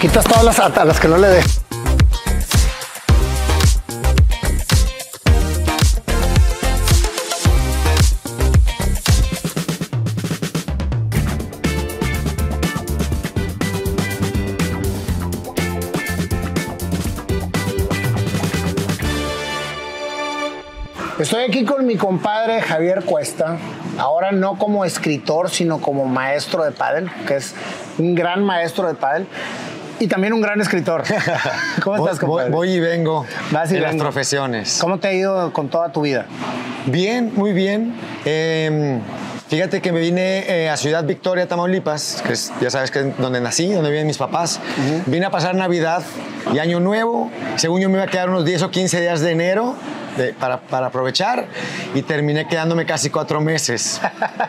Quitas 0.00 0.24
todas 0.24 0.44
las 0.44 0.58
a 0.58 0.84
las 0.86 0.98
que 0.98 1.08
no 1.08 1.18
le 1.18 1.28
des. 1.28 1.65
Aquí 21.48 21.64
con 21.64 21.86
mi 21.86 21.96
compadre 21.96 22.60
Javier 22.60 23.04
Cuesta, 23.04 23.56
ahora 23.98 24.32
no 24.32 24.58
como 24.58 24.84
escritor, 24.84 25.50
sino 25.50 25.80
como 25.80 26.04
maestro 26.04 26.64
de 26.64 26.72
pádel, 26.72 27.10
que 27.26 27.36
es 27.36 27.54
un 27.98 28.14
gran 28.14 28.42
maestro 28.44 28.86
de 28.88 28.94
pádel 28.94 29.26
y 30.00 30.08
también 30.08 30.32
un 30.32 30.40
gran 30.40 30.60
escritor. 30.60 31.02
¿Cómo 31.84 31.96
estás, 31.96 32.20
Voy, 32.20 32.28
compadre? 32.28 32.50
voy 32.50 32.70
y 32.72 32.80
vengo 32.80 33.24
Vas 33.50 33.70
y 33.72 33.78
las 33.78 33.92
vengo. 33.92 34.04
profesiones. 34.04 34.78
¿Cómo 34.80 34.98
te 34.98 35.08
ha 35.08 35.12
ido 35.12 35.52
con 35.52 35.68
toda 35.68 35.92
tu 35.92 36.02
vida? 36.02 36.26
Bien, 36.86 37.32
muy 37.34 37.52
bien. 37.52 37.94
Eh, 38.24 38.98
fíjate 39.48 39.80
que 39.80 39.92
me 39.92 40.00
vine 40.00 40.44
eh, 40.48 40.68
a 40.68 40.76
Ciudad 40.76 41.04
Victoria, 41.04 41.46
Tamaulipas, 41.46 42.22
que 42.26 42.32
es, 42.32 42.52
ya 42.60 42.70
sabes 42.70 42.90
que 42.90 43.00
es 43.00 43.16
donde 43.18 43.40
nací, 43.40 43.72
donde 43.72 43.90
viven 43.90 44.06
mis 44.06 44.18
papás. 44.18 44.60
Vine 45.06 45.26
a 45.26 45.30
pasar 45.30 45.54
Navidad 45.54 46.02
y 46.52 46.58
Año 46.58 46.80
Nuevo. 46.80 47.30
Según 47.56 47.80
yo 47.80 47.88
me 47.88 47.94
iba 47.94 48.04
a 48.04 48.08
quedar 48.08 48.28
unos 48.30 48.44
10 48.44 48.62
o 48.64 48.70
15 48.70 49.00
días 49.00 49.20
de 49.20 49.30
enero 49.30 49.74
de- 50.16 50.32
para, 50.34 50.60
para 50.60 50.86
aprovechar 50.88 51.46
y 51.94 52.02
terminé 52.02 52.46
quedándome 52.48 52.86
casi 52.86 53.10
cuatro 53.10 53.40
meses. 53.40 54.00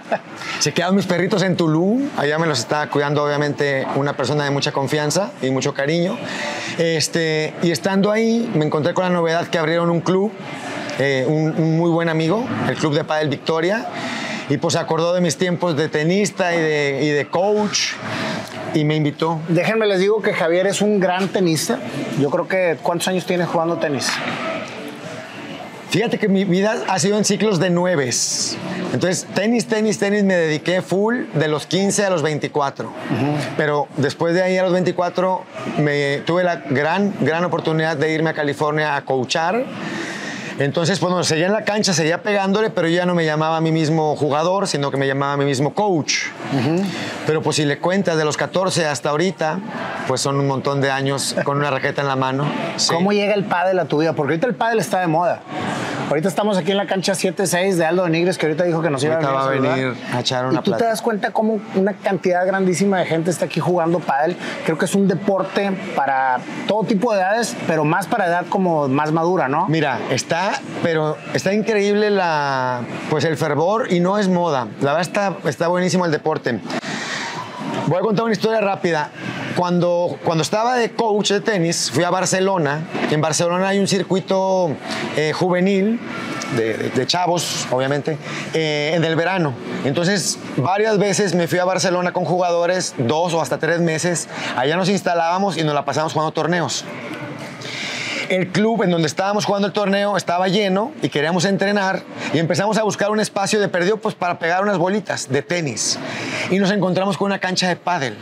Se 0.60 0.74
quedaron 0.74 0.96
mis 0.96 1.06
perritos 1.06 1.44
en 1.44 1.56
Tulum, 1.56 2.10
allá 2.18 2.38
me 2.40 2.48
los 2.48 2.60
estaba 2.60 2.88
cuidando 2.88 3.24
obviamente 3.24 3.86
una 3.96 4.14
persona 4.14 4.44
de 4.44 4.50
mucha 4.52 4.72
confianza 4.72 5.32
y 5.42 5.50
mucho 5.52 5.74
cariño. 5.74 6.18
Este, 6.78 7.54
y 7.64 7.72
estando 7.72 8.12
ahí 8.12 8.50
me 8.56 8.66
encontré 8.66 8.94
con 8.94 9.04
la 9.04 9.10
novedad 9.10 9.48
que 9.48 9.58
abrieron 9.58 9.90
un 9.90 10.02
club, 10.02 10.32
eh, 11.00 11.26
un, 11.28 11.54
un 11.58 11.78
muy 11.78 11.90
buen 11.92 12.10
amigo, 12.10 12.46
el 12.68 12.76
Club 12.76 12.94
de 12.96 13.04
Padel 13.04 13.30
Victoria, 13.30 13.86
y 14.50 14.58
pues 14.58 14.74
se 14.74 14.80
acordó 14.80 15.14
de 15.14 15.22
mis 15.22 15.38
tiempos 15.38 15.76
de 15.76 15.90
tenista 15.90 16.56
y 16.56 16.60
de, 16.60 17.00
y 17.04 17.10
de 17.10 17.28
coach 17.28 17.94
y 18.74 18.84
me 18.86 18.96
invitó. 18.96 19.40
Déjenme 19.50 19.86
les 19.88 20.00
digo 20.00 20.22
que 20.22 20.34
Javier 20.34 20.68
es 20.68 20.82
un 20.82 21.00
gran 21.00 21.28
tenista. 21.30 21.80
Yo 22.20 22.30
creo 22.30 22.48
que 22.48 22.78
¿cuántos 22.82 23.08
años 23.10 23.26
tienes 23.26 23.48
jugando 23.48 23.78
tenis? 23.78 24.08
Fíjate 25.98 26.20
que 26.20 26.28
mi 26.28 26.46
vida 26.46 26.76
ha 26.88 27.00
sido 27.00 27.18
en 27.18 27.26
ciclos 27.26 27.58
de 27.58 27.72
nueves. 27.72 28.56
Entonces, 28.94 29.26
tenis, 29.34 29.66
tenis, 29.66 29.98
tenis, 29.98 30.24
me 30.24 30.36
dediqué 30.36 30.84
full 30.84 31.24
de 31.34 31.48
los 31.48 31.66
15 31.66 32.06
a 32.06 32.12
los 32.12 32.22
24. 32.22 32.94
Pero 33.58 33.88
después 33.98 34.36
de 34.36 34.44
ahí 34.44 34.60
a 34.60 34.62
los 34.62 34.74
24, 34.74 35.42
me, 35.80 36.18
tuve 36.18 36.44
la 36.44 36.58
gran, 36.58 37.16
gran 37.22 37.44
oportunidad 37.46 37.98
de 37.98 38.14
irme 38.14 38.30
a 38.30 38.34
California 38.34 38.96
a 38.96 39.06
coachar. 39.06 39.66
Entonces, 40.60 41.00
pues, 41.00 41.12
bueno, 41.12 41.24
seguía 41.24 41.46
en 41.46 41.54
la 41.54 41.64
cancha, 41.64 41.94
seguía 41.94 42.22
pegándole, 42.22 42.70
pero 42.70 42.88
yo 42.88 42.96
ya 42.96 43.06
no 43.06 43.14
me 43.14 43.26
llamaba 43.26 43.58
a 43.58 43.62
mí 43.62 43.72
mismo 43.72 44.16
jugador, 44.16 44.68
sino 44.68 44.90
que 44.92 44.98
me 44.98 45.08
llamaba 45.08 45.34
a 45.34 45.38
mí 45.38 45.46
mismo 45.46 45.74
coach. 45.74 46.26
Pero 47.26 47.42
pues 47.42 47.58
si 47.58 47.66
le 47.66 47.78
cuentas 47.80 48.18
de 48.18 48.26
los 48.26 48.38
14 48.38 48.86
hasta 48.86 49.10
ahorita, 49.10 49.60
pues 50.08 50.22
son 50.22 50.38
un 50.38 50.48
montón 50.48 50.82
de 50.82 50.90
años 50.90 51.36
con 51.44 51.58
una 51.58 51.70
raqueta 51.70 52.02
en 52.02 52.08
la 52.08 52.16
mano. 52.16 52.46
Sí. 52.78 52.94
¿Cómo 52.94 53.12
llega 53.12 53.34
el 53.34 53.46
pádel 53.46 53.80
a 53.80 53.86
tu 53.86 54.00
vida? 54.00 54.14
Porque 54.14 54.34
ahorita 54.34 54.48
el 54.48 54.56
pádel 54.56 54.80
está 54.80 55.00
de 55.00 55.08
moda. 55.08 55.42
Ahorita 56.10 56.30
estamos 56.30 56.58
aquí 56.58 56.72
en 56.72 56.78
la 56.78 56.86
cancha 56.86 57.12
7-6 57.14 57.74
de 57.76 57.86
Aldo 57.86 58.06
de 58.06 58.10
Nigres, 58.12 58.38
que 58.38 58.46
ahorita 58.46 58.64
dijo 58.64 58.82
que 58.82 58.90
nos 58.90 59.04
iba 59.04 59.16
Ahorita 59.16 59.32
va 59.34 59.44
a 59.44 59.50
venir 59.50 59.94
a 60.14 60.22
echar 60.22 60.46
una 60.46 60.62
Y 60.62 60.64
tú 60.64 60.72
te 60.72 60.86
das 60.86 61.02
cuenta 61.02 61.32
cómo 61.32 61.60
una 61.76 61.92
cantidad 61.92 62.48
grandísima 62.48 63.00
de 63.00 63.06
gente 63.06 63.30
está 63.30 63.46
aquí 63.46 63.60
jugando 63.60 64.00
pádel. 64.00 64.38
Creo 64.64 64.78
que 64.78 64.86
es 64.86 64.96
un 64.96 65.10
deporte 65.10 65.70
para 65.98 66.40
todo 66.66 66.86
tipo 66.86 67.12
de 67.12 67.20
edades, 67.20 67.58
pero 67.68 67.84
más 67.84 68.08
para 68.08 68.28
edad 68.28 68.46
como 68.48 68.88
más 68.88 69.12
madura, 69.12 69.50
¿no? 69.50 69.68
Mira, 69.68 70.00
está, 70.10 70.47
pero 70.84 71.18
está 71.34 71.54
increíble 71.54 72.10
la, 72.10 72.82
pues 73.10 73.24
el 73.26 73.38
fervor 73.38 73.92
y 73.92 74.00
no 74.00 74.18
es 74.18 74.28
moda. 74.28 74.68
La 74.82 74.94
verdad 74.94 75.02
está, 75.02 75.38
está 75.46 75.68
buenísimo 75.68 76.06
el 76.06 76.12
deporte. 76.12 76.60
Voy 77.88 77.98
a 77.98 78.02
contar 78.02 78.26
una 78.26 78.34
historia 78.34 78.60
rápida. 78.60 79.12
Cuando, 79.56 80.20
cuando 80.24 80.42
estaba 80.42 80.76
de 80.76 80.92
coach 80.92 81.32
de 81.32 81.42
tenis, 81.42 81.90
fui 81.92 82.04
a 82.04 82.10
Barcelona. 82.10 82.82
En 83.10 83.22
Barcelona 83.22 83.70
hay 83.70 83.80
un 83.80 83.88
circuito 83.88 84.76
eh, 85.16 85.32
juvenil 85.34 86.00
de, 86.56 87.08
chavos, 87.08 87.68
obviamente, 87.72 88.18
eh, 88.54 88.92
en 88.94 89.04
el 89.04 89.16
verano. 89.16 89.54
Entonces, 89.86 90.38
varias 90.58 90.98
veces 90.98 91.34
me 91.34 91.48
fui 91.48 91.60
a 91.60 91.66
Barcelona 91.66 92.12
con 92.14 92.26
jugadores, 92.26 92.94
dos 92.98 93.34
o 93.34 93.42
hasta 93.42 93.58
tres 93.58 93.80
meses. 93.80 94.28
Allá 94.56 94.76
nos 94.76 94.90
instalábamos 94.90 95.58
y 95.58 95.64
nos 95.64 95.74
la 95.74 95.86
pasamos 95.86 96.14
jugando 96.14 96.32
torneos. 96.32 96.86
El 98.30 98.50
club 98.50 98.84
en 98.84 98.92
donde 98.92 99.08
estábamos 99.08 99.46
jugando 99.46 99.68
el 99.68 99.74
torneo 99.74 100.18
estaba 100.18 100.50
lleno 100.50 100.92
y 101.02 101.08
queríamos 101.08 101.46
entrenar 101.46 102.02
y 102.34 102.40
empezamos 102.40 102.78
a 102.78 102.84
buscar 102.84 103.10
un 103.10 103.22
espacio 103.22 103.60
de 103.60 103.70
perdido 103.70 103.98
pues 103.98 104.16
para 104.16 104.38
pegar 104.38 104.64
unas 104.64 104.78
bolitas 104.78 105.30
de 105.30 105.42
tenis 105.42 105.98
y 106.52 106.60
nos 106.60 106.72
encontramos 106.72 107.18
con 107.18 107.28
una 107.28 107.40
cancha 107.40 107.70
de 107.70 107.78
pádel. 107.78 108.18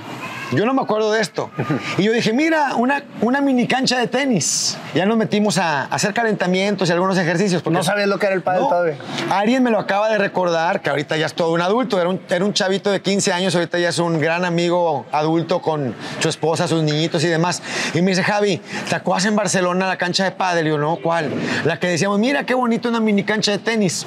Yo 0.51 0.66
no 0.66 0.73
me 0.73 0.81
acuerdo 0.81 1.11
de 1.11 1.22
esto. 1.22 1.50
Y 1.97 2.03
yo 2.03 2.11
dije, 2.11 2.31
mira, 2.31 2.75
una, 2.75 3.03
una 3.22 3.41
mini 3.41 3.67
cancha 3.67 3.97
de 3.97 4.07
tenis. 4.07 4.78
Ya 4.94 5.06
nos 5.06 5.17
metimos 5.17 5.57
a, 5.57 5.85
hacer 5.85 6.13
calentamientos 6.13 6.88
y 6.89 6.91
algunos 6.91 7.17
ejercicios. 7.17 7.61
porque- 7.61 7.78
No 7.78 7.83
sabías 7.83 8.07
lo 8.07 8.19
que 8.19 8.28
era 8.28 8.35
el 8.35 8.41
pádel 8.41 8.61
No. 8.61 8.67
todavía. 8.69 8.95
Alguien 9.31 9.63
me 9.63 9.72
lo 9.72 9.79
acaba 9.79 10.07
de 10.09 10.17
recordar, 10.17 10.81
que 10.81 10.89
ahorita 10.89 11.17
ya 11.17 11.25
es 11.25 11.34
todo 11.34 11.51
un 11.51 11.61
adulto. 11.61 12.00
Era 12.00 12.09
un, 12.09 12.22
era 12.29 12.45
un 12.45 12.53
chavito 12.53 12.91
de 12.91 13.01
15 13.01 13.34
años, 13.34 13.55
ahorita 13.55 13.79
ya 13.79 13.89
es 13.89 13.97
un 14.00 14.19
gran 14.19 14.45
amigo 14.45 15.05
adulto 15.11 15.61
con 15.61 15.95
su 16.19 16.29
esposa, 16.29 16.67
sus 16.67 16.84
niñitos 16.84 17.23
y 17.23 17.28
demás. 17.28 17.61
Y 17.94 18.01
me 18.01 18.11
dice, 18.11 18.23
Javi, 18.23 18.61
¿te 18.89 18.95
acuerdas 18.95 19.25
en 19.25 19.35
Barcelona 19.35 19.88
la 19.88 19.97
cancha 19.97 20.23
de 20.25 20.31
pádel? 20.31 20.67
Y 20.67 20.69
yo, 20.69 20.78
no, 20.78 20.97
¿cuál? 20.97 21.31
La 21.66 21.79
que 21.79 21.88
decíamos, 21.88 22.19
mira 22.19 22.45
qué 22.45 22.53
bonito 22.53 22.88
una 22.89 23.00
mini 23.00 23.23
cancha 23.23 23.51
de 23.51 23.57
tenis. 23.57 24.05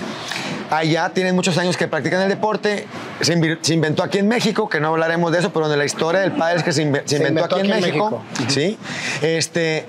Allá 0.71 1.11
tienen 1.15 1.35
muchos 1.35 1.57
años 1.59 1.77
que 1.77 1.89
practican 1.89 2.21
el 2.23 2.29
deporte. 2.29 2.87
Se, 3.21 3.33
inventó 3.73 4.03
aquí 4.03 4.19
en 4.19 4.29
México, 4.29 4.69
que 4.69 4.81
no 4.81 4.89
hablaremos 4.89 5.33
de 5.33 5.39
eso, 5.39 5.53
pero 5.53 5.69
de 5.69 5.77
la 5.77 5.85
historia 5.85 6.21
del 6.21 6.33
pádel 6.33 6.59
es 6.59 6.63
que 6.65 6.73
se, 6.73 6.87
inve- 6.87 7.03
se 7.07 7.17
inventó, 7.17 7.45
aquí, 7.45 7.61
en 7.61 7.69
México. 7.71 8.23
¿sí? 8.49 8.79
Este, 9.23 9.87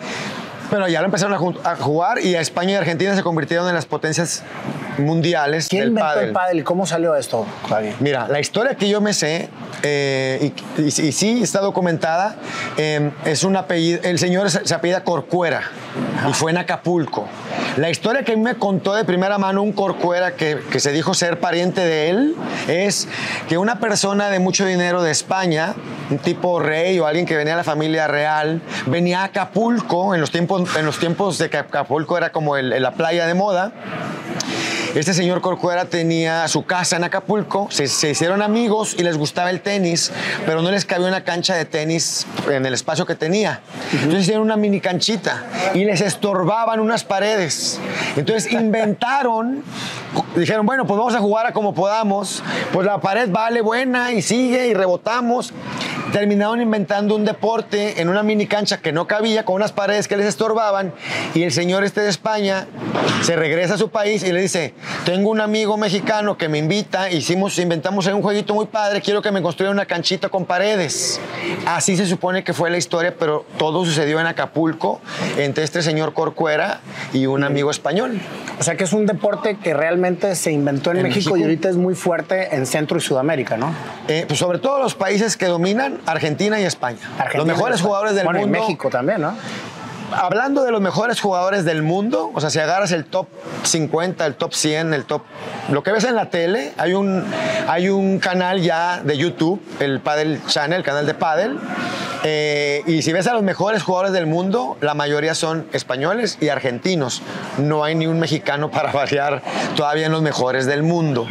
pero 0.69 0.87
ya 0.87 0.99
lo 1.01 1.05
empezaron 1.07 1.33
a, 1.63 1.71
a 1.71 1.75
jugar 1.75 2.19
y 2.23 2.35
a 2.35 2.41
España 2.41 2.71
y 2.71 2.75
Argentina 2.75 3.15
se 3.15 3.23
convirtieron 3.23 3.67
en 3.67 3.75
las 3.75 3.85
potencias 3.85 4.43
mundiales 4.99 5.67
¿Quién 5.69 5.81
del 5.81 5.89
inventó 5.89 6.07
pádel. 6.13 6.27
el 6.27 6.33
pádel 6.33 6.63
cómo 6.63 6.85
salió 6.85 7.15
esto? 7.15 7.45
Mira, 7.99 8.27
la 8.27 8.39
historia 8.39 8.75
que 8.75 8.89
yo 8.89 9.01
me 9.01 9.13
sé, 9.13 9.49
eh, 9.83 10.51
y, 10.77 10.81
y- 10.81 10.85
y 11.07 11.11
sí 11.11 11.41
está 11.43 11.59
documentada, 11.61 12.35
eh, 12.77 13.11
es 13.25 13.43
un 13.43 13.55
apellido, 13.55 13.99
el 14.03 14.19
señor 14.19 14.49
se, 14.51 14.65
se 14.65 14.73
apellida 14.73 15.03
Corcuera 15.03 15.61
y 16.29 16.33
fue 16.33 16.51
en 16.51 16.57
Acapulco. 16.57 17.27
La 17.77 17.89
historia 17.89 18.23
que 18.23 18.33
a 18.33 18.35
mí 18.35 18.41
me 18.41 18.55
contó 18.55 18.93
de 18.95 19.05
primera 19.05 19.37
mano 19.37 19.61
un 19.61 19.71
Corcuera 19.71 20.31
que, 20.35 20.59
que 20.71 20.79
se 20.79 20.91
dijo 20.91 21.13
ser 21.13 21.39
pariente 21.39 21.81
de 21.81 22.09
él 22.09 22.35
es 22.67 23.07
que 23.47 23.57
una 23.57 23.79
persona 23.79 24.29
de 24.29 24.39
mucho 24.39 24.65
dinero 24.65 25.01
de 25.01 25.11
España, 25.11 25.75
un 26.09 26.17
tipo 26.17 26.59
rey 26.59 26.99
o 26.99 27.05
alguien 27.05 27.25
que 27.25 27.35
venía 27.37 27.53
de 27.53 27.57
la 27.57 27.63
familia 27.63 28.07
real, 28.07 28.61
venía 28.87 29.21
a 29.21 29.25
Acapulco 29.25 30.13
en 30.15 30.21
los 30.21 30.31
tiempos, 30.31 30.75
en 30.75 30.85
los 30.85 30.99
tiempos 30.99 31.37
de 31.37 31.49
que 31.49 31.57
Acapulco 31.57 32.17
era 32.17 32.31
como 32.31 32.57
el- 32.57 32.81
la 32.81 32.91
playa 32.91 33.25
de 33.27 33.33
moda. 33.33 33.71
Este 34.95 35.13
señor 35.13 35.41
Corcuera 35.41 35.85
tenía 35.85 36.47
su 36.47 36.65
casa 36.65 36.95
en 36.95 37.03
Acapulco, 37.03 37.67
se, 37.69 37.87
se 37.87 38.09
hicieron 38.09 38.41
amigos 38.41 38.95
y 38.97 39.03
les 39.03 39.17
gustaba 39.17 39.51
el 39.51 39.61
tenis, 39.61 40.11
pero 40.47 40.63
no 40.63 40.71
les 40.71 40.83
cabía 40.83 41.07
una 41.07 41.23
cancha 41.23 41.53
de 41.55 41.65
tenis 41.65 42.25
en 42.49 42.65
el 42.65 42.73
espacio 42.73 43.05
que 43.05 43.13
tenía. 43.13 43.61
Entonces 43.93 44.21
hicieron 44.21 44.43
una 44.43 44.57
mini 44.57 44.81
canchita 44.81 45.43
y 45.75 45.85
les 45.85 46.01
estorbaban 46.01 46.79
unas 46.79 47.03
paredes. 47.03 47.79
Entonces 48.15 48.51
inventaron, 48.51 49.63
dijeron, 50.35 50.65
bueno, 50.65 50.87
pues 50.87 50.97
vamos 50.97 51.13
a 51.13 51.19
jugar 51.19 51.45
a 51.45 51.53
como 51.53 51.75
podamos, 51.75 52.41
pues 52.73 52.85
la 52.87 52.99
pared 52.99 53.29
vale 53.29 53.61
buena 53.61 54.11
y 54.11 54.23
sigue 54.23 54.67
y 54.67 54.73
rebotamos. 54.73 55.53
Terminaron 56.11 56.61
inventando 56.61 57.15
un 57.15 57.25
deporte 57.25 58.01
en 58.01 58.09
una 58.09 58.23
mini 58.23 58.47
cancha 58.47 58.79
que 58.79 58.91
no 58.91 59.07
cabía, 59.07 59.45
con 59.45 59.55
unas 59.55 59.71
paredes 59.71 60.07
que 60.07 60.17
les 60.17 60.25
estorbaban, 60.25 60.93
y 61.33 61.43
el 61.43 61.51
señor 61.51 61.83
este 61.83 62.01
de 62.01 62.09
España 62.09 62.67
se 63.21 63.35
regresa 63.35 63.75
a 63.75 63.77
su 63.77 63.89
país 63.89 64.23
y 64.23 64.31
le 64.31 64.41
dice, 64.41 64.73
tengo 65.05 65.29
un 65.29 65.41
amigo 65.41 65.77
mexicano 65.77 66.37
que 66.37 66.49
me 66.49 66.57
invita, 66.57 67.11
hicimos, 67.11 67.57
inventamos 67.59 68.07
un 68.07 68.21
jueguito 68.21 68.53
muy 68.53 68.65
padre, 68.65 69.01
quiero 69.01 69.21
que 69.21 69.31
me 69.31 69.41
construya 69.41 69.71
una 69.71 69.85
canchita 69.85 70.29
con 70.29 70.45
paredes. 70.45 71.19
Así 71.65 71.95
se 71.95 72.05
supone 72.05 72.43
que 72.43 72.53
fue 72.53 72.69
la 72.69 72.77
historia, 72.77 73.15
pero 73.17 73.45
todo 73.57 73.85
sucedió 73.85 74.19
en 74.19 74.25
Acapulco, 74.25 75.01
entre 75.37 75.63
este 75.63 75.81
señor 75.81 76.13
Corcuera 76.13 76.81
y 77.13 77.25
un 77.25 77.43
amigo 77.43 77.71
español. 77.71 78.19
O 78.59 78.63
sea 78.63 78.75
que 78.75 78.83
es 78.83 78.93
un 78.93 79.05
deporte 79.05 79.57
que 79.57 79.73
realmente 79.73 80.35
se 80.35 80.51
inventó 80.51 80.91
en, 80.91 81.03
México, 81.03 81.37
y 81.37 81.43
ahorita 81.43 81.69
es 81.69 81.77
muy 81.77 81.95
fuerte 81.95 82.55
en 82.55 82.65
Centro 82.65 82.97
y 82.97 83.01
Sudamérica, 83.01 83.57
¿no? 83.57 83.73
Eh, 84.07 84.25
pues 84.27 84.39
sobre 84.39 84.59
todo 84.59 84.79
los 84.79 84.95
países 84.95 85.37
que 85.37 85.45
dominan, 85.45 85.98
Argentina 86.05 86.59
y 86.59 86.65
España. 86.65 86.99
los 87.33 87.45
mejores 87.45 87.81
jugadores 87.81 88.15
del 88.15 88.25
bueno, 88.25 88.41
mundo. 88.41 88.57
Y 88.57 88.61
México 88.61 88.89
también, 88.89 89.21
¿no? 89.21 89.33
hablando 90.11 90.63
de 90.63 90.71
los 90.71 90.81
mejores 90.81 91.19
jugadores 91.21 91.65
del 91.65 91.83
mundo, 91.83 92.31
o 92.33 92.41
sea, 92.41 92.49
si 92.49 92.59
agarras 92.59 92.91
el 92.91 93.05
top 93.05 93.27
50, 93.63 94.25
el 94.25 94.35
top 94.35 94.53
100, 94.53 94.93
el 94.93 95.05
top... 95.05 95.23
Lo 95.69 95.83
que 95.83 95.91
ves 95.91 96.03
en 96.03 96.15
la 96.15 96.29
tele, 96.29 96.73
hay 96.77 96.93
un, 96.93 97.23
hay 97.67 97.89
un 97.89 98.19
canal 98.19 98.61
ya 98.61 99.01
de 99.03 99.17
YouTube, 99.17 99.61
el 99.79 99.99
Paddle 99.99 100.39
Channel, 100.47 100.79
el 100.79 100.83
canal 100.83 101.05
de 101.05 101.13
Paddle, 101.13 101.55
eh, 102.23 102.81
y 102.85 103.01
si 103.01 103.13
ves 103.13 103.27
a 103.27 103.33
los 103.33 103.43
mejores 103.43 103.83
jugadores 103.83 104.11
del 104.11 104.25
mundo, 104.25 104.77
la 104.81 104.93
mayoría 104.93 105.35
son 105.35 105.67
españoles 105.73 106.37
y 106.41 106.49
argentinos. 106.49 107.21
No 107.57 107.83
hay 107.83 107.95
ni 107.95 108.07
un 108.07 108.19
mexicano 108.19 108.71
para 108.71 108.91
variar 108.93 109.41
todavía 109.75 110.07
en 110.07 110.11
los 110.11 110.21
mejores 110.21 110.65
del 110.65 110.83
mundo. 110.83 111.27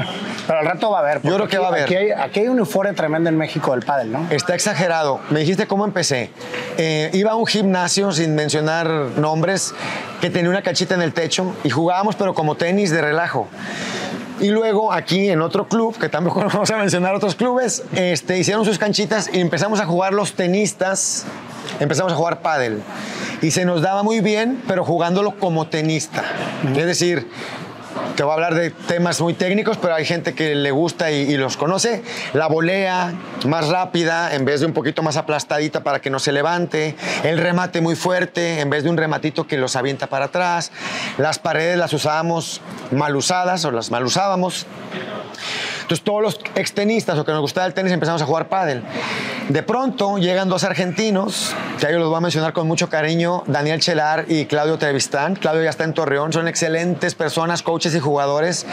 Pero 0.49 0.61
al 0.61 0.65
rato 0.65 0.91
va 0.91 1.01
a 1.01 1.03
haber. 1.03 1.21
Yo 1.21 1.35
creo 1.35 1.47
que 1.47 1.59
va 1.59 1.67
a 1.67 1.69
haber. 1.69 1.83
Aquí 1.83 1.95
hay, 1.95 2.11
aquí 2.11 2.41
hay 2.41 2.49
un 2.49 2.59
euforia 2.59 2.95
tremendo 2.95 3.29
en 3.29 3.37
México 3.37 3.73
del 3.73 3.83
pádel, 3.83 4.11
¿no? 4.11 4.27
Está 4.31 4.55
exagerado. 4.55 5.21
Me 5.29 5.41
dijiste 5.41 5.67
cómo 5.67 5.85
empecé. 5.85 6.31
Eh, 6.79 7.11
iba 7.13 7.33
a 7.33 7.35
un 7.35 7.47
gimnasio, 7.47 8.13
sin 8.13 8.35
mencionar 8.35 8.89
nombres, 9.19 9.75
que 10.23 10.31
tenía 10.31 10.49
una 10.49 10.63
cachita 10.63 10.95
en 10.95 11.03
el 11.03 11.13
techo 11.13 11.55
y 11.65 11.69
jugábamos, 11.69 12.17
pero 12.17 12.33
como 12.33 12.55
tenis 12.55 12.91
de 12.91 13.03
relajo. 13.03 13.47
Y 14.41 14.49
luego 14.49 14.91
aquí 14.91 15.29
en 15.29 15.43
otro 15.43 15.69
club, 15.69 15.99
que 15.99 16.09
tampoco 16.09 16.41
vamos 16.53 16.71
a 16.71 16.79
mencionar 16.79 17.15
otros 17.15 17.35
clubes, 17.35 17.85
este, 17.95 18.39
hicieron 18.39 18.65
sus 18.65 18.79
canchitas 18.79 19.29
y 19.31 19.41
empezamos 19.41 19.81
a 19.81 19.85
jugar 19.85 20.15
los 20.15 20.33
tenistas, 20.33 21.27
empezamos 21.79 22.15
a 22.15 22.17
jugar 22.17 22.41
pádel. 22.41 22.81
Y 23.43 23.51
se 23.51 23.67
nos 23.67 23.83
daba 23.83 24.03
muy 24.03 24.23
bien, 24.23 24.63
pero 24.67 24.83
jugándolo 24.83 25.37
como 25.39 25.67
tenista. 25.67 26.25
Es 26.75 26.87
decir, 26.87 27.29
te 28.17 28.23
voy 28.23 28.31
a 28.31 28.35
hablar 28.35 28.55
de 28.55 28.71
temas 28.71 29.21
muy 29.21 29.35
técnicos, 29.35 29.77
pero 29.77 29.95
hay 29.95 30.05
gente 30.05 30.35
que 30.35 30.55
le 30.55 30.71
gusta 30.71 31.11
y, 31.11 31.37
los 31.37 31.57
conoce. 31.57 32.03
La 32.33 32.47
volea 32.49 33.15
más 33.47 33.69
rápida 33.69 34.35
en 34.35 34.45
vez 34.45 34.61
de 34.61 34.67
un 34.67 34.73
poquito 34.73 35.03
más 35.03 35.17
aplastadita 35.17 35.83
para 35.85 36.01
que 36.01 36.11
no 36.11 36.19
se 36.19 36.33
levante. 36.33 36.97
El 37.23 37.39
remate 37.39 37.81
muy 37.81 37.97
fuerte 37.97 38.61
en 38.61 38.71
vez 38.71 38.85
de 38.85 38.91
un 38.91 38.97
rematito 38.97 39.47
que 39.47 39.57
los 39.57 39.77
avienta 39.77 40.09
para 40.09 40.27
atrás. 40.27 40.73
Las 41.17 41.39
paredes 41.39 41.79
las 41.79 41.93
usábamos 41.93 42.61
mal 42.91 43.15
usadas 43.15 43.65
o 43.65 43.71
las 43.71 43.91
mal 43.91 44.05
usábamos. 44.05 44.67
Entonces 45.89 46.05
todos 46.05 46.21
los 46.21 46.41
extenistas 46.55 47.19
o 47.19 47.25
que 47.25 47.33
nos 47.33 47.41
gustaba 47.41 47.67
el 47.67 47.73
tenis 47.73 47.93
empezamos 47.93 48.21
a 48.21 48.27
jugar 48.27 48.51
pádel. 48.51 48.83
De 49.49 49.63
pronto 49.63 50.19
llegan 50.19 50.51
dos 50.51 50.63
argentinos, 50.63 51.55
que 51.81 51.91
yo 51.91 51.99
los 51.99 52.09
voy 52.09 52.19
a 52.19 52.21
mencionar 52.21 52.53
con 52.53 52.69
mucho 52.69 52.91
cariño, 52.91 53.43
Daniel 53.47 53.81
Chelar 53.81 54.27
y 54.29 54.45
Claudio 54.45 54.77
Trevistán. 54.77 55.35
Claudio 55.35 55.63
ya 55.63 55.71
está 55.71 55.85
en 55.85 55.95
Torreón, 55.95 56.31
son 56.31 56.47
excelentes 56.47 57.15
personas, 57.15 57.63
coaches 57.63 57.95
y 57.95 58.01
jugadores. 58.01 58.67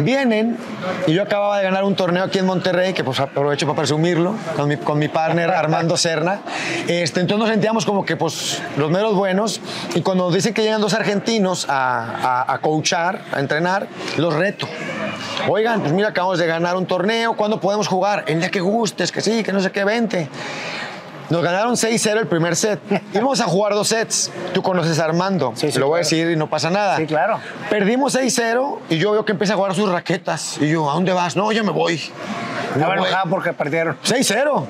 Vienen 0.00 0.58
y 1.06 1.12
yo 1.12 1.22
acababa 1.22 1.58
de 1.58 1.62
ganar 1.62 1.84
un 1.84 1.94
torneo 1.94 2.24
aquí 2.24 2.40
en 2.40 2.46
Monterrey, 2.46 2.92
que 2.92 3.04
pues 3.04 3.20
aprovecho 3.20 3.64
para 3.64 3.76
presumirlo, 3.76 4.34
con 4.56 4.66
mi, 4.66 4.78
con 4.78 4.98
mi 4.98 5.06
partner 5.06 5.50
Armando 5.50 5.96
Serna. 5.96 6.40
Este, 6.88 7.20
entonces 7.20 7.38
nos 7.38 7.50
sentíamos 7.50 7.86
como 7.86 8.04
que 8.04 8.16
pues 8.16 8.60
los 8.76 8.90
meros 8.90 9.14
buenos 9.14 9.60
y 9.94 10.00
cuando 10.00 10.28
dicen 10.32 10.54
que 10.54 10.64
llegan 10.64 10.80
dos 10.80 10.94
argentinos 10.94 11.68
a, 11.68 12.42
a, 12.48 12.52
a 12.52 12.58
coachar, 12.58 13.20
a 13.32 13.38
entrenar, 13.38 13.86
los 14.16 14.34
reto. 14.34 14.66
Oigan, 15.46 15.80
pues 15.80 15.92
mira, 15.92 16.08
acabamos 16.08 16.38
de 16.38 16.47
ganar 16.48 16.76
un 16.76 16.86
torneo, 16.86 17.34
¿cuándo 17.34 17.60
podemos 17.60 17.86
jugar? 17.86 18.24
El 18.26 18.40
día 18.40 18.50
que 18.50 18.60
gustes, 18.60 19.12
que 19.12 19.20
sí, 19.20 19.42
que 19.42 19.52
no 19.52 19.60
sé 19.60 19.70
qué, 19.70 19.84
vente. 19.84 20.28
Nos 21.30 21.42
ganaron 21.42 21.74
6-0 21.74 22.20
el 22.20 22.26
primer 22.26 22.56
set. 22.56 22.80
Íbamos 23.12 23.40
a 23.40 23.44
jugar 23.44 23.74
dos 23.74 23.88
sets. 23.88 24.30
Tú 24.54 24.62
conoces 24.62 24.98
a 24.98 25.04
Armando. 25.04 25.52
Sí, 25.54 25.70
sí, 25.70 25.78
Lo 25.78 25.88
voy 25.88 26.00
a 26.00 26.02
claro. 26.02 26.16
decir 26.16 26.30
y 26.32 26.36
no 26.36 26.48
pasa 26.48 26.70
nada. 26.70 26.96
Sí, 26.96 27.06
claro. 27.06 27.38
Perdimos 27.68 28.16
6-0 28.16 28.78
y 28.88 28.96
yo 28.96 29.12
veo 29.12 29.24
que 29.26 29.32
empieza 29.32 29.52
a 29.52 29.56
jugar 29.56 29.74
sus 29.74 29.90
raquetas. 29.90 30.56
Y 30.58 30.70
yo, 30.70 30.90
¿a 30.90 30.94
dónde 30.94 31.12
vas? 31.12 31.36
No, 31.36 31.52
yo 31.52 31.62
me 31.64 31.70
voy. 31.70 32.00
Estaba 32.74 32.94
enojado 32.94 33.28
porque 33.28 33.52
perdieron. 33.52 33.98
6-0. 34.04 34.64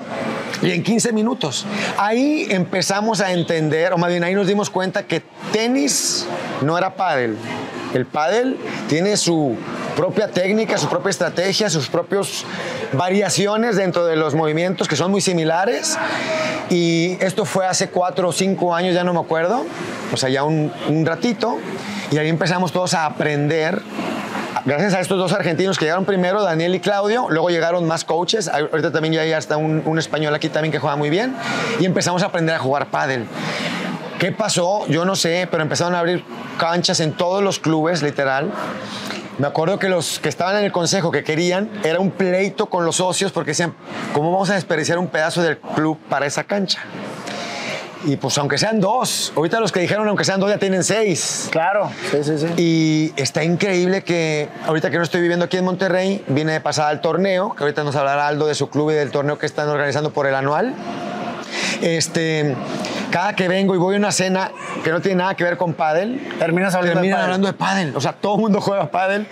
Y 0.63 0.73
en 0.73 0.83
15 0.83 1.13
minutos. 1.13 1.65
Ahí 1.97 2.49
empezamos 2.51 3.21
a 3.21 3.33
entender, 3.33 3.93
o 3.93 3.99
más 3.99 4.11
bien 4.11 4.25
ahí 4.25 4.35
nos 4.35 4.49
dimos 4.49 4.69
cuenta 4.69 5.05
que 5.05 5.23
tenis 5.53 6.27
no 6.63 6.77
era 6.77 6.95
pádel. 6.95 7.37
El 7.95 8.05
pádel 8.05 8.59
tiene 8.89 9.17
su 9.17 9.57
propia 9.99 10.29
técnica, 10.29 10.79
su 10.79 10.89
propia 10.89 11.11
estrategia, 11.11 11.69
sus 11.69 11.89
propias 11.89 12.45
variaciones 12.93 13.75
dentro 13.75 14.07
de 14.07 14.15
los 14.15 14.33
movimientos 14.33 14.87
que 14.87 14.95
son 14.95 15.11
muy 15.11 15.21
similares. 15.21 15.99
Y 16.71 17.17
esto 17.21 17.45
fue 17.45 17.67
hace 17.67 17.89
cuatro 17.89 18.29
o 18.29 18.33
cinco 18.33 18.73
años, 18.73 18.95
ya 18.95 19.03
no 19.03 19.13
me 19.13 19.19
acuerdo, 19.19 19.67
o 20.13 20.17
sea, 20.17 20.29
ya 20.29 20.45
un, 20.45 20.73
un 20.89 21.05
ratito. 21.05 21.59
Y 22.13 22.19
ahí 22.19 22.29
empezamos 22.29 22.71
todos 22.71 22.95
a 22.95 23.07
aprender 23.07 23.83
gracias 24.65 24.95
a 24.95 25.01
estos 25.01 25.19
dos 25.19 25.33
argentinos 25.33 25.79
que 25.79 25.87
llegaron 25.87 26.05
primero, 26.05 26.45
Daniel 26.45 26.77
y 26.77 26.81
Claudio, 26.81 27.27
luego 27.29 27.51
llegaron 27.51 27.85
más 27.85 28.05
coaches, 28.05 28.47
ahorita 28.49 28.93
también 28.93 29.15
ya 29.15 29.23
hay 29.23 29.33
hasta 29.33 29.57
un, 29.57 29.83
un 29.85 29.99
español 29.99 30.33
aquí 30.33 30.49
también 30.49 30.71
que 30.71 30.79
juega 30.79 30.95
muy 30.95 31.11
bien, 31.11 31.35
y 31.81 31.87
empezamos 31.87 32.23
a 32.23 32.27
aprender 32.27 32.55
a 32.55 32.59
jugar 32.61 32.87
pádel. 32.87 33.27
¿Qué 34.19 34.33
pasó? 34.33 34.85
Yo 34.89 35.05
no 35.05 35.15
sé, 35.15 35.47
pero 35.49 35.63
empezaron 35.63 35.95
a 35.95 36.01
abrir 36.01 36.25
canchas 36.59 36.99
en 36.99 37.13
todos 37.13 37.41
los 37.43 37.61
clubes, 37.61 38.03
literal. 38.03 38.51
Me 39.39 39.47
acuerdo 39.47 39.79
que 39.79 39.89
los 39.89 40.19
que 40.19 40.29
estaban 40.29 40.57
en 40.57 40.65
el 40.65 40.73
consejo 40.73 41.13
que 41.13 41.23
querían 41.23 41.71
era 41.85 42.01
un 42.01 42.11
pleito 42.11 42.67
con 42.67 42.85
los 42.85 42.97
socios 42.97 43.31
porque 43.31 43.53
decían, 43.53 43.75
¿cómo 44.13 44.33
vamos 44.33 44.51
a 44.51 44.55
desperdiciar 44.55 44.99
un 44.99 45.07
pedazo 45.07 45.43
del 45.43 45.59
club 45.59 45.97
para 46.09 46.27
esa 46.27 46.43
cancha? 46.43 46.81
Y 48.05 48.17
pues 48.17 48.37
aunque 48.39 48.59
sean 48.59 48.81
dos, 48.81 49.33
ahorita 49.37 49.61
los 49.61 49.71
que 49.71 49.79
dijeron 49.81 50.09
aunque 50.09 50.25
sean 50.25 50.41
dos 50.41 50.51
ya 50.51 50.59
tienen 50.59 50.83
seis. 50.83 51.49
Claro, 51.53 51.89
sí, 52.11 52.25
sí, 52.25 52.39
sí. 52.39 52.47
Y 52.57 53.13
está 53.21 53.45
increíble 53.45 54.03
que 54.03 54.49
ahorita 54.67 54.91
que 54.91 54.97
no 54.97 55.05
estoy 55.05 55.21
viviendo 55.21 55.45
aquí 55.45 55.59
en 55.59 55.65
Monterrey, 55.65 56.25
vine 56.27 56.53
de 56.53 56.61
pasada 56.61 56.89
al 56.89 57.01
torneo, 57.01 57.55
que 57.55 57.63
ahorita 57.63 57.85
nos 57.85 57.95
hablará 57.95 58.27
Aldo 58.27 58.49
de 58.49 58.57
su 58.57 58.69
club 58.69 58.91
y 58.91 58.95
del 58.95 59.13
torneo 59.13 59.39
que 59.39 59.47
están 59.47 59.69
organizando 59.69 60.13
por 60.13 60.27
el 60.27 60.35
anual. 60.35 60.75
Este, 61.83 62.57
cada 63.11 63.35
que 63.35 63.49
vengo 63.49 63.75
y 63.75 63.79
voy 63.79 63.95
a 63.95 63.99
una 63.99 64.13
cena 64.13 64.51
que 64.85 64.91
no 64.91 65.01
tiene 65.01 65.19
nada 65.19 65.35
que 65.35 65.45
ver 65.45 65.57
con 65.57 65.75
pádel, 65.75 66.21
Terminas 66.39 66.75
hablando 66.75 66.89
de 66.89 66.95
terminan 66.95 67.21
hablando 67.23 67.47
de 67.47 67.53
pádel. 67.53 67.97
O 67.97 68.01
sea, 68.01 68.13
todo 68.13 68.37
el 68.37 68.41
mundo 68.43 68.61
juega 68.61 68.91
pádel. 68.91 69.27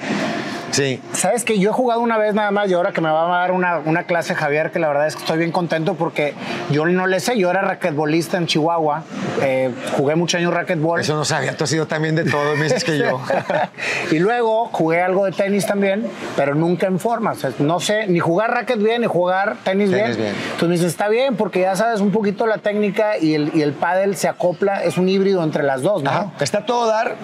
Sí. 0.76 1.00
Sabes 1.14 1.42
que 1.42 1.58
yo 1.58 1.70
he 1.70 1.72
jugado 1.72 2.00
una 2.00 2.18
vez 2.18 2.34
nada 2.34 2.50
más 2.50 2.68
y 2.68 2.74
ahora 2.74 2.92
que 2.92 3.00
me 3.00 3.08
va 3.08 3.34
a 3.34 3.40
dar 3.40 3.52
una, 3.52 3.78
una 3.78 4.02
clase 4.02 4.34
Javier, 4.34 4.70
que 4.70 4.78
la 4.78 4.88
verdad 4.88 5.06
es 5.06 5.16
que 5.16 5.22
estoy 5.22 5.38
bien 5.38 5.50
contento 5.50 5.94
porque 5.94 6.34
yo 6.70 6.84
no 6.84 7.06
le 7.06 7.18
sé, 7.20 7.38
yo 7.38 7.50
era 7.50 7.62
raquetbolista 7.62 8.36
en 8.36 8.46
Chihuahua, 8.46 9.02
eh, 9.40 9.70
jugué 9.96 10.16
muchos 10.16 10.38
años 10.38 10.52
raquetbol. 10.52 11.00
Eso 11.00 11.16
no 11.16 11.24
sabía, 11.24 11.56
tú 11.56 11.64
has 11.64 11.70
sido 11.70 11.86
también 11.86 12.14
de 12.14 12.24
todos 12.24 12.58
meses 12.58 12.84
que 12.84 12.98
yo. 12.98 13.22
y 14.10 14.18
luego 14.18 14.66
jugué 14.66 15.00
algo 15.00 15.24
de 15.24 15.32
tenis 15.32 15.64
también, 15.64 16.06
pero 16.36 16.54
nunca 16.54 16.88
en 16.88 16.98
forma. 16.98 17.32
O 17.32 17.36
sea, 17.36 17.52
no 17.58 17.80
sé 17.80 18.06
ni 18.06 18.18
jugar 18.18 18.50
racket 18.50 18.78
bien 18.78 19.00
ni 19.00 19.06
jugar 19.06 19.56
tenis, 19.64 19.90
bien. 19.90 20.02
Tenis 20.02 20.18
bien. 20.18 20.34
Entonces 20.34 20.68
me 20.68 20.74
dice, 20.74 20.86
está 20.88 21.08
bien, 21.08 21.36
porque 21.36 21.60
ya 21.60 21.74
sabes 21.74 22.02
un 22.02 22.10
poquito 22.10 22.46
la 22.46 22.58
técnica 22.58 23.16
y 23.16 23.32
el, 23.32 23.50
y 23.54 23.62
el 23.62 23.72
pádel 23.72 24.14
se 24.14 24.28
acopla, 24.28 24.84
es 24.84 24.98
un 24.98 25.08
híbrido 25.08 25.42
entre 25.42 25.62
las 25.62 25.80
dos, 25.80 26.02
¿no? 26.02 26.10
Ajá. 26.10 26.32
Está 26.38 26.66
todo 26.66 26.86
dar 26.86 27.14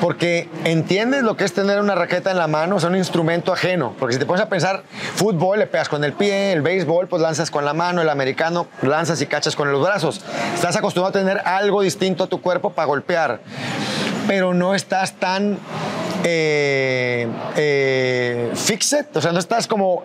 porque 0.00 0.48
entiendes 0.64 1.22
lo 1.22 1.36
que 1.36 1.44
es 1.44 1.52
tener 1.52 1.80
una 1.80 1.94
raqueta 1.94 2.30
en 2.30 2.38
la 2.38 2.46
mano, 2.46 2.76
o 2.76 2.80
sea, 2.80 2.93
un 2.94 2.98
instrumento 2.98 3.52
ajeno. 3.52 3.94
Porque 3.98 4.14
si 4.14 4.18
te 4.18 4.26
pones 4.26 4.42
a 4.42 4.48
pensar, 4.48 4.82
fútbol 5.16 5.58
le 5.58 5.66
pegas 5.66 5.88
con 5.88 6.02
el 6.04 6.12
pie, 6.12 6.52
el 6.52 6.62
béisbol 6.62 7.08
pues 7.08 7.20
lanzas 7.20 7.50
con 7.50 7.64
la 7.64 7.74
mano, 7.74 8.00
el 8.00 8.08
americano 8.08 8.66
lanzas 8.82 9.20
y 9.20 9.26
cachas 9.26 9.56
con 9.56 9.70
los 9.70 9.84
brazos. 9.84 10.20
Estás 10.54 10.76
acostumbrado 10.76 11.18
a 11.18 11.20
tener 11.20 11.42
algo 11.44 11.82
distinto 11.82 12.24
a 12.24 12.26
tu 12.26 12.40
cuerpo 12.40 12.70
para 12.70 12.86
golpear, 12.86 13.40
pero 14.26 14.54
no 14.54 14.74
estás 14.74 15.14
tan 15.14 15.58
eh, 16.22 17.28
eh, 17.56 18.50
fixed, 18.54 19.06
o 19.14 19.20
sea, 19.20 19.32
no 19.32 19.38
estás 19.38 19.66
como 19.66 20.04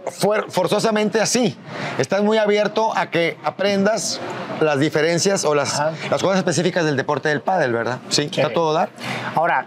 forzosamente 0.50 1.22
así. 1.22 1.56
Estás 1.98 2.24
muy 2.24 2.38
abierto 2.38 2.96
a 2.98 3.10
que 3.10 3.38
aprendas 3.44 4.20
las 4.60 4.80
diferencias 4.80 5.46
o 5.46 5.56
las, 5.56 5.80
Ajá. 5.80 5.94
las 6.10 6.22
cosas 6.22 6.40
específicas 6.40 6.84
del 6.86 6.98
deporte 6.98 7.30
del 7.30 7.42
pádel, 7.42 7.72
¿verdad? 7.72 8.00
Sí, 8.10 8.24
está 8.24 8.48
a 8.48 8.54
todo 8.54 8.74
dar. 8.74 8.90
Ahora, 9.36 9.66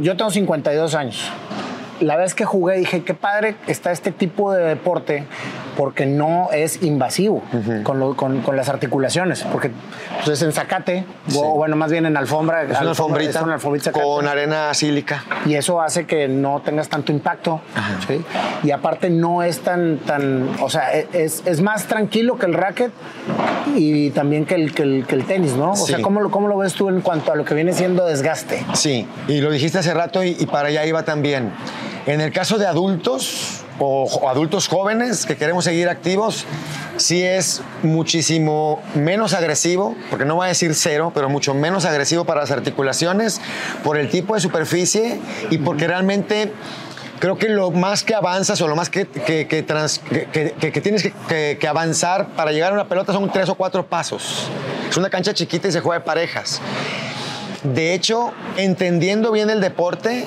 yo 0.00 0.16
tengo 0.16 0.30
52 0.30 0.94
años. 0.94 1.32
La 2.04 2.16
vez 2.16 2.34
que 2.34 2.44
jugué 2.44 2.76
dije, 2.76 3.02
qué 3.02 3.14
padre 3.14 3.56
está 3.66 3.90
este 3.92 4.12
tipo 4.12 4.52
de 4.52 4.62
deporte, 4.62 5.24
porque 5.76 6.06
no 6.06 6.48
es 6.52 6.82
invasivo 6.82 7.42
con, 7.82 7.98
lo- 7.98 8.14
con- 8.16 8.42
con 8.42 8.56
las 8.56 8.68
articulaciones, 8.68 9.42
porque 9.50 9.70
pues, 10.24 10.28
es 10.40 10.42
en 10.42 10.52
zacate, 10.52 11.04
o 11.34 11.54
bueno, 11.54 11.76
más 11.76 11.90
bien 11.90 12.06
en 12.06 12.16
alfombra. 12.16 12.62
Es 12.62 12.80
una 12.80 12.90
alfombrita 12.90 13.38
es 13.38 13.44
una 13.44 13.54
alfombrita 13.54 13.86
zacate. 13.90 14.04
con 14.04 14.28
arena 14.28 14.72
sílica. 14.74 15.24
y 15.46 15.54
eso 15.54 15.80
hace 15.80 16.06
que 16.06 16.28
no 16.28 16.60
tengas 16.64 16.88
tanto 16.88 17.10
impacto. 17.12 17.60
¿sí? 18.06 18.22
Y 18.62 18.70
aparte 18.70 19.10
no 19.10 19.42
es 19.42 19.60
tan, 19.60 19.98
tan 19.98 20.48
o 20.60 20.68
sea, 20.70 20.94
e- 20.96 21.08
es, 21.12 21.42
es 21.46 21.60
más 21.60 21.86
tranquilo 21.86 22.36
que 22.38 22.46
el 22.46 22.54
racket 22.54 22.92
y 23.76 24.10
también 24.10 24.44
que 24.46 24.54
el, 24.56 24.74
que 24.74 24.82
el, 24.82 25.06
que 25.06 25.14
el 25.14 25.24
tenis, 25.24 25.54
¿no? 25.56 25.72
O 25.72 25.76
Sí. 25.76 25.92
sea, 25.92 26.02
¿cómo 26.02 26.20
lo, 26.20 26.30
¿cómo 26.30 26.48
lo 26.48 26.56
ves 26.58 26.74
tú 26.74 26.88
en 26.88 27.00
cuanto 27.00 27.32
a 27.32 27.36
lo 27.36 27.44
que 27.44 27.54
viene 27.54 27.72
siendo 27.72 28.04
desgaste? 28.06 28.64
Sí, 28.74 29.06
y 29.28 29.40
lo 29.40 29.50
dijiste 29.50 29.78
hace 29.78 29.94
rato 29.94 30.22
y, 30.22 30.36
y 30.38 30.46
para 30.46 30.68
allá 30.68 30.84
iba 30.86 31.02
también. 31.04 31.50
En 32.06 32.20
el 32.20 32.32
caso 32.32 32.58
de 32.58 32.66
adultos 32.66 33.60
o, 33.78 34.04
o 34.04 34.28
adultos 34.28 34.68
jóvenes 34.68 35.24
que 35.24 35.36
queremos 35.36 35.64
seguir 35.64 35.88
activos, 35.88 36.44
sí 36.98 37.22
es 37.22 37.62
muchísimo 37.82 38.82
menos 38.94 39.32
agresivo, 39.32 39.96
porque 40.10 40.26
no 40.26 40.34
voy 40.36 40.44
a 40.44 40.48
decir 40.48 40.74
cero, 40.74 41.12
pero 41.14 41.28
mucho 41.30 41.54
menos 41.54 41.86
agresivo 41.86 42.24
para 42.26 42.42
las 42.42 42.50
articulaciones 42.50 43.40
por 43.82 43.96
el 43.96 44.10
tipo 44.10 44.34
de 44.34 44.40
superficie 44.40 45.18
y 45.50 45.56
porque 45.58 45.86
realmente 45.86 46.52
creo 47.20 47.38
que 47.38 47.48
lo 47.48 47.70
más 47.70 48.02
que 48.02 48.14
avanzas 48.14 48.60
o 48.60 48.68
lo 48.68 48.76
más 48.76 48.90
que, 48.90 49.06
que- 49.06 49.48
que 49.48 49.62
trans- 49.62 49.98
que- 50.00 50.80
tienes 50.82 51.10
que 51.28 51.66
avanzar 51.66 52.28
para 52.36 52.52
llegar 52.52 52.72
a 52.72 52.74
una 52.74 52.84
pelota 52.86 53.14
son 53.14 53.32
tres 53.32 53.48
o 53.48 53.54
cuatro 53.54 53.86
pasos. 53.86 54.48
Es 54.90 54.96
una 54.98 55.08
cancha 55.08 55.32
chiquita 55.32 55.68
y 55.68 55.72
se 55.72 55.80
juega 55.80 56.00
de 56.00 56.04
parejas. 56.04 56.60
De 57.62 57.94
hecho, 57.94 58.32
entendiendo 58.58 59.32
bien 59.32 59.48
el 59.48 59.62
deporte, 59.62 60.26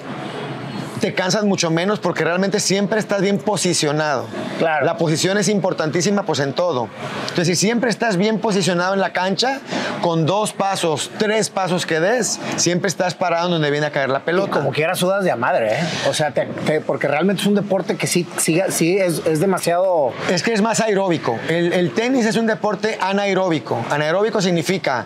te 0.99 1.13
cansas 1.13 1.43
mucho 1.43 1.69
menos 1.69 1.99
porque 1.99 2.23
realmente 2.23 2.59
siempre 2.59 2.99
estás 2.99 3.21
bien 3.21 3.37
posicionado. 3.37 4.25
Claro. 4.59 4.85
La 4.85 4.97
posición 4.97 5.37
es 5.37 5.47
importantísima 5.49 6.23
pues 6.23 6.39
en 6.39 6.53
todo. 6.53 6.87
Entonces, 7.29 7.47
si 7.47 7.55
siempre 7.67 7.89
estás 7.89 8.17
bien 8.17 8.39
posicionado 8.39 8.93
en 8.93 8.99
la 8.99 9.13
cancha, 9.13 9.59
con 10.01 10.25
dos 10.25 10.53
pasos, 10.53 11.11
tres 11.17 11.49
pasos 11.49 11.85
que 11.85 11.99
des, 11.99 12.39
siempre 12.55 12.87
estás 12.87 13.13
parado 13.13 13.49
donde 13.49 13.69
viene 13.71 13.85
a 13.85 13.91
caer 13.91 14.09
la 14.09 14.19
Y 14.19 14.21
pelota. 14.23 14.51
como 14.51 14.71
quiera 14.71 14.95
sudas 14.95 15.23
de 15.23 15.31
a 15.31 15.35
madre, 15.35 15.73
¿eh? 15.73 15.83
O 16.09 16.13
sea, 16.13 16.31
te- 16.31 16.45
te- 16.65 16.81
porque 16.81 17.07
realmente 17.07 17.41
es 17.41 17.47
un 17.47 17.55
deporte 17.55 17.95
que 17.97 18.07
sí, 18.07 18.27
sí, 18.37 18.61
sí 18.69 18.97
es, 18.97 19.21
es 19.25 19.39
demasiado... 19.39 20.11
Es 20.29 20.41
que 20.43 20.53
es 20.53 20.61
más 20.61 20.79
aeróbico. 20.79 21.37
El, 21.47 21.73
el 21.73 21.91
tenis 21.93 22.25
es 22.25 22.35
un 22.37 22.47
deporte 22.47 22.97
anaeróbico. 22.99 23.83
Anaeróbico 23.91 24.41
significa 24.41 25.05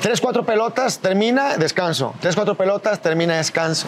tres, 0.00 0.20
cuatro 0.20 0.44
pelotas, 0.44 0.98
termina, 0.98 1.56
descanso. 1.56 2.14
Tres, 2.20 2.34
cuatro 2.34 2.54
pelotas, 2.54 3.00
termina, 3.00 3.36
descanso. 3.36 3.86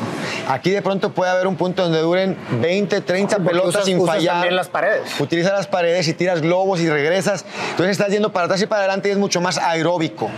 Aquí 0.49 0.71
de 0.71 0.83
pronto 0.83 1.13
puede 1.13 1.31
haber 1.31 1.47
un 1.47 1.57
punto 1.57 1.83
donde 1.83 2.01
duren 2.01 2.37
20, 2.61 3.01
30 3.01 3.37
porque 3.37 3.49
pelotas 3.51 3.75
usas- 3.77 3.85
sin 3.87 3.99
usas 3.99 4.17
fallar. 4.17 4.35
también 4.35 4.57
las 4.57 4.69
paredes. 4.69 5.19
Utilizas 5.21 5.53
las 5.53 5.67
paredes 5.67 6.07
y 6.09 6.15
tiras 6.15 6.41
globos 6.43 6.81
y 6.81 6.89
regresas. 6.89 7.45
Entonces 7.71 7.93
estás 7.93 8.09
yendo 8.11 8.33
para 8.33 8.47
atrás 8.47 8.61
y 8.63 8.67
para 8.67 8.81
adelante 8.83 9.09
y 9.09 9.13
es 9.13 9.19
mucho 9.19 9.41
más 9.41 9.59
aeróbico. 9.59 10.29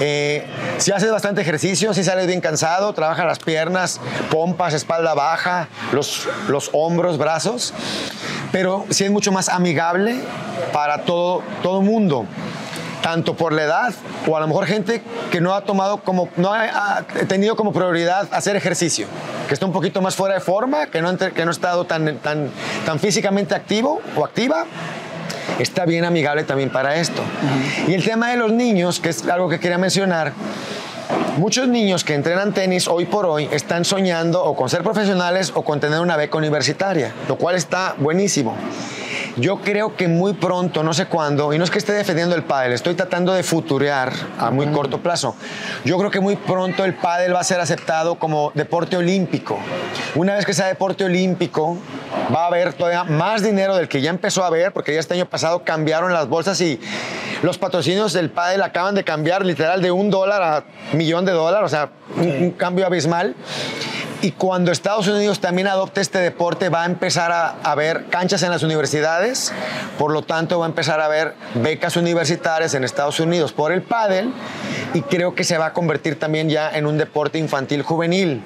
Eh, 0.00 0.44
si 0.78 0.92
haces 0.92 1.10
bastante 1.10 1.40
ejercicio, 1.42 1.94
si 1.94 2.02
sales 2.04 2.26
bien 2.26 2.40
cansado, 2.40 2.92
trabaja 2.92 3.24
las 3.24 3.38
piernas, 3.38 4.00
pompas, 4.30 4.74
espalda 4.74 5.14
baja, 5.14 5.68
los, 5.92 6.28
los 6.48 6.70
hombros, 6.72 7.18
brazos. 7.18 7.72
Pero 8.52 8.84
sí 8.90 9.04
es 9.04 9.10
mucho 9.10 9.30
más 9.30 9.48
amigable 9.48 10.16
para 10.72 11.02
todo, 11.04 11.42
todo 11.62 11.82
mundo. 11.82 12.26
Tanto 13.02 13.34
por 13.34 13.52
la 13.54 13.62
edad 13.62 13.94
o 14.26 14.36
a 14.36 14.40
lo 14.40 14.46
mejor 14.46 14.66
gente 14.66 15.02
que 15.30 15.40
no 15.40 15.54
ha 15.54 15.62
tomado 15.62 15.98
como, 16.02 16.28
no 16.36 16.52
ha, 16.52 16.98
ha 16.98 17.02
tenido 17.28 17.56
como 17.56 17.72
prioridad 17.72 18.28
hacer 18.30 18.56
ejercicio, 18.56 19.06
que 19.48 19.54
está 19.54 19.64
un 19.64 19.72
poquito 19.72 20.02
más 20.02 20.14
fuera 20.16 20.34
de 20.34 20.40
forma, 20.40 20.86
que 20.86 21.00
no, 21.00 21.08
entre- 21.08 21.32
que 21.32 21.44
no 21.44 21.50
ha 21.50 21.52
estado 21.52 21.84
tan, 21.84 22.18
tan, 22.18 22.50
tan 22.84 22.98
físicamente 23.00 23.54
activo 23.54 24.02
o 24.16 24.24
activa, 24.24 24.66
está 25.58 25.86
bien 25.86 26.04
amigable 26.04 26.44
también 26.44 26.70
para 26.70 26.96
esto. 26.96 27.22
Y 27.88 27.94
el 27.94 28.04
tema 28.04 28.30
de 28.30 28.36
los 28.36 28.52
niños, 28.52 29.00
que 29.00 29.08
es 29.08 29.26
algo 29.26 29.48
que 29.48 29.58
quería 29.58 29.78
mencionar, 29.78 30.32
muchos 31.38 31.68
niños 31.68 32.04
que 32.04 32.14
entrenan 32.14 32.52
tenis 32.52 32.86
hoy 32.86 33.06
por 33.06 33.24
hoy 33.24 33.48
están 33.50 33.86
soñando 33.86 34.44
o 34.44 34.54
con 34.54 34.68
ser 34.68 34.82
profesionales 34.82 35.52
o 35.54 35.62
con 35.62 35.80
tener 35.80 36.00
una 36.00 36.16
beca 36.16 36.36
universitaria, 36.36 37.14
lo 37.28 37.36
cual 37.36 37.56
está 37.56 37.94
buenísimo. 37.98 38.54
Yo 39.36 39.60
creo 39.60 39.96
que 39.96 40.08
muy 40.08 40.32
pronto, 40.32 40.82
no 40.82 40.92
sé 40.92 41.06
cuándo, 41.06 41.52
y 41.52 41.58
no 41.58 41.64
es 41.64 41.70
que 41.70 41.78
esté 41.78 41.92
defendiendo 41.92 42.34
el 42.34 42.42
pádel, 42.42 42.72
estoy 42.72 42.94
tratando 42.94 43.32
de 43.32 43.42
futurear 43.42 44.12
a 44.38 44.50
muy 44.50 44.66
corto 44.68 44.98
plazo. 45.00 45.36
Yo 45.84 45.98
creo 45.98 46.10
que 46.10 46.20
muy 46.20 46.36
pronto 46.36 46.84
el 46.84 46.94
pádel 46.94 47.34
va 47.34 47.40
a 47.40 47.44
ser 47.44 47.60
aceptado 47.60 48.16
como 48.16 48.50
deporte 48.54 48.96
olímpico. 48.96 49.58
Una 50.14 50.34
vez 50.34 50.44
que 50.44 50.52
sea 50.52 50.66
deporte 50.66 51.04
olímpico, 51.04 51.78
va 52.34 52.44
a 52.44 52.46
haber 52.46 52.72
todavía 52.72 53.04
más 53.04 53.42
dinero 53.42 53.76
del 53.76 53.88
que 53.88 54.00
ya 54.00 54.10
empezó 54.10 54.42
a 54.42 54.48
haber, 54.48 54.72
porque 54.72 54.94
ya 54.94 55.00
este 55.00 55.14
año 55.14 55.26
pasado 55.26 55.62
cambiaron 55.64 56.12
las 56.12 56.28
bolsas 56.28 56.60
y 56.60 56.80
los 57.42 57.56
patrocinios 57.56 58.12
del 58.12 58.30
pádel 58.30 58.62
acaban 58.62 58.94
de 58.94 59.04
cambiar 59.04 59.46
literal 59.46 59.80
de 59.80 59.90
un 59.92 60.10
dólar 60.10 60.42
a 60.42 60.64
millón 60.94 61.24
de 61.24 61.32
dólares, 61.32 61.66
o 61.66 61.68
sea, 61.68 61.90
un, 62.16 62.28
un 62.28 62.50
cambio 62.50 62.84
abismal. 62.84 63.36
Y 64.22 64.32
cuando 64.32 64.70
Estados 64.70 65.08
Unidos 65.08 65.40
también 65.40 65.66
adopte 65.66 66.02
este 66.02 66.18
deporte, 66.18 66.68
va 66.68 66.82
a 66.82 66.86
empezar 66.86 67.32
a 67.32 67.54
haber 67.62 68.04
canchas 68.06 68.42
en 68.42 68.50
las 68.50 68.62
universidades, 68.62 69.50
por 69.98 70.12
lo 70.12 70.20
tanto 70.22 70.58
va 70.58 70.66
a 70.66 70.68
empezar 70.68 71.00
a 71.00 71.06
haber 71.06 71.34
becas 71.54 71.96
universitarias 71.96 72.74
en 72.74 72.84
Estados 72.84 73.18
Unidos 73.18 73.52
por 73.52 73.72
el 73.72 73.80
pádel 73.80 74.30
y 74.92 75.00
creo 75.02 75.34
que 75.34 75.42
se 75.42 75.56
va 75.56 75.66
a 75.66 75.72
convertir 75.72 76.18
también 76.18 76.50
ya 76.50 76.70
en 76.70 76.84
un 76.86 76.98
deporte 76.98 77.38
infantil 77.38 77.82
juvenil, 77.82 78.42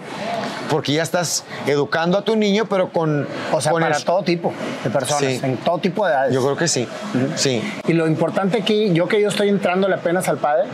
porque 0.71 0.93
ya 0.93 1.02
estás 1.02 1.43
educando 1.66 2.19
a 2.19 2.23
tu 2.23 2.37
niño, 2.37 2.66
pero 2.66 2.90
con... 2.90 3.26
O 3.52 3.61
sea, 3.61 3.73
con 3.73 3.83
para 3.83 3.97
el- 3.97 4.04
todo 4.04 4.23
tipo 4.23 4.52
de 4.85 4.90
personas, 4.90 5.21
Sí. 5.25 5.40
en 5.43 5.57
todo 5.57 5.78
tipo 5.78 6.07
de 6.07 6.12
edades. 6.12 6.35
Yo 6.35 6.40
creo 6.43 6.57
que 6.57 6.69
sí, 6.69 6.87
sí. 7.35 7.61
Y 7.88 7.95
lo 7.95 8.07
importante 8.07 8.59
aquí, 8.59 8.93
yo 8.93 9.09
que 9.09 9.21
yo 9.21 9.28
estoy 9.28 9.49
entrándole 9.49 9.97
apenas 9.97 10.28
al 10.28 10.38
padre, 10.38 10.69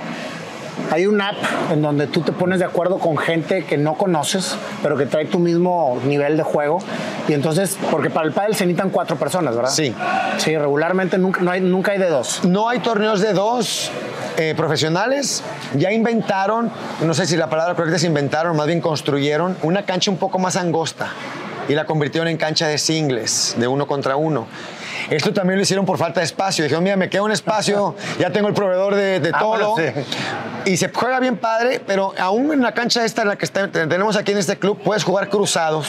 hay 0.90 1.06
un 1.06 1.20
app 1.20 1.36
en 1.70 1.82
donde 1.82 2.06
tú 2.06 2.20
te 2.22 2.32
pones 2.32 2.58
de 2.58 2.64
acuerdo 2.64 2.98
con 2.98 3.16
gente 3.16 3.64
que 3.64 3.76
no 3.76 3.94
conoces, 3.94 4.56
pero 4.82 4.96
que 4.96 5.06
trae 5.06 5.26
tu 5.26 5.38
mismo 5.38 5.98
nivel 6.04 6.36
de 6.36 6.42
juego. 6.42 6.78
Y 7.28 7.34
entonces, 7.34 7.78
porque 7.90 8.10
para 8.10 8.26
el 8.26 8.32
pádel 8.32 8.54
se 8.54 8.64
necesitan 8.64 8.90
cuatro 8.90 9.16
personas, 9.16 9.54
¿verdad? 9.54 9.70
Sí. 9.70 9.94
Sí, 10.38 10.56
regularmente 10.56 11.18
nunca, 11.18 11.40
no 11.40 11.50
hay, 11.50 11.60
nunca 11.60 11.92
hay 11.92 11.98
de 11.98 12.08
dos. 12.08 12.44
No 12.44 12.68
hay 12.68 12.80
torneos 12.80 13.20
de 13.20 13.32
dos 13.32 13.90
eh, 14.36 14.54
profesionales. 14.56 15.42
Ya 15.76 15.92
inventaron, 15.92 16.70
no 17.02 17.14
sé 17.14 17.26
si 17.26 17.36
la 17.36 17.48
palabra 17.48 17.74
correcta 17.74 17.96
es 17.96 18.04
inventaron, 18.04 18.56
más 18.56 18.66
bien 18.66 18.80
construyeron 18.80 19.56
una 19.62 19.84
cancha 19.84 20.10
un 20.10 20.16
poco 20.16 20.38
más 20.38 20.56
angosta 20.56 21.08
y 21.68 21.74
la 21.74 21.84
convirtieron 21.84 22.26
en 22.26 22.36
cancha 22.36 22.66
de 22.66 22.78
singles, 22.78 23.54
de 23.58 23.68
uno 23.68 23.86
contra 23.86 24.16
uno. 24.16 24.46
Esto 25.10 25.32
también 25.32 25.56
lo 25.58 25.62
hicieron 25.62 25.84
por 25.84 25.98
falta 25.98 26.20
de 26.20 26.26
espacio. 26.26 26.62
Dijeron, 26.64 26.84
mira, 26.84 26.96
me 26.96 27.10
queda 27.10 27.22
un 27.22 27.32
espacio, 27.32 27.96
ya 28.18 28.30
tengo 28.30 28.48
el 28.48 28.54
proveedor 28.54 28.94
de, 28.94 29.20
de 29.20 29.30
Ah, 29.34 29.38
todo. 29.40 29.76
sí. 29.76 29.82
Y 30.66 30.76
se 30.76 30.90
juega 30.92 31.18
bien 31.20 31.36
padre, 31.36 31.80
pero 31.84 32.14
aún 32.18 32.52
en 32.52 32.62
la 32.62 32.72
cancha 32.72 33.04
esta 33.04 33.22
en 33.22 33.28
la 33.28 33.36
que 33.36 33.44
está- 33.44 33.68
tenemos 33.70 34.16
aquí 34.16 34.32
en 34.32 34.38
este 34.38 34.56
club, 34.58 34.78
puedes 34.82 35.02
jugar 35.04 35.28
cruzados 35.28 35.88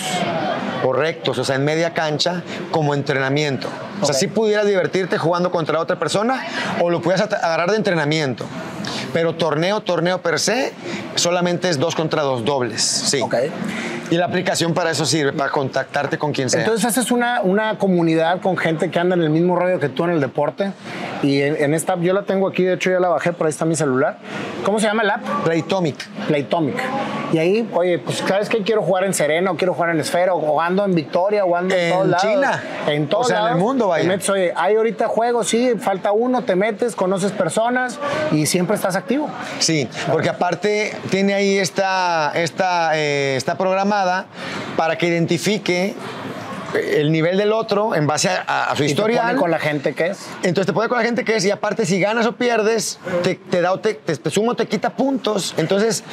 o 0.83 0.91
rectos, 0.93 1.37
o 1.37 1.43
sea, 1.43 1.55
en 1.57 1.63
media 1.65 1.93
cancha, 1.93 2.41
como 2.71 2.93
entrenamiento. 2.95 3.67
O 4.01 4.05
sea, 4.05 4.15
Ok. 4.15 4.19
sí 4.19 4.27
pudieras 4.27 4.65
divertirte 4.65 5.17
jugando 5.17 5.51
contra 5.51 5.79
otra 5.79 5.97
persona 5.97 6.43
o 6.79 6.89
lo 6.89 7.01
pudieras 7.01 7.31
agarrar 7.31 7.69
de 7.71 7.77
entrenamiento. 7.77 8.45
Pero 9.13 9.35
torneo, 9.35 9.81
torneo 9.81 10.21
per 10.21 10.39
se, 10.39 10.73
solamente 11.15 11.69
es 11.69 11.77
dos 11.79 11.95
contra 11.95 12.21
dos, 12.21 12.45
dobles. 12.45 12.81
Sí. 12.81 13.21
Ok. 13.21 13.35
Y 14.09 14.15
la 14.17 14.25
aplicación 14.25 14.73
para 14.73 14.91
eso 14.91 15.05
sirve, 15.05 15.31
para 15.31 15.51
contactarte 15.51 16.17
con 16.17 16.33
quien 16.33 16.49
sea. 16.49 16.61
Entonces 16.61 16.85
haces 16.85 17.11
una, 17.11 17.41
una 17.41 17.77
comunidad 17.77 18.41
con 18.41 18.57
gente 18.57 18.89
que 18.91 18.99
anda 18.99 19.15
en 19.15 19.21
el 19.21 19.29
mismo 19.29 19.55
rollo 19.55 19.79
que 19.79 19.87
tú 19.89 20.03
en 20.03 20.11
el 20.11 20.19
deporte. 20.19 20.71
Y 21.23 21.41
en, 21.41 21.55
en 21.61 21.73
esta 21.73 21.93
app, 21.93 22.01
yo 22.01 22.13
la 22.13 22.23
tengo 22.23 22.47
aquí, 22.47 22.63
de 22.63 22.73
hecho 22.73 22.89
ya 22.89 22.99
la 22.99 23.07
bajé, 23.07 23.31
por 23.31 23.47
ahí 23.47 23.51
está 23.51 23.63
mi 23.63 23.75
celular. 23.75 24.17
¿Cómo 24.65 24.79
se 24.79 24.87
llama 24.87 25.03
el 25.03 25.11
app? 25.11 25.21
Playtomic. 25.45 25.95
Playtomic. 26.27 26.75
Y 27.31 27.37
ahí, 27.37 27.69
oye, 27.73 27.99
pues 27.99 28.17
sabes 28.27 28.49
que 28.49 28.63
quiero 28.63 28.81
jugar 28.81 29.05
en 29.05 29.13
Serena, 29.13 29.51
o 29.51 29.55
quiero 29.55 29.73
jugar 29.73 29.91
en 29.91 29.99
Esfera, 30.01 30.33
o 30.33 30.59
ando 30.59 30.83
en 30.83 30.93
Victoria, 30.93 31.45
o 31.45 31.55
ando 31.55 31.73
en, 31.73 31.81
En 31.81 31.91
todos 31.93 32.07
lados. 32.07 32.21
China. 32.23 32.63
En 32.87 33.07
todos 33.07 33.25
O 33.27 33.29
sea, 33.29 33.41
en 33.47 33.53
el 33.53 33.55
mundo, 33.59 33.90
vaya. 33.91 34.03
Te 34.03 34.09
metes, 34.09 34.29
oye, 34.29 34.51
hay 34.55 34.75
ahorita 34.75 35.07
juegos, 35.07 35.47
sí, 35.47 35.73
falta 35.79 36.11
uno, 36.11 36.41
te 36.43 36.55
metes, 36.55 36.95
conoces 36.95 37.31
personas 37.31 37.99
y 38.31 38.45
siempre 38.47 38.75
estás 38.75 38.95
activo. 38.95 39.29
Sí, 39.59 39.87
porque 40.11 40.29
aparte 40.29 40.93
tiene 41.09 41.33
ahí 41.33 41.57
esta, 41.57 42.31
esta, 42.35 42.91
eh, 42.97 43.35
está 43.37 43.57
programada 43.57 44.25
para 44.75 44.97
que 44.97 45.07
identifique 45.07 45.93
el 46.73 47.11
nivel 47.11 47.37
del 47.37 47.51
otro 47.51 47.95
en 47.95 48.07
base 48.07 48.29
a, 48.29 48.43
a- 48.47 48.63
a 48.71 48.75
su 48.77 48.83
Y 48.85 48.93
te 48.95 49.01
pone 49.01 49.35
con 49.35 49.51
la 49.51 49.59
gente 49.59 49.93
que 49.93 50.07
es. 50.07 50.19
Entonces 50.41 50.67
te 50.67 50.71
pone 50.73 50.87
con 50.87 50.97
la 50.99 51.03
gente 51.03 51.25
que 51.25 51.35
es 51.35 51.43
y 51.45 51.51
aparte 51.51 51.85
si 51.85 51.99
ganas 51.99 52.25
o 52.25 52.31
pierdes, 52.37 52.97
te, 53.23 53.35
te 53.35 53.59
da 53.61 53.73
o 53.73 53.79
te, 53.81 53.93
te, 53.95 54.15
te 54.15 54.29
suma 54.29 54.53
o 54.53 54.55
te 54.55 54.65
quita 54.67 54.91
puntos. 54.91 55.53
Entonces, 55.57 56.03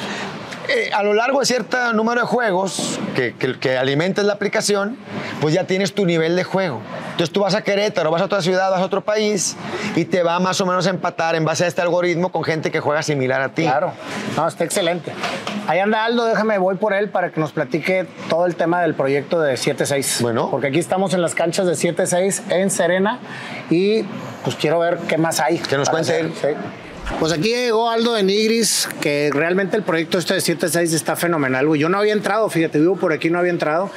eh, 0.69 0.91
a 0.93 1.03
lo 1.03 1.13
largo 1.13 1.39
de 1.39 1.45
cierto 1.45 1.93
número 1.93 2.21
de 2.21 2.27
juegos 2.27 2.99
que, 3.15 3.33
que, 3.35 3.59
que 3.59 3.77
alimentes 3.77 4.23
la 4.25 4.33
aplicación, 4.33 4.97
pues 5.41 5.53
ya 5.53 5.65
tienes 5.65 5.93
tu 5.93 6.05
nivel 6.05 6.35
de 6.35 6.43
juego. 6.43 6.81
Entonces 7.11 7.33
tú 7.33 7.41
vas 7.41 7.55
a 7.55 7.63
Querétaro, 7.63 8.11
vas 8.11 8.21
a 8.21 8.25
otra 8.25 8.41
ciudad, 8.41 8.71
vas 8.71 8.79
a 8.79 8.85
otro 8.85 9.01
país 9.01 9.57
y 9.95 10.05
te 10.05 10.23
va 10.23 10.39
más 10.39 10.61
o 10.61 10.65
menos 10.65 10.87
a 10.87 10.89
empatar 10.89 11.35
en 11.35 11.43
base 11.43 11.65
a 11.65 11.67
este 11.67 11.81
algoritmo 11.81 12.31
con 12.31 12.43
gente 12.43 12.71
que 12.71 12.79
juega 12.79 13.03
similar 13.03 13.41
a 13.41 13.49
ti. 13.49 13.63
Claro, 13.63 13.91
no, 14.37 14.47
está 14.47 14.63
excelente. 14.63 15.11
Ahí 15.67 15.79
anda 15.79 16.05
Aldo, 16.05 16.25
déjame, 16.25 16.57
voy 16.57 16.75
por 16.75 16.93
él 16.93 17.09
para 17.09 17.31
que 17.31 17.39
nos 17.39 17.51
platique 17.51 18.07
todo 18.29 18.45
el 18.45 18.55
tema 18.55 18.81
del 18.81 18.93
proyecto 18.93 19.41
de 19.41 19.55
7-6. 19.55 20.21
Bueno. 20.21 20.49
Porque 20.49 20.67
aquí 20.67 20.79
estamos 20.79 21.13
en 21.13 21.21
las 21.21 21.35
canchas 21.35 21.67
de 21.67 21.73
7-6 21.73 22.51
en 22.51 22.69
Serena 22.69 23.19
y 23.69 24.03
pues 24.43 24.55
quiero 24.55 24.79
ver 24.79 24.97
qué 25.07 25.17
más 25.17 25.39
hay. 25.39 25.57
Que 25.57 25.77
nos 25.77 25.89
cuente 25.89 26.13
hacer. 26.13 26.25
él. 26.25 26.33
Sí. 26.39 26.47
Pues 27.17 27.33
aquí 27.33 27.49
llegó 27.49 27.89
Aldo 27.89 28.13
de 28.13 28.23
Nigris, 28.23 28.87
que 29.01 29.29
realmente 29.33 29.75
el 29.75 29.83
proyecto 29.83 30.17
este 30.17 30.35
de 30.35 30.39
7-6 30.39 30.93
está 30.93 31.15
fenomenal, 31.15 31.67
güey. 31.67 31.81
Yo 31.81 31.89
no 31.89 31.97
había 31.97 32.13
entrado, 32.13 32.49
fíjate, 32.49 32.79
vivo 32.79 32.95
por 32.95 33.11
aquí, 33.11 33.29
no 33.29 33.39
había 33.39 33.51
entrado. 33.51 33.91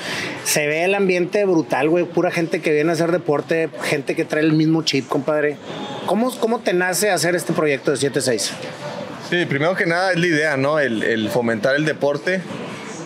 Se 0.44 0.66
ve 0.66 0.84
el 0.84 0.94
ambiente 0.94 1.44
brutal, 1.44 1.88
güey. 1.88 2.04
Pura 2.04 2.30
gente 2.30 2.60
que 2.60 2.72
viene 2.72 2.90
a 2.90 2.94
hacer 2.94 3.12
deporte, 3.12 3.68
gente 3.84 4.16
que 4.16 4.24
trae 4.24 4.42
el 4.42 4.54
mismo 4.54 4.82
chip, 4.82 5.06
compadre. 5.08 5.56
¿Cómo, 6.06 6.36
cómo 6.40 6.60
te 6.60 6.72
nace 6.72 7.10
hacer 7.10 7.36
este 7.36 7.52
proyecto 7.52 7.92
de 7.92 7.98
7-6? 7.98 8.50
Sí, 9.30 9.46
primero 9.46 9.74
que 9.76 9.86
nada 9.86 10.12
es 10.12 10.18
la 10.18 10.26
idea, 10.26 10.56
¿no? 10.56 10.80
El, 10.80 11.28
fomentar 11.30 11.76
el 11.76 11.84
deporte. 11.84 12.40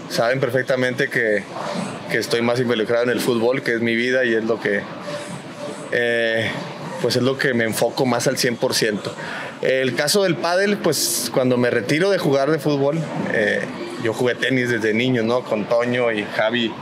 Saben 0.09 0.41
perfectamente 0.41 1.09
que, 1.09 1.43
que 2.11 2.19
estoy 2.19 2.41
más 2.41 2.59
involucrado 2.59 3.05
en 3.05 3.11
el 3.11 3.21
fútbol, 3.21 3.63
que 3.63 3.75
es 3.75 3.81
mi 3.81 3.95
vida 3.95 4.25
y 4.25 4.35
es 4.35 4.45
lo 4.45 4.61
que, 4.61 4.81
eh, 5.93 6.51
pues 7.03 7.17
es 7.17 7.23
lo 7.23 7.37
que 7.37 7.55
me 7.55 7.65
enfoco 7.65 8.07
más 8.07 8.27
al 8.27 8.37
100%. 8.37 9.01
El 9.63 9.95
caso 9.95 10.23
del 10.25 10.37
pádel, 10.37 10.77
pues 10.79 11.31
cuando 11.33 11.57
me 11.57 11.71
retiro 11.71 12.11
de 12.11 12.19
jugar 12.19 12.51
de 12.51 12.59
fútbol, 12.59 12.99
eh, 13.33 13.61
yo 14.03 14.13
jugué 14.13 14.35
tenis 14.35 14.69
desde 14.69 14.93
niño, 14.93 15.23
¿no? 15.23 15.43
Con 15.43 15.65
Toño 15.65 16.13
y 16.13 16.25
Javi 16.25 16.73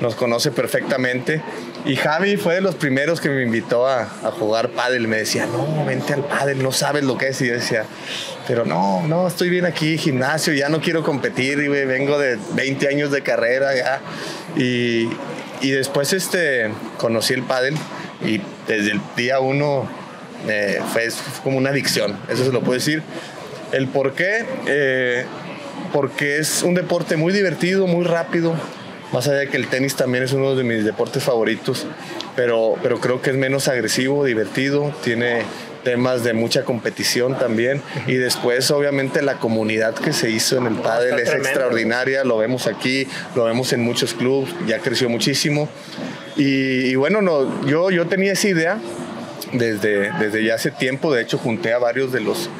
nos 0.00 0.14
conoce 0.14 0.50
perfectamente. 0.50 1.40
Y 1.84 1.94
Javi 1.96 2.36
fue 2.36 2.54
de 2.54 2.60
los 2.60 2.74
primeros 2.74 3.20
que 3.20 3.28
me 3.28 3.42
invitó 3.42 3.86
a, 3.86 4.04
jugar 4.38 4.70
pádel. 4.70 5.06
Me 5.06 5.18
decía, 5.18 5.46
no, 5.46 5.84
vente 5.84 6.14
al 6.14 6.24
pádel, 6.24 6.62
no 6.62 6.72
sabes 6.72 7.04
lo 7.04 7.16
que 7.16 7.28
es. 7.28 7.40
Y 7.40 7.46
yo 7.46 7.54
decía, 7.54 7.84
pero 8.48 8.64
no, 8.64 9.06
no, 9.06 9.28
estoy 9.28 9.48
bien 9.48 9.64
aquí, 9.64 9.96
gimnasio, 9.96 10.52
ya 10.52 10.68
no 10.68 10.80
quiero 10.80 11.02
competir, 11.02 11.58
y, 11.60 11.68
vengo 11.68 12.18
de 12.18 12.38
20 12.54 12.88
años 12.88 13.10
de 13.12 13.22
carrera. 13.22 14.00
Y, 14.56 15.08
y 15.60 15.70
después 15.70 16.12
este, 16.12 16.70
conocí 16.98 17.34
el 17.34 17.44
pádel 17.44 17.76
y 18.24 18.40
desde 18.66 18.92
el 18.92 19.00
día 19.16 19.40
uno 19.40 19.88
eh, 20.48 20.80
fue, 20.92 21.10
fue 21.10 21.42
como 21.42 21.58
una 21.58 21.70
adicción, 21.70 22.16
eso 22.28 22.44
se 22.44 22.52
lo 22.52 22.60
puedo 22.60 22.74
decir. 22.74 23.02
El 23.72 23.88
por 23.88 24.12
qué, 24.12 24.44
eh, 24.66 25.24
porque 25.92 26.38
es 26.38 26.62
un 26.62 26.74
deporte 26.74 27.16
muy 27.16 27.32
divertido, 27.32 27.86
muy 27.86 28.04
rápido, 28.04 28.54
más 29.12 29.26
allá 29.28 29.38
de 29.38 29.48
que 29.48 29.56
el 29.56 29.68
tenis 29.68 29.96
también 29.96 30.24
es 30.24 30.32
uno 30.32 30.54
de 30.54 30.64
mis 30.64 30.84
deportes 30.84 31.22
favoritos, 31.22 31.86
pero, 32.34 32.76
pero 32.82 33.00
creo 33.00 33.22
que 33.22 33.30
es 33.30 33.36
menos 33.36 33.68
agresivo, 33.68 34.24
divertido, 34.24 34.94
tiene 35.02 35.42
temas 35.84 36.24
de 36.24 36.32
mucha 36.32 36.64
competición 36.64 37.38
también 37.38 37.80
y 38.08 38.14
después 38.14 38.68
obviamente 38.72 39.22
la 39.22 39.34
comunidad 39.38 39.94
que 39.94 40.12
se 40.12 40.30
hizo 40.30 40.58
en 40.58 40.66
el 40.66 40.74
pádel 40.74 41.14
es 41.14 41.26
tremendo. 41.26 41.48
extraordinaria, 41.48 42.24
lo 42.24 42.38
vemos 42.38 42.66
aquí, 42.66 43.06
lo 43.36 43.44
vemos 43.44 43.72
en 43.72 43.82
muchos 43.82 44.12
clubes, 44.12 44.52
ya 44.66 44.80
creció 44.80 45.08
muchísimo 45.08 45.68
y, 46.36 46.86
y 46.86 46.94
bueno, 46.96 47.22
no, 47.22 47.64
yo, 47.66 47.90
yo 47.92 48.06
tenía 48.06 48.32
esa 48.32 48.48
idea 48.48 48.78
desde, 49.52 50.12
desde 50.12 50.44
ya 50.44 50.54
hace 50.54 50.70
tiempo, 50.70 51.12
de 51.12 51.22
hecho 51.22 51.38
junté 51.38 51.72
a 51.72 51.78
varios 51.78 52.12
de 52.12 52.20
los 52.20 52.50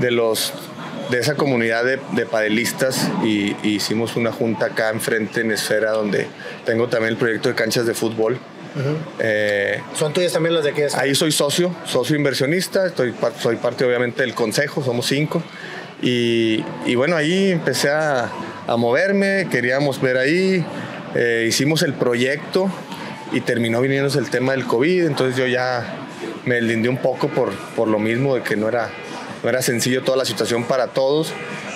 de 0.00 0.10
los 0.10 0.52
de 1.10 1.18
esa 1.20 1.34
comunidad 1.36 1.84
de, 1.84 2.00
de 2.12 2.26
padelistas 2.26 3.08
y, 3.24 3.56
y 3.62 3.76
hicimos 3.76 4.16
una 4.16 4.32
junta 4.32 4.66
acá 4.66 4.90
enfrente 4.90 5.40
en 5.40 5.52
Esfera 5.52 5.92
donde 5.92 6.26
tengo 6.64 6.88
también 6.88 7.12
el 7.12 7.16
proyecto 7.18 7.48
de 7.48 7.54
canchas 7.54 7.86
de 7.86 7.94
fútbol. 7.94 8.38
Eh, 9.20 9.80
¿Son 9.94 10.12
tuyas 10.12 10.32
también 10.32 10.54
las 10.54 10.64
de 10.64 10.70
aquí? 10.70 10.82
Ahí 10.96 11.14
soy 11.14 11.32
socio, 11.32 11.74
socio 11.86 12.14
inversionista, 12.14 12.86
estoy, 12.86 13.14
soy 13.40 13.56
parte 13.56 13.86
obviamente 13.86 14.22
del 14.22 14.34
consejo, 14.34 14.84
somos 14.84 15.06
cinco. 15.06 15.42
Y, 16.02 16.62
y 16.84 16.94
bueno, 16.94 17.16
ahí 17.16 17.52
empecé 17.52 17.88
a, 17.88 18.30
a 18.66 18.76
moverme, 18.76 19.48
queríamos 19.50 20.02
ver 20.02 20.18
ahí, 20.18 20.62
eh, 21.14 21.46
hicimos 21.48 21.82
el 21.82 21.94
proyecto 21.94 22.70
y 23.32 23.40
terminó 23.40 23.80
viniéndose 23.80 24.18
el 24.18 24.28
tema 24.28 24.52
del 24.52 24.66
COVID, 24.66 25.06
entonces 25.06 25.36
yo 25.36 25.46
ya 25.46 26.05
me 26.46 26.60
lindé 26.62 26.88
un 26.88 26.96
poco 26.98 27.28
por, 27.28 27.52
por 27.76 27.88
lo 27.88 27.98
mismo 27.98 28.34
de 28.36 28.42
que 28.42 28.56
no 28.56 28.68
era, 28.68 28.88
no 29.42 29.48
era 29.48 29.60
sencillo 29.62 30.02
toda 30.02 30.16
la 30.16 30.24
situación 30.24 30.64
para 30.64 30.88
todos. 30.88 31.32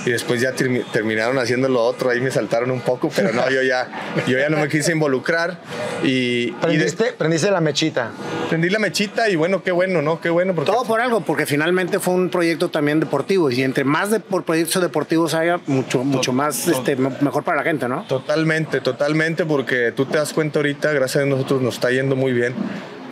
Y 0.07 0.11
después 0.12 0.41
ya 0.41 0.55
termi- 0.55 0.83
terminaron 0.93 1.37
haciendo 1.39 1.69
lo 1.69 1.85
otro, 1.85 2.09
ahí 2.09 2.23
me 2.23 2.31
saltaron 2.31 2.71
un 2.71 2.81
poco, 2.81 3.11
pero 3.15 3.35
no, 3.35 3.50
yo 3.50 3.62
ya, 3.62 3.87
yo 4.27 4.39
ya 4.39 4.49
no 4.49 4.57
me 4.57 4.67
quise 4.67 4.93
involucrar. 4.93 5.59
Y, 6.03 6.09
y 6.09 6.47
de- 6.47 6.55
Prendiste, 6.62 7.12
prendiste 7.19 7.50
la 7.50 7.61
mechita. 7.61 8.11
prendí 8.49 8.71
la 8.71 8.79
mechita 8.79 9.29
y 9.29 9.37
bueno, 9.37 9.62
qué 9.62 9.73
bueno, 9.73 10.00
¿no? 10.00 10.19
Qué 10.19 10.31
bueno. 10.31 10.55
Porque 10.55 10.73
Todo 10.73 10.85
por 10.85 11.03
algo, 11.03 11.21
porque 11.21 11.45
finalmente 11.45 11.99
fue 11.99 12.15
un 12.15 12.31
proyecto 12.31 12.71
también 12.71 12.99
deportivo 12.99 13.50
y 13.50 13.62
entre 13.62 13.85
más 13.85 14.11
de, 14.11 14.21
por 14.21 14.45
proyectos 14.45 14.81
deportivos 14.81 15.35
haya, 15.35 15.61
mucho, 15.67 16.03
mucho 16.03 16.33
más 16.33 16.67
este, 16.67 16.97
me- 16.97 17.12
mejor 17.21 17.45
para 17.45 17.59
la 17.59 17.62
gente, 17.62 17.87
¿no? 17.87 18.05
Totalmente, 18.09 18.81
totalmente, 18.81 19.45
porque 19.45 19.93
tú 19.93 20.07
te 20.07 20.17
das 20.17 20.33
cuenta 20.33 20.61
ahorita, 20.61 20.93
gracias 20.95 21.25
a 21.25 21.27
nosotros 21.27 21.61
nos 21.61 21.75
está 21.75 21.91
yendo 21.91 22.17
muy 22.17 22.33
bien, 22.33 22.55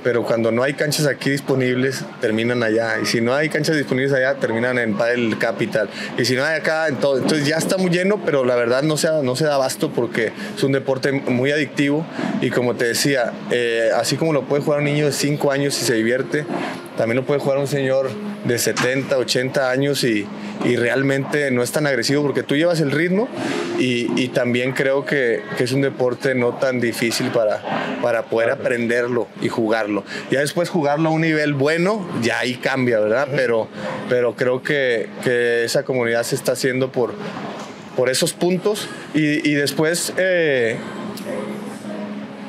pero 0.02 0.24
cuando 0.24 0.50
no 0.50 0.62
hay 0.62 0.74
canchas 0.74 1.06
aquí 1.06 1.30
disponibles, 1.30 2.04
terminan 2.20 2.62
allá. 2.62 2.98
Y 3.02 3.06
si 3.06 3.20
no 3.20 3.34
hay 3.34 3.48
canchas 3.48 3.76
disponibles 3.76 4.12
allá, 4.12 4.34
terminan 4.34 4.78
en 4.78 4.96
Padel 4.96 5.38
Capital. 5.38 5.88
Y 6.16 6.24
si 6.24 6.34
no 6.34 6.44
hay 6.44 6.56
acá. 6.56 6.88
Entonces 6.88 7.46
ya 7.46 7.56
está 7.56 7.76
muy 7.76 7.90
lleno, 7.90 8.22
pero 8.24 8.44
la 8.44 8.56
verdad 8.56 8.82
no 8.82 8.96
se, 8.96 9.08
no 9.22 9.36
se 9.36 9.44
da 9.44 9.54
abasto 9.54 9.90
porque 9.90 10.32
es 10.56 10.62
un 10.62 10.72
deporte 10.72 11.12
muy 11.12 11.50
adictivo. 11.50 12.06
Y 12.40 12.50
como 12.50 12.74
te 12.74 12.86
decía, 12.86 13.32
eh, 13.50 13.90
así 13.94 14.16
como 14.16 14.32
lo 14.32 14.42
puede 14.42 14.62
jugar 14.62 14.80
un 14.80 14.86
niño 14.86 15.06
de 15.06 15.12
5 15.12 15.50
años 15.50 15.80
y 15.80 15.84
se 15.84 15.94
divierte, 15.94 16.44
también 16.98 17.16
lo 17.16 17.24
puede 17.24 17.38
jugar 17.38 17.58
un 17.58 17.68
señor 17.68 18.10
de 18.44 18.58
70, 18.58 19.16
80 19.16 19.70
años 19.70 20.02
y, 20.02 20.26
y 20.64 20.74
realmente 20.74 21.48
no 21.52 21.62
es 21.62 21.70
tan 21.70 21.86
agresivo 21.86 22.24
porque 22.24 22.42
tú 22.42 22.56
llevas 22.56 22.80
el 22.80 22.90
ritmo 22.90 23.28
y, 23.78 24.10
y 24.20 24.28
también 24.28 24.72
creo 24.72 25.04
que, 25.04 25.42
que 25.56 25.62
es 25.62 25.70
un 25.70 25.80
deporte 25.80 26.34
no 26.34 26.54
tan 26.54 26.80
difícil 26.80 27.28
para, 27.28 27.62
para 28.02 28.24
poder 28.24 28.50
aprenderlo 28.50 29.28
y 29.40 29.48
jugarlo. 29.48 30.02
Ya 30.32 30.40
después 30.40 30.70
jugarlo 30.70 31.10
a 31.10 31.12
un 31.12 31.20
nivel 31.20 31.54
bueno, 31.54 32.04
ya 32.20 32.40
ahí 32.40 32.56
cambia, 32.56 32.98
¿verdad? 32.98 33.28
Pero, 33.30 33.68
pero 34.08 34.34
creo 34.34 34.64
que, 34.64 35.08
que 35.22 35.62
esa 35.62 35.84
comunidad 35.84 36.24
se 36.24 36.34
está 36.34 36.52
haciendo 36.52 36.90
por, 36.90 37.14
por 37.96 38.10
esos 38.10 38.32
puntos 38.32 38.88
y, 39.14 39.48
y 39.48 39.54
después 39.54 40.14
eh, 40.16 40.76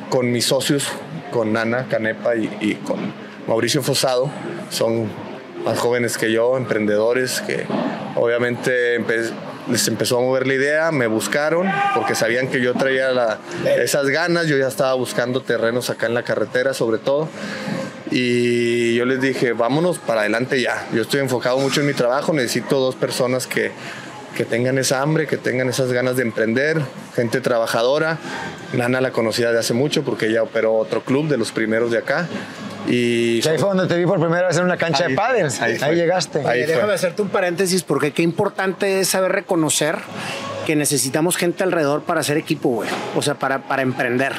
con 0.09 0.31
mis 0.31 0.45
socios, 0.45 0.87
con 1.29 1.53
Nana 1.53 1.85
Canepa 1.87 2.35
y, 2.35 2.49
y 2.61 2.73
con 2.73 3.28
Mauricio 3.49 3.81
Fosado, 3.81 4.29
son 4.69 5.09
más 5.65 5.79
jóvenes 5.79 6.19
que 6.19 6.31
yo, 6.31 6.55
emprendedores 6.55 7.41
que 7.41 7.65
obviamente 8.15 9.03
les 9.67 9.87
empezó 9.87 10.19
a 10.19 10.21
mover 10.21 10.45
la 10.45 10.53
idea, 10.53 10.91
me 10.91 11.07
buscaron 11.07 11.67
porque 11.95 12.13
sabían 12.13 12.47
que 12.47 12.61
yo 12.61 12.75
traía 12.75 13.39
esas 13.79 14.07
ganas, 14.09 14.45
yo 14.45 14.55
ya 14.55 14.67
estaba 14.67 14.93
buscando 14.93 15.41
terrenos 15.41 15.89
acá 15.89 16.05
en 16.05 16.13
la 16.13 16.21
carretera 16.21 16.75
sobre 16.75 16.99
todo. 16.99 17.27
Y 18.11 18.93
yo 18.93 19.05
les 19.05 19.19
dije, 19.19 19.53
vámonos 19.53 19.97
para 19.97 20.21
adelante 20.21 20.61
ya. 20.61 20.87
Yo 20.93 21.01
estoy 21.01 21.19
enfocado 21.19 21.57
mucho 21.57 21.81
en 21.81 21.87
mi 21.87 21.93
trabajo, 21.93 22.33
necesito 22.33 22.79
dos 22.79 22.93
personas 22.93 23.47
que, 23.47 23.71
que 24.39 24.45
tengan 24.45 24.77
esa 24.77 25.01
hambre, 25.01 25.27
que 25.27 25.35
tengan 25.35 25.67
esas 25.67 25.91
ganas 25.91 26.15
de 26.15 26.21
emprender, 26.21 26.79
gente 27.13 27.41
trabajadora. 27.41 28.19
Nana 28.71 29.01
la 29.01 29.11
conocía 29.11 29.51
de 29.51 29.59
hace 29.59 29.73
mucho 29.73 30.05
porque 30.05 30.27
ella 30.27 30.43
operó 30.43 30.75
otro 30.75 31.03
club 31.03 31.27
de 31.27 31.35
los 31.35 31.51
primeros 31.51 31.91
de 31.91 31.97
acá. 31.97 32.25
Y 32.87 33.45
ahí 33.45 33.57
fue 33.57 33.67
donde 33.67 33.85
te 33.87 33.97
vi 33.97 34.05
por 34.05 34.17
primera 34.17 34.47
vez 34.47 34.55
en 34.55 34.63
una 34.63 34.77
cancha 34.77 35.03
Ahí 35.03 35.09
de 35.09 35.15
pádel. 35.17 35.49
ahí 35.59 35.93
llegaste. 35.93 36.39
Ahí 36.47 36.63
fue. 36.63 36.73
déjame 36.73 36.93
hacerte 36.93 37.21
un 37.21 37.27
paréntesis 37.27 37.83
porque 37.83 38.13
qué 38.13 38.21
importante 38.21 39.01
es 39.01 39.09
saber 39.09 39.33
reconocer 39.33 39.97
que 40.65 40.77
necesitamos 40.77 41.35
gente 41.35 41.65
alrededor 41.65 42.03
para 42.03 42.21
hacer 42.21 42.37
equipo, 42.37 42.69
güey. 42.69 42.89
O 43.17 43.21
sea, 43.21 43.33
para, 43.33 43.63
para 43.63 43.81
emprender. 43.81 44.31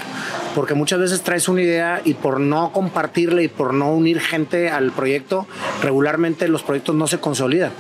Porque 0.55 0.73
muchas 0.73 0.99
veces 0.99 1.21
traes 1.21 1.47
una 1.47 1.61
idea 1.61 2.01
y 2.07 2.15
por 2.15 2.41
no 2.41 2.73
compartirla 2.73 3.43
y 3.43 3.49
por 3.49 3.75
no 3.75 3.93
unir 3.93 4.19
gente 4.19 4.71
al 4.71 4.93
proyecto, 4.93 5.47
regularmente 5.83 6.49
los 6.49 6.63
proyectos 6.63 6.95
no 6.95 7.07
se 7.07 7.19
consolidan. 7.19 7.73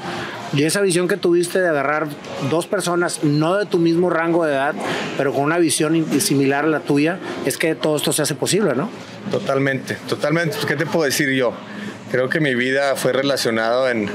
Y 0.52 0.64
esa 0.64 0.80
visión 0.80 1.06
que 1.06 1.16
tuviste 1.16 1.60
de 1.60 1.68
agarrar 1.68 2.08
dos 2.50 2.66
personas, 2.66 3.22
no 3.22 3.56
de 3.56 3.66
tu 3.66 3.78
mismo 3.78 4.10
rango 4.10 4.44
de 4.44 4.52
edad, 4.52 4.74
pero 5.16 5.32
con 5.32 5.44
una 5.44 5.58
visión 5.58 6.20
similar 6.20 6.64
a 6.64 6.68
la 6.68 6.80
tuya, 6.80 7.18
es 7.46 7.56
que 7.56 7.74
todo 7.74 7.96
esto 7.96 8.12
se 8.12 8.22
hace 8.22 8.34
posible, 8.34 8.74
¿no? 8.74 8.90
Totalmente, 9.30 9.96
totalmente. 10.08 10.56
Pues, 10.56 10.66
¿Qué 10.66 10.76
te 10.76 10.86
puedo 10.86 11.04
decir 11.04 11.30
yo? 11.30 11.52
Creo 12.10 12.28
que 12.28 12.40
mi 12.40 12.56
vida 12.56 12.96
fue 12.96 13.12
relacionado 13.12 13.88
en, 13.88 14.08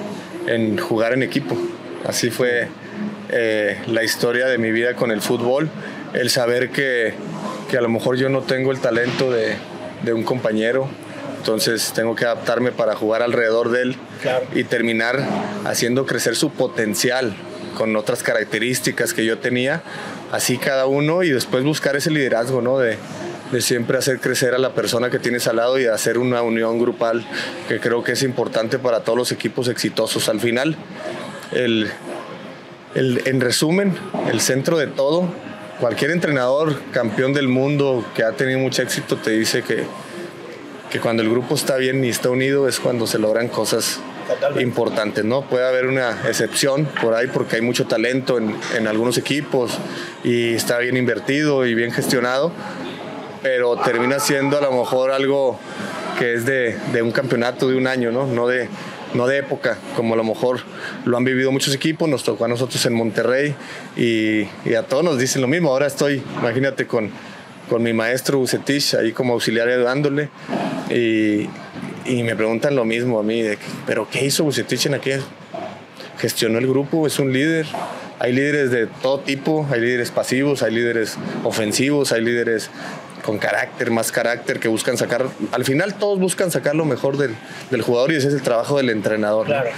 en 0.47 0.77
jugar 0.77 1.13
en 1.13 1.23
equipo. 1.23 1.55
Así 2.05 2.29
fue 2.29 2.67
eh, 3.29 3.77
la 3.87 4.03
historia 4.03 4.47
de 4.47 4.57
mi 4.57 4.71
vida 4.71 4.95
con 4.95 5.11
el 5.11 5.21
fútbol. 5.21 5.69
El 6.13 6.29
saber 6.29 6.69
que, 6.69 7.13
que 7.69 7.77
a 7.77 7.81
lo 7.81 7.89
mejor 7.89 8.17
yo 8.17 8.27
no 8.27 8.41
tengo 8.41 8.71
el 8.71 8.79
talento 8.79 9.31
de, 9.31 9.55
de 10.03 10.13
un 10.13 10.23
compañero, 10.23 10.89
entonces 11.45 11.91
tengo 11.93 12.15
que 12.15 12.25
adaptarme 12.25 12.71
para 12.71 12.95
jugar 12.95 13.21
alrededor 13.21 13.69
de 13.69 13.83
él 13.83 13.95
Claro. 14.23 14.47
y 14.55 14.63
terminar 14.63 15.23
haciendo 15.63 16.07
crecer 16.07 16.35
su 16.35 16.49
potencial 16.49 17.35
con 17.77 17.95
otras 17.95 18.23
características 18.23 19.13
que 19.13 19.25
yo 19.25 19.37
tenía, 19.37 19.83
así 20.31 20.57
cada 20.57 20.87
uno 20.87 21.21
y 21.21 21.29
después 21.29 21.63
buscar 21.63 21.95
ese 21.95 22.09
liderazgo, 22.09 22.63
¿no? 22.63 22.79
De, 22.79 22.97
de 23.51 23.61
siempre 23.61 23.99
hacer 23.99 24.19
crecer 24.19 24.55
a 24.55 24.57
la 24.57 24.73
persona 24.73 25.11
que 25.11 25.19
tienes 25.19 25.45
al 25.47 25.57
lado 25.57 25.77
y 25.79 25.85
hacer 25.85 26.17
una 26.17 26.41
unión 26.41 26.79
grupal 26.79 27.23
que 27.67 27.79
creo 27.79 28.03
que 28.03 28.13
es 28.13 28.23
importante 28.23 28.79
para 28.79 29.01
todos 29.01 29.15
los 29.19 29.31
equipos 29.31 29.67
exitosos. 29.67 30.27
Al 30.29 30.39
final, 30.39 30.75
el, 31.51 31.91
en 32.95 33.39
resumen, 33.41 33.93
el 34.31 34.41
centro 34.41 34.77
de 34.79 34.87
todo, 34.87 35.27
cualquier 35.79 36.09
entrenador 36.09 36.81
campeón 36.91 37.33
del 37.33 37.49
mundo 37.49 38.03
que 38.15 38.23
ha 38.23 38.31
tenido 38.31 38.57
mucho 38.57 38.81
éxito 38.81 39.17
te 39.17 39.29
dice 39.31 39.61
que, 39.61 39.83
que 40.95 41.01
cuando 41.01 41.23
el 41.23 41.29
grupo 41.29 41.55
está 41.55 41.75
bien 41.75 42.05
y 42.05 42.07
está 42.07 42.29
unido 42.29 42.69
es 42.69 42.79
cuando 42.79 43.05
se 43.05 43.19
logran 43.19 43.49
cosas 43.49 43.99
importantes, 44.61 45.25
¿no? 45.25 45.41
Puede 45.41 45.67
haber 45.67 45.87
una 45.87 46.11
excepción 46.25 46.87
por 47.01 47.13
ahí 47.13 47.27
porque 47.27 47.57
hay 47.57 47.61
mucho 47.61 47.85
talento 47.85 48.37
en, 48.37 48.55
en, 48.77 48.87
algunos 48.87 49.17
equipos 49.17 49.73
y 50.23 50.53
está 50.53 50.77
bien 50.77 50.95
invertido 50.95 51.65
y 51.65 51.75
bien 51.75 51.91
gestionado, 51.91 52.53
pero 53.43 53.75
termina 53.75 54.19
siendo 54.19 54.57
a 54.57 54.61
lo 54.61 54.71
mejor 54.71 55.11
algo 55.11 55.59
que 56.17 56.35
es 56.35 56.45
de, 56.45 56.77
de 56.93 57.01
un 57.01 57.11
campeonato 57.11 57.67
de 57.67 57.75
un 57.75 57.87
año, 57.87 58.13
¿no? 58.13 58.25
No 58.25 58.47
de, 58.47 58.69
no 59.13 59.27
de 59.27 59.39
época, 59.39 59.77
como 59.97 60.13
a 60.13 60.17
lo 60.17 60.23
mejor 60.23 60.61
lo 61.03 61.17
han 61.17 61.25
vivido 61.25 61.51
muchos 61.51 61.75
equipos, 61.75 62.07
nos 62.07 62.23
tocó 62.23 62.45
a 62.45 62.47
nosotros 62.47 62.85
en 62.85 62.93
Monterrey 62.93 63.53
y, 63.97 64.47
y 64.63 64.75
a 64.75 64.83
todos 64.83 65.03
nos 65.03 65.17
dicen 65.17 65.41
lo 65.41 65.49
mismo. 65.49 65.71
Ahora 65.71 65.87
estoy, 65.87 66.23
imagínate, 66.39 66.87
con, 66.87 67.11
con 67.69 67.83
mi 67.83 67.93
maestro 67.93 68.37
Bucetich 68.37 68.95
ahí 68.95 69.11
como 69.11 69.33
auxiliar 69.33 69.67
ayudándole 69.67 70.29
y, 70.89 71.47
y, 72.05 72.23
me 72.23 72.35
preguntan 72.35 72.75
lo 72.75 72.85
mismo 72.85 73.19
a 73.19 73.23
mí, 73.23 73.41
de, 73.41 73.57
pero 73.87 74.07
¿qué 74.09 74.25
hizo 74.25 74.43
Bucetich 74.43 74.85
en 74.85 74.95
aquel? 74.95 75.21
Gestionó 76.19 76.59
el 76.59 76.67
grupo, 76.67 77.07
es 77.07 77.19
un 77.19 77.33
líder. 77.33 77.65
Hay 78.19 78.31
líderes 78.31 78.71
de 78.71 78.87
todo 78.87 79.19
tipo, 79.19 79.67
hay 79.69 79.81
líderes 79.81 80.11
pasivos, 80.11 80.63
hay 80.63 80.73
líderes 80.73 81.17
ofensivos, 81.43 82.11
hay 82.11 82.21
líderes 82.21 82.69
con 83.25 83.39
carácter, 83.39 83.91
más 83.91 84.11
carácter, 84.11 84.59
que 84.59 84.67
buscan 84.67 84.97
sacar, 84.97 85.25
al 85.51 85.65
final 85.65 85.95
todos 85.95 86.19
buscan 86.19 86.51
sacar 86.51 86.75
lo 86.75 86.85
mejor 86.85 87.17
del, 87.17 87.35
del 87.71 87.81
jugador 87.81 88.11
y 88.11 88.15
ese 88.15 88.27
es 88.27 88.35
el 88.35 88.41
trabajo 88.43 88.77
del 88.77 88.89
entrenador. 88.91 89.47
Claro. 89.47 89.69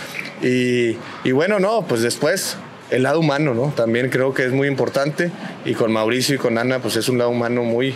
Y, 0.42 0.98
y, 1.24 1.32
bueno, 1.32 1.60
no, 1.60 1.84
pues 1.88 2.02
después 2.02 2.58
el 2.90 3.04
lado 3.04 3.20
humano, 3.20 3.54
¿no? 3.54 3.74
También 3.76 4.10
creo 4.10 4.34
que 4.34 4.46
es 4.46 4.52
muy 4.52 4.68
importante 4.68 5.32
y 5.66 5.74
con 5.74 5.92
Mauricio 5.92 6.36
y 6.36 6.38
con 6.38 6.58
Ana, 6.58 6.80
pues 6.80 6.96
es 6.96 7.10
un 7.10 7.18
lado 7.18 7.30
humano 7.30 7.64
muy, 7.64 7.96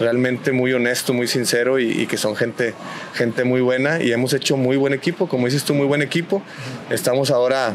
realmente 0.00 0.52
muy 0.52 0.72
honesto, 0.72 1.12
muy 1.12 1.28
sincero 1.28 1.78
y, 1.78 1.90
y, 1.90 2.06
que 2.06 2.16
son 2.16 2.36
gente, 2.36 2.74
gente 3.14 3.44
muy 3.44 3.60
buena 3.60 4.02
y 4.02 4.12
hemos 4.12 4.32
hecho 4.32 4.56
muy 4.56 4.76
buen 4.76 4.92
equipo, 4.92 5.28
como 5.28 5.46
dices 5.46 5.64
tú, 5.64 5.74
muy 5.74 5.86
buen 5.86 6.02
equipo. 6.02 6.42
Estamos 6.90 7.30
ahora, 7.30 7.72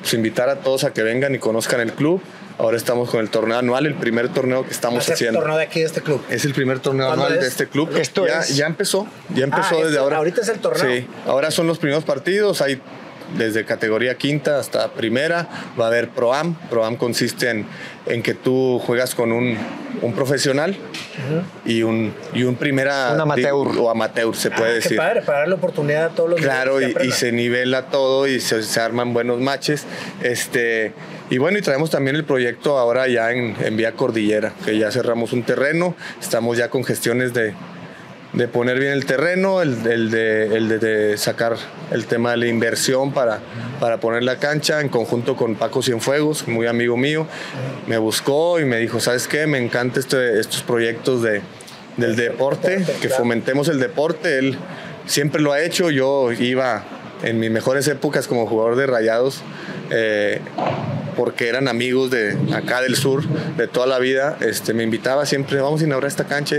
pues 0.00 0.14
invitar 0.14 0.48
a 0.48 0.56
todos 0.56 0.84
a 0.84 0.92
que 0.92 1.02
vengan 1.02 1.34
y 1.34 1.38
conozcan 1.38 1.80
el 1.80 1.92
club 1.92 2.20
Ahora 2.60 2.76
estamos 2.76 3.08
con 3.08 3.20
el 3.20 3.30
torneo 3.30 3.56
anual, 3.56 3.86
el 3.86 3.94
primer 3.94 4.28
torneo 4.28 4.66
que 4.66 4.70
estamos 4.70 5.04
¿Es 5.04 5.14
haciendo. 5.14 5.38
el 5.38 5.44
torneo 5.44 5.56
de 5.56 5.64
aquí 5.64 5.80
de 5.80 5.86
este 5.86 6.02
club? 6.02 6.22
Es 6.28 6.44
el 6.44 6.52
primer 6.52 6.78
torneo 6.78 7.10
anual 7.10 7.32
es? 7.32 7.40
de 7.40 7.48
este 7.48 7.66
club. 7.66 7.90
Esto 7.96 8.26
ya, 8.26 8.40
es... 8.40 8.54
ya 8.54 8.66
empezó, 8.66 9.06
ya 9.34 9.44
empezó 9.44 9.78
ah, 9.80 9.84
desde 9.86 9.96
ahora. 9.96 10.18
Ahorita 10.18 10.42
es 10.42 10.48
el 10.50 10.58
torneo. 10.58 10.84
Sí, 10.84 11.06
ahora 11.26 11.50
son 11.50 11.66
los 11.66 11.78
primeros 11.78 12.04
partidos, 12.04 12.60
hay 12.60 12.78
desde 13.36 13.64
categoría 13.64 14.16
quinta 14.16 14.58
hasta 14.58 14.92
primera, 14.92 15.48
va 15.78 15.84
a 15.84 15.88
haber 15.88 16.08
ProAm. 16.10 16.54
ProAm 16.68 16.96
consiste 16.96 17.50
en, 17.50 17.66
en 18.06 18.22
que 18.22 18.34
tú 18.34 18.80
juegas 18.84 19.14
con 19.14 19.32
un, 19.32 19.56
un 20.02 20.12
profesional 20.14 20.70
uh 20.70 21.34
-huh. 21.34 21.70
y, 21.70 21.82
un, 21.82 22.12
y 22.34 22.44
un 22.44 22.56
primera... 22.56 23.12
Un 23.14 23.20
amateur. 23.20 23.68
O 23.78 23.90
amateur, 23.90 24.34
se 24.34 24.50
puede 24.50 24.70
ah, 24.70 24.74
decir. 24.74 24.92
Qué 24.92 24.96
padre, 24.96 25.22
para 25.22 25.40
darle 25.40 25.54
oportunidad 25.54 26.06
a 26.06 26.08
todos 26.10 26.30
los 26.30 26.40
Claro, 26.40 26.80
y, 26.80 26.94
y, 27.02 27.10
se 27.12 27.32
nivela 27.32 27.86
todo 27.86 28.26
y 28.26 28.40
se, 28.40 28.62
se, 28.62 28.80
arman 28.80 29.12
buenos 29.12 29.40
matches. 29.40 29.86
Este, 30.22 30.92
y 31.30 31.38
bueno, 31.38 31.58
y 31.58 31.62
traemos 31.62 31.90
también 31.90 32.16
el 32.16 32.24
proyecto 32.24 32.78
ahora 32.78 33.06
ya 33.08 33.32
en, 33.32 33.56
en 33.60 33.76
Vía 33.76 33.92
Cordillera, 33.92 34.52
que 34.64 34.78
ya 34.78 34.90
cerramos 34.90 35.32
un 35.32 35.42
terreno, 35.42 35.94
estamos 36.20 36.56
ya 36.56 36.68
con 36.68 36.84
gestiones 36.84 37.32
de, 37.32 37.54
de 38.32 38.46
poner 38.46 38.78
bien 38.78 38.92
el 38.92 39.06
terreno, 39.06 39.60
el, 39.60 39.86
el, 39.86 40.10
de, 40.10 40.56
el 40.56 40.80
de, 40.80 41.16
sacar 41.18 41.56
el 41.90 42.06
tema 42.06 42.30
de 42.32 42.36
la 42.36 42.46
inversión 42.46 43.12
para, 43.12 43.40
para 43.80 43.98
poner 43.98 44.22
la 44.22 44.38
cancha 44.38 44.80
en 44.80 44.88
conjunto 44.88 45.36
con 45.36 45.56
Paco 45.56 45.82
Cienfuegos, 45.82 46.46
muy 46.46 46.66
amigo 46.66 46.96
mío. 46.96 47.26
Me 47.86 47.98
buscó 47.98 48.60
y 48.60 48.64
me 48.64 48.76
dijo, 48.78 49.00
¿sabes 49.00 49.26
qué? 49.26 49.46
Me 49.46 49.58
encantan 49.58 50.00
este, 50.00 50.38
estos 50.38 50.62
proyectos 50.62 51.22
de, 51.22 51.42
del 51.96 52.14
deporte, 52.14 52.84
que 53.00 53.08
fomentemos 53.08 53.68
el 53.68 53.80
deporte. 53.80 54.38
Él 54.38 54.56
siempre 55.06 55.42
lo 55.42 55.52
ha 55.52 55.60
hecho, 55.60 55.90
yo 55.90 56.30
iba 56.32 56.84
en 57.22 57.40
mis 57.40 57.50
mejores 57.50 57.88
épocas 57.88 58.28
como 58.28 58.46
jugador 58.46 58.76
de 58.76 58.86
rayados. 58.86 59.42
Eh, 59.90 60.40
porque 61.16 61.48
eran 61.48 61.68
amigos 61.68 62.10
de 62.10 62.36
acá 62.54 62.80
del 62.80 62.96
sur 62.96 63.22
de 63.56 63.68
toda 63.68 63.86
la 63.86 63.98
vida, 63.98 64.38
este, 64.40 64.72
me 64.72 64.84
invitaba 64.84 65.26
siempre, 65.26 65.60
vamos 65.60 65.82
a 65.82 65.84
inaugurar 65.84 66.08
esta 66.08 66.24
cancha, 66.24 66.56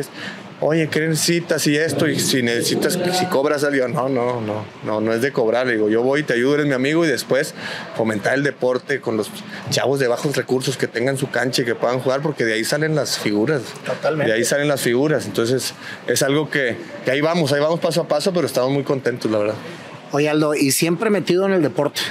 oye, 0.62 0.88
¿qué 0.88 1.02
necesitas? 1.02 1.66
Y 1.68 1.76
esto, 1.76 2.08
y 2.08 2.20
si 2.20 2.44
necesitas, 2.44 2.98
si 3.14 3.26
cobras 3.26 3.64
algo, 3.64 3.88
no, 3.88 4.08
no, 4.08 4.40
no, 4.42 4.64
no, 4.84 5.02
no 5.02 5.14
es 5.14 5.22
de 5.22 5.32
cobrar, 5.32 5.66
le 5.66 5.74
digo, 5.74 5.90
yo 5.90 6.04
voy, 6.04 6.24
te 6.24 6.34
ayudo, 6.34 6.56
eres 6.56 6.68
mi 6.68 6.74
amigo, 6.74 7.04
y 7.04 7.08
después 7.08 7.56
fomentar 7.98 8.36
el 8.36 8.44
deporte 8.44 9.02
con 9.02 9.18
los 9.18 9.30
chavos 9.72 10.00
de 10.00 10.08
bajos 10.08 10.36
recursos 10.38 10.78
que 10.78 10.88
tengan 10.88 11.18
su 11.18 11.30
cancha 11.30 11.64
y 11.64 11.66
que 11.66 11.76
puedan 11.76 12.00
jugar, 12.00 12.22
porque 12.22 12.46
de 12.46 12.54
ahí 12.54 12.64
salen 12.64 12.96
las 12.96 13.18
figuras. 13.18 13.64
Totalmente. 13.86 14.32
De 14.32 14.38
ahí 14.38 14.46
salen 14.46 14.68
las 14.68 14.82
figuras, 14.82 15.26
entonces 15.26 15.74
es 16.08 16.24
algo 16.24 16.50
que, 16.50 16.78
que 17.04 17.12
ahí 17.12 17.22
vamos, 17.22 17.52
ahí 17.52 17.60
vamos 17.60 17.80
paso 17.80 18.02
a 18.02 18.08
paso, 18.08 18.32
pero 18.32 18.46
estamos 18.46 18.72
muy 18.72 18.84
contentos, 18.84 19.30
la 19.32 19.40
verdad. 19.40 19.56
Oye, 20.12 20.30
Aldo, 20.30 20.54
¿y 20.54 20.72
siempre 20.72 21.10
metido 21.10 21.46
en 21.48 21.54
el 21.54 21.64
deporte? 21.64 22.02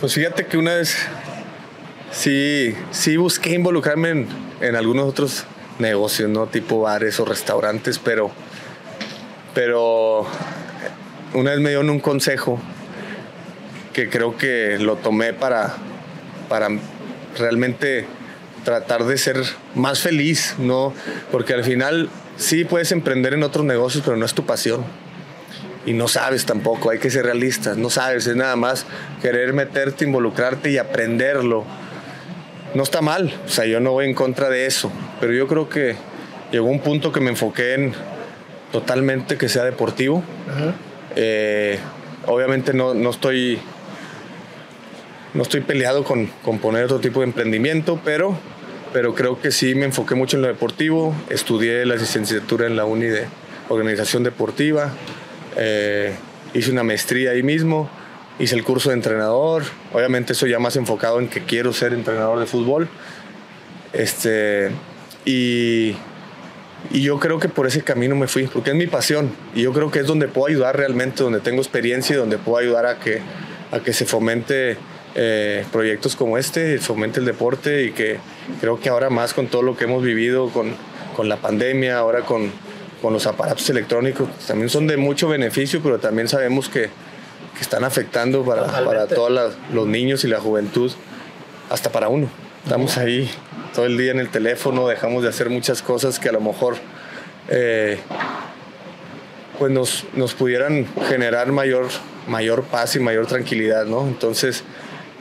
Pues 0.00 0.14
fíjate 0.14 0.46
que 0.46 0.56
una 0.56 0.74
vez 0.74 0.96
sí, 2.12 2.74
sí 2.92 3.16
busqué 3.16 3.54
involucrarme 3.54 4.10
en, 4.10 4.28
en 4.60 4.76
algunos 4.76 5.08
otros 5.08 5.44
negocios, 5.78 6.28
¿no? 6.28 6.46
Tipo 6.46 6.80
bares 6.80 7.18
o 7.20 7.24
restaurantes, 7.24 7.98
pero, 7.98 8.30
pero 9.54 10.26
una 11.34 11.50
vez 11.50 11.60
me 11.60 11.70
dieron 11.70 11.90
un 11.90 12.00
consejo 12.00 12.60
que 13.92 14.08
creo 14.08 14.36
que 14.36 14.78
lo 14.78 14.96
tomé 14.96 15.32
para, 15.32 15.74
para 16.48 16.68
realmente 17.36 18.06
tratar 18.64 19.04
de 19.04 19.18
ser 19.18 19.42
más 19.74 20.00
feliz, 20.00 20.54
¿no? 20.58 20.92
Porque 21.32 21.54
al 21.54 21.64
final 21.64 22.08
sí 22.36 22.64
puedes 22.64 22.92
emprender 22.92 23.34
en 23.34 23.42
otros 23.42 23.64
negocios, 23.64 24.02
pero 24.04 24.16
no 24.16 24.24
es 24.24 24.34
tu 24.34 24.44
pasión. 24.44 24.84
Y 25.86 25.94
no 25.94 26.06
sabes 26.06 26.44
tampoco, 26.44 26.90
hay 26.90 26.98
que 26.98 27.10
ser 27.10 27.24
realistas, 27.24 27.78
no 27.78 27.88
sabes, 27.88 28.26
es 28.26 28.36
nada 28.36 28.56
más 28.56 28.84
querer 29.22 29.54
meterte, 29.54 30.04
involucrarte 30.04 30.70
y 30.70 30.76
aprenderlo 30.76 31.64
no 32.74 32.82
está 32.82 33.00
mal, 33.00 33.32
o 33.46 33.48
sea, 33.48 33.66
yo 33.66 33.80
no 33.80 33.92
voy 33.92 34.06
en 34.06 34.14
contra 34.14 34.48
de 34.50 34.66
eso, 34.66 34.90
pero 35.20 35.32
yo 35.32 35.46
creo 35.46 35.68
que 35.68 35.96
llegó 36.52 36.66
un 36.66 36.80
punto 36.80 37.12
que 37.12 37.20
me 37.20 37.30
enfoqué 37.30 37.74
en 37.74 37.92
totalmente 38.72 39.36
que 39.36 39.48
sea 39.48 39.64
deportivo. 39.64 40.22
Eh, 41.16 41.78
obviamente 42.26 42.72
no, 42.74 42.94
no, 42.94 43.10
estoy 43.10 43.58
no 45.34 45.42
estoy 45.42 45.60
peleado 45.60 46.04
con, 46.04 46.26
con, 46.42 46.58
poner 46.58 46.84
otro 46.84 47.00
tipo 47.00 47.20
de 47.20 47.26
emprendimiento, 47.26 48.00
pero, 48.04 48.38
pero 48.92 49.14
creo 49.14 49.40
que 49.40 49.50
sí 49.50 49.74
me 49.74 49.86
enfoqué 49.86 50.14
mucho 50.14 50.36
en 50.36 50.42
lo 50.42 50.48
deportivo, 50.48 51.14
estudié 51.30 51.84
la 51.86 51.96
licenciatura 51.96 52.66
en 52.66 52.76
la 52.76 52.84
uni 52.84 53.06
de 53.06 53.26
organización 53.68 54.22
deportiva, 54.22 54.92
eh, 55.56 56.14
hice 56.54 56.70
una 56.70 56.82
maestría 56.82 57.32
ahí 57.32 57.42
mismo, 57.42 57.90
hice 58.38 58.54
el 58.54 58.64
curso 58.64 58.90
de 58.90 58.96
entrenador, 58.96 59.64
obviamente 59.92 60.32
eso 60.32 60.46
ya 60.46 60.58
más 60.58 60.76
enfocado 60.76 61.18
en 61.20 61.28
que 61.28 61.42
quiero 61.42 61.72
ser 61.72 61.92
entrenador 61.92 62.38
de 62.38 62.46
fútbol. 62.46 62.88
Este, 63.92 64.70
y, 65.28 65.94
y, 66.90 67.02
yo 67.02 67.20
creo 67.20 67.38
que 67.38 67.50
por 67.50 67.66
ese 67.66 67.82
camino 67.82 68.16
me 68.16 68.28
fui, 68.28 68.46
porque 68.46 68.70
es 68.70 68.76
mi 68.76 68.86
pasión 68.86 69.30
y 69.54 69.62
yo 69.62 69.74
creo 69.74 69.90
que 69.90 69.98
es 69.98 70.06
donde 70.06 70.26
puedo 70.26 70.46
ayudar 70.46 70.76
realmente, 70.76 71.22
donde 71.22 71.40
tengo 71.40 71.60
experiencia 71.60 72.14
y 72.14 72.16
donde 72.16 72.38
puedo 72.38 72.56
ayudar 72.56 72.86
a 72.86 72.98
que, 72.98 73.20
a 73.70 73.80
que 73.80 73.92
se 73.92 74.06
fomente 74.06 74.78
eh, 75.14 75.66
proyectos 75.70 76.16
como 76.16 76.38
este, 76.38 76.78
fomente 76.78 77.20
el 77.20 77.26
deporte 77.26 77.84
y 77.84 77.92
que 77.92 78.18
creo 78.62 78.80
que 78.80 78.88
ahora 78.88 79.10
más 79.10 79.34
con 79.34 79.48
todo 79.48 79.60
lo 79.60 79.76
que 79.76 79.84
hemos 79.84 80.02
vivido 80.02 80.48
con, 80.48 80.72
con 81.14 81.28
la 81.28 81.36
pandemia, 81.36 81.98
ahora 81.98 82.22
con, 82.22 82.50
con 83.02 83.12
los 83.12 83.26
aparatos 83.26 83.68
electrónicos, 83.68 84.30
también 84.46 84.70
son 84.70 84.86
de 84.86 84.96
mucho 84.96 85.28
beneficio, 85.28 85.80
pero 85.82 85.98
también 85.98 86.28
sabemos 86.28 86.70
que, 86.70 86.88
que 87.54 87.60
están 87.60 87.84
afectando 87.84 88.46
para, 88.46 88.66
para 88.66 89.06
todos 89.06 89.54
los 89.74 89.86
niños 89.86 90.24
y 90.24 90.28
la 90.28 90.40
juventud, 90.40 90.90
hasta 91.68 91.92
para 91.92 92.08
uno. 92.08 92.47
Estamos 92.68 92.98
ahí 92.98 93.30
todo 93.74 93.86
el 93.86 93.96
día 93.96 94.10
en 94.10 94.18
el 94.18 94.28
teléfono, 94.28 94.88
dejamos 94.88 95.22
de 95.22 95.30
hacer 95.30 95.48
muchas 95.48 95.80
cosas 95.80 96.18
que 96.18 96.28
a 96.28 96.32
lo 96.32 96.42
mejor 96.42 96.76
eh, 97.48 97.98
pues 99.58 99.72
nos, 99.72 100.04
nos, 100.12 100.34
pudieran 100.34 100.86
generar 101.08 101.50
mayor, 101.50 101.86
mayor 102.26 102.64
paz 102.64 102.94
y 102.94 103.00
mayor 103.00 103.26
tranquilidad, 103.26 103.86
¿no? 103.86 104.06
Entonces 104.06 104.64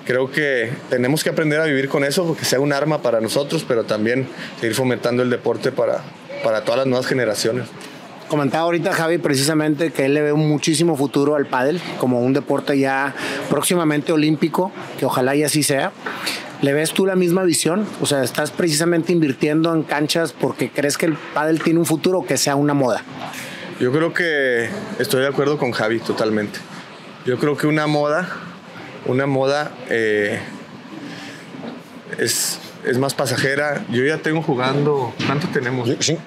creo 0.03 0.29
que 0.29 0.73
tenemos 0.89 1.23
que 1.23 1.29
aprender 1.29 1.61
a 1.61 1.63
vivir 1.63 1.87
con 1.87 2.03
eso, 2.03 2.27
porque 2.27 2.43
sea 2.43 2.59
un 2.59 2.73
arma 2.73 3.01
para 3.01 3.21
nosotros, 3.21 3.63
pero 3.65 3.85
también 3.85 4.27
seguir 4.59 4.75
fomentando 4.75 5.23
el 5.23 5.29
deporte 5.29 5.71
para, 5.71 6.01
para 6.43 6.65
todas 6.65 6.79
las 6.79 6.87
nuevas 6.87 7.07
generaciones. 7.07 7.67
Comentaba 8.27 8.65
ahorita 8.65 8.91
Javi 8.91 9.19
precisamente 9.19 9.91
que 9.91 10.03
él 10.03 10.13
le 10.13 10.21
ve 10.21 10.33
muchísimo 10.33 10.97
futuro 10.97 11.35
al 11.35 11.45
pádel 11.45 11.79
como 11.97 12.19
un 12.19 12.33
deporte 12.33 12.77
ya 12.77 13.15
próximamente 13.49 14.11
olímpico, 14.11 14.73
que 14.99 15.05
ojalá 15.05 15.33
y 15.33 15.43
así 15.43 15.63
sea. 15.63 15.93
¿Le 16.61 16.73
ves 16.73 16.91
tú 16.91 17.05
la 17.05 17.15
misma 17.15 17.43
visión? 17.43 17.85
O 18.01 18.05
sea, 18.05 18.23
¿estás 18.23 18.51
precisamente 18.51 19.11
invirtiendo 19.11 19.73
en 19.73 19.83
canchas 19.83 20.33
porque 20.33 20.69
crees 20.69 20.97
que 20.97 21.05
el 21.05 21.13
pádel 21.33 21.61
tiene 21.61 21.79
un 21.79 21.85
futuro 21.85 22.19
o 22.19 22.25
que 22.25 22.37
sea 22.37 22.55
una 22.55 22.73
moda? 22.73 23.03
Yo 23.79 23.91
creo 23.91 24.11
que 24.13 24.69
estoy 24.97 25.21
de 25.21 25.27
acuerdo 25.27 25.57
con 25.57 25.71
Javi 25.71 25.99
totalmente. 25.99 26.59
Yo 27.25 27.37
creo 27.37 27.55
que 27.57 27.67
una 27.67 27.85
moda, 27.85 28.27
una 29.05 29.27
moda 29.27 29.71
eh, 29.89 30.39
es, 32.17 32.59
es 32.85 32.97
más 32.97 33.13
pasajera. 33.13 33.85
Yo 33.89 34.03
ya 34.03 34.17
tengo 34.17 34.41
jugando, 34.41 35.13
¿cuánto 35.27 35.47
tenemos? 35.49 35.89
Sí, 35.99 36.17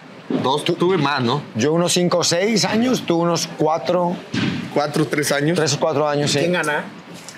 Dos, 0.45 0.65
tuve 0.65 0.97
más, 0.97 1.23
¿no? 1.25 1.43
yo 1.57 1.73
unos 1.73 1.93
5 1.93 2.19
o 2.19 2.23
6 2.23 2.65
años, 2.67 3.03
tú 3.05 3.17
unos 3.17 3.49
4, 3.59 4.17
Cuatro, 4.73 5.05
tres 5.05 5.33
años. 5.33 5.57
3 5.57 5.75
o 5.75 5.81
4 5.81 6.09
años, 6.09 6.31
sí. 6.31 6.39
¿Quién 6.39 6.53
gana? 6.53 6.85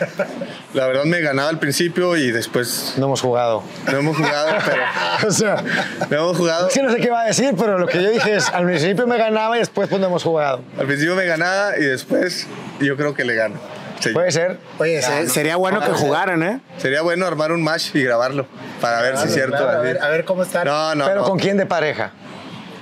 La 0.75 0.87
verdad 0.87 1.05
me 1.05 1.21
ganaba 1.21 1.49
al 1.51 1.59
principio 1.59 2.17
y 2.17 2.31
después 2.31 2.95
No 2.97 3.07
hemos 3.07 3.21
jugado. 3.21 3.63
no 3.91 3.99
hemos 3.99 4.17
jugado, 4.17 4.49
pero 4.65 4.83
O 5.29 5.31
sea, 5.31 5.63
no 6.11 6.17
hemos 6.17 6.37
jugado. 6.37 6.69
es 6.69 6.75
que 6.75 6.83
no 6.83 6.91
sé 6.93 6.99
qué 7.01 7.11
va 7.11 7.23
a 7.23 7.27
decir, 7.27 7.55
pero 7.59 7.79
lo 7.79 7.87
que 7.87 8.03
yo 8.03 8.11
dije 8.11 8.35
es, 8.37 8.49
al 8.49 8.65
principio 8.67 9.07
me 9.07 9.19
ganaba 9.19 9.57
y 9.57 9.61
después 9.61 9.89
pues 9.89 10.01
no 10.01 10.07
hemos 10.07 10.23
jugado. 10.23 10.61
Al 10.79 10.87
principio 10.87 11.15
me 11.15 11.27
ganaba 11.27 11.77
y 11.79 11.83
después 11.83 12.47
yo 12.81 12.97
creo 12.97 13.15
que 13.15 13.25
le 13.25 13.35
gano. 13.35 13.57
Sí. 14.01 14.11
Puede 14.11 14.33
ser. 14.33 14.59
Oye, 14.79 15.01
se- 15.01 15.29
sería 15.29 15.55
bueno 15.57 15.81
que 15.81 15.91
jugaran, 15.93 16.43
¿eh? 16.43 16.61
Sería 16.79 17.03
bueno 17.03 17.25
armar 17.27 17.53
un 17.53 17.63
match 17.63 17.95
y 17.95 18.03
grabarlo 18.03 18.47
para 18.81 19.01
ver 19.01 19.17
si 19.17 19.29
es 19.29 19.35
cierto. 19.35 19.57
Claro, 19.59 19.79
a, 19.79 19.81
ver, 19.83 20.03
a 20.03 20.09
ver 20.09 20.25
cómo 20.25 20.43
está. 20.43 20.65
No, 20.65 20.95
no, 20.97 21.05
pero 21.07 21.21
no. 21.21 21.27
¿con 21.29 21.39
quién 21.39 21.57
de 21.57 21.67
pareja? 21.67 22.11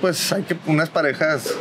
Pues 0.01 0.31
hay 0.33 0.41
que 0.43 0.55
unas 0.65 0.89
parejas. 0.89 1.53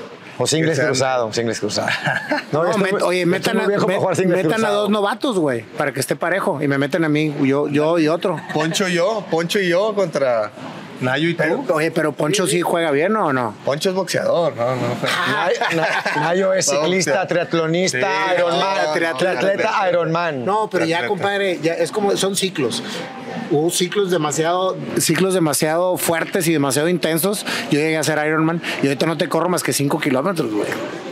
O 0.42 0.46
singles 0.46 0.76
sean- 0.76 0.88
cruzado, 0.88 1.33
singles 1.33 1.61
cruzado. 1.61 1.88
No, 2.53 2.66
estoy- 2.68 3.03
oye, 3.03 3.26
metan, 3.26 3.59
a, 3.61 4.70
dos 4.70 4.90
novatos, 4.90 5.38
güey, 5.38 5.62
para 5.76 5.92
que 5.92 6.00
esté 6.00 6.16
parejo. 6.16 6.61
Y 6.62 6.66
me 6.68 6.79
meten 6.79 7.05
a 7.05 7.09
mí, 7.09 7.33
yo, 7.44 7.68
yo 7.68 7.98
y 7.98 8.09
otro. 8.09 8.40
Poncho 8.53 8.88
y 8.88 8.94
yo, 8.94 9.24
Poncho 9.31 9.61
y 9.61 9.68
yo 9.68 9.94
contra 9.94 10.50
Nayo 11.00 11.28
y 11.28 11.34
Pero, 11.34 11.64
tú. 11.66 11.74
oye, 11.74 11.90
pero 11.90 12.12
Poncho 12.12 12.46
sí 12.46 12.60
juega 12.60 12.90
bien 12.90 13.16
o 13.16 13.32
no? 13.32 13.54
Poncho 13.64 13.88
es 13.90 13.94
boxeador, 13.94 14.54
no, 14.56 14.76
no. 14.76 14.82
Nay- 15.32 15.54
Na- 15.76 16.20
Nayo 16.22 16.52
es 16.52 16.66
ciclista, 16.66 17.26
triatlonista, 17.26 17.98
Sí, 17.98 18.34
Ironman, 18.36 18.60
no, 18.86 18.92
triatleta. 18.92 19.38
triatleta, 19.40 19.88
Ironman. 19.90 20.44
No, 20.44 20.68
pero 20.70 20.84
ya, 20.84 21.06
compadre, 21.06 21.58
ya 21.62 21.74
es 21.74 21.90
como 21.90 22.16
son 22.16 22.36
ciclos. 22.36 22.82
Hubo 23.52 23.68
ciclos 23.70 24.10
demasiado, 24.12 24.76
ciclos 24.98 25.34
demasiado 25.34 25.96
fuertes 25.96 26.46
y 26.46 26.52
demasiado 26.52 26.88
intensos. 26.88 27.44
Yo 27.70 27.80
llegué 27.80 27.96
a 27.96 28.02
ser 28.04 28.24
Ironman 28.24 28.62
y 28.82 28.86
ahorita 28.86 29.06
no 29.06 29.16
te 29.16 29.28
corro 29.28 29.48
más 29.48 29.62
que 29.64 29.72
5 29.72 29.98
kilómetros, 30.00 30.52
güey. 30.52 30.68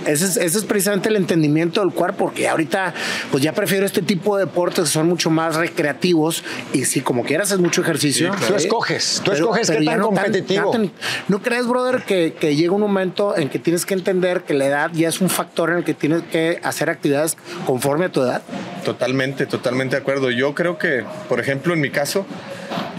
Ese 0.07 0.25
es, 0.25 0.37
ese 0.37 0.59
es 0.59 0.65
precisamente 0.65 1.09
el 1.09 1.17
entendimiento 1.17 1.81
del 1.81 1.91
cuerpo, 1.93 2.27
porque 2.27 2.49
ahorita, 2.49 2.95
pues 3.31 3.43
ya 3.43 3.53
prefiero 3.53 3.85
este 3.85 4.01
tipo 4.03 4.37
de 4.39 4.45
deportes 4.47 4.85
que 4.85 4.91
son 4.91 5.09
mucho 5.09 5.29
más 5.31 5.57
recreativos 5.57 6.45
y 6.73 6.85
si 6.85 7.01
como 7.01 7.25
quieras 7.25 7.51
es 7.51 7.59
mucho 7.59 7.83
ejercicio. 7.83 8.31
Tú 8.47 8.55
escoges, 8.55 9.21
tú 9.25 9.33
escoges 9.33 9.69
ya 9.85 9.91
tan 9.93 10.01
no 10.01 10.07
competitivo. 10.07 10.71
tan- 10.71 10.91
¿No 11.29 11.43
crees, 11.43 11.67
brother, 11.67 12.03
que, 12.03 12.35
que 12.35 12.57
llega 12.57 12.73
un 12.73 12.81
momento 12.81 13.37
en 13.37 13.49
que 13.49 13.59
tienes 13.59 13.85
que 13.87 13.95
entender 13.95 14.43
que 14.43 14.55
la 14.55 14.67
edad 14.67 14.91
ya 14.93 15.09
es 15.09 15.21
un 15.21 15.29
factor 15.31 15.71
en 15.71 15.79
el 15.79 15.85
que 15.85 15.95
tienes 15.95 16.23
que 16.23 16.61
hacer 16.63 16.91
actividades 16.91 17.37
conforme 17.67 18.07
a 18.07 18.09
tu 18.13 18.23
edad? 18.23 18.43
Totalmente, 18.85 19.47
totalmente 19.47 19.97
de 19.97 20.03
acuerdo. 20.03 20.31
Yo 20.31 20.55
creo 20.55 20.79
que, 20.79 21.05
por 21.29 21.41
ejemplo, 21.41 21.75
en 21.75 21.81
mi 21.81 21.91
caso, 21.91 22.25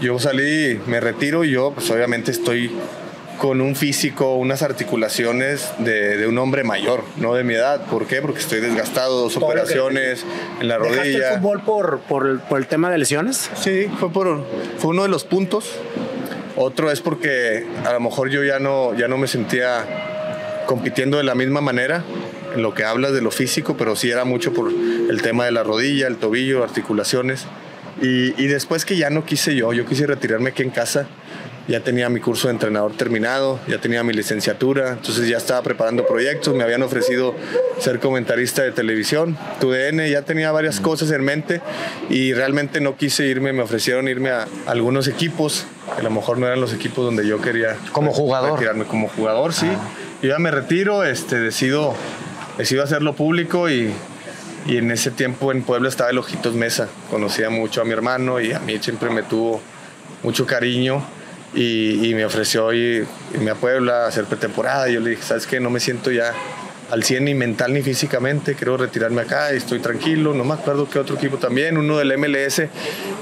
yo 0.00 0.18
salí, 0.18 0.80
me 0.86 1.00
retiro 1.00 1.44
y 1.44 1.50
yo, 1.50 1.72
pues 1.74 1.90
obviamente 1.90 2.30
estoy 2.30 2.70
con 3.38 3.62
un 3.62 3.74
físico, 3.74 4.34
unas 4.34 4.60
articulaciones 4.62 5.70
de, 5.78 6.18
de 6.18 6.26
un 6.26 6.36
hombre 6.36 6.62
mayor, 6.62 7.04
no 7.16 7.32
de 7.34 7.42
mi 7.42 7.54
edad. 7.54 7.80
¿Por 7.86 8.06
qué? 8.06 8.20
Porque 8.20 8.38
estoy 8.40 8.60
desgastado, 8.60 9.18
dos 9.22 9.36
operaciones 9.38 10.26
en 10.60 10.68
la 10.68 10.78
¿Dejaste 10.78 11.00
el 11.08 11.12
rodilla. 11.14 11.38
fútbol 11.40 11.62
por, 11.62 12.00
por, 12.00 12.26
el, 12.26 12.38
por 12.40 12.58
el 12.58 12.66
tema 12.66 12.90
de 12.90 12.98
lesiones? 12.98 13.48
Sí, 13.54 13.86
fue, 13.98 14.12
por, 14.12 14.44
fue 14.76 14.90
uno 14.90 15.04
de 15.04 15.08
los 15.08 15.24
puntos. 15.24 15.70
Otro 16.62 16.90
es 16.90 17.00
porque 17.00 17.66
a 17.86 17.92
lo 17.94 18.00
mejor 18.00 18.28
yo 18.28 18.44
ya 18.44 18.58
no, 18.58 18.94
ya 18.94 19.08
no 19.08 19.16
me 19.16 19.28
sentía 19.28 19.86
compitiendo 20.66 21.16
de 21.16 21.24
la 21.24 21.34
misma 21.34 21.62
manera 21.62 22.04
en 22.54 22.60
lo 22.60 22.74
que 22.74 22.84
hablas 22.84 23.14
de 23.14 23.22
lo 23.22 23.30
físico, 23.30 23.78
pero 23.78 23.96
sí 23.96 24.10
era 24.10 24.26
mucho 24.26 24.52
por 24.52 24.70
el 24.70 25.22
tema 25.22 25.46
de 25.46 25.52
la 25.52 25.62
rodilla, 25.62 26.06
el 26.06 26.18
tobillo, 26.18 26.62
articulaciones. 26.62 27.46
Y, 28.02 28.38
y 28.38 28.46
después 28.46 28.84
que 28.84 28.98
ya 28.98 29.08
no 29.08 29.24
quise 29.24 29.56
yo, 29.56 29.72
yo 29.72 29.86
quise 29.86 30.06
retirarme 30.06 30.50
aquí 30.50 30.62
en 30.62 30.68
casa. 30.68 31.08
Ya 31.70 31.78
tenía 31.78 32.08
mi 32.08 32.18
curso 32.18 32.48
de 32.48 32.54
entrenador 32.54 32.96
terminado, 32.96 33.60
ya 33.68 33.80
tenía 33.80 34.02
mi 34.02 34.12
licenciatura, 34.12 34.94
entonces 34.94 35.28
ya 35.28 35.36
estaba 35.36 35.62
preparando 35.62 36.04
proyectos, 36.04 36.52
me 36.52 36.64
habían 36.64 36.82
ofrecido 36.82 37.32
ser 37.78 38.00
comentarista 38.00 38.62
de 38.62 38.72
televisión, 38.72 39.38
TUDN, 39.60 40.04
ya 40.10 40.22
tenía 40.22 40.50
varias 40.50 40.80
cosas 40.80 41.12
en 41.12 41.22
mente 41.22 41.60
y 42.08 42.34
realmente 42.34 42.80
no 42.80 42.96
quise 42.96 43.24
irme, 43.26 43.52
me 43.52 43.62
ofrecieron 43.62 44.08
irme 44.08 44.30
a 44.30 44.48
algunos 44.66 45.06
equipos, 45.06 45.64
que 45.94 46.00
a 46.00 46.02
lo 46.02 46.10
mejor 46.10 46.38
no 46.38 46.48
eran 46.48 46.60
los 46.60 46.72
equipos 46.74 47.04
donde 47.04 47.24
yo 47.24 47.40
quería 47.40 47.76
Como 47.92 48.12
jugador. 48.12 48.54
retirarme 48.54 48.84
como 48.86 49.06
jugador, 49.06 49.52
sí. 49.52 49.68
Yo 50.22 50.28
ya 50.30 50.40
me 50.40 50.50
retiro, 50.50 51.04
este, 51.04 51.38
decido, 51.38 51.94
decido 52.58 52.82
hacerlo 52.82 53.14
público 53.14 53.70
y, 53.70 53.94
y 54.66 54.78
en 54.78 54.90
ese 54.90 55.12
tiempo 55.12 55.52
en 55.52 55.62
Puebla 55.62 55.88
estaba 55.88 56.10
el 56.10 56.18
Ojitos 56.18 56.54
Mesa. 56.54 56.88
Conocía 57.10 57.48
mucho 57.48 57.80
a 57.80 57.84
mi 57.84 57.92
hermano 57.92 58.40
y 58.40 58.52
a 58.52 58.58
mí 58.58 58.76
siempre 58.80 59.08
me 59.10 59.22
tuvo 59.22 59.60
mucho 60.24 60.46
cariño 60.46 61.06
y, 61.54 62.08
y 62.08 62.14
me 62.14 62.24
ofreció 62.24 62.72
ir- 62.72 63.06
irme 63.34 63.50
a 63.50 63.54
Puebla 63.54 64.04
a 64.04 64.08
hacer 64.08 64.24
pretemporada. 64.24 64.88
Y 64.88 64.94
yo 64.94 65.00
le 65.00 65.10
dije, 65.10 65.22
¿sabes 65.22 65.46
qué? 65.46 65.60
No 65.60 65.70
me 65.70 65.80
siento 65.80 66.10
ya 66.10 66.32
al 66.90 67.04
100 67.04 67.24
ni 67.24 67.34
mental 67.36 67.72
ni 67.72 67.82
físicamente, 67.82 68.56
quiero 68.56 68.76
retirarme 68.76 69.20
acá 69.22 69.54
y 69.54 69.58
estoy 69.58 69.78
tranquilo. 69.78 70.34
No 70.34 70.42
me 70.44 70.54
acuerdo 70.54 70.88
qué 70.90 70.98
otro 70.98 71.14
equipo 71.14 71.36
también, 71.36 71.78
uno 71.78 71.98
del 71.98 72.18
MLS, 72.18 72.62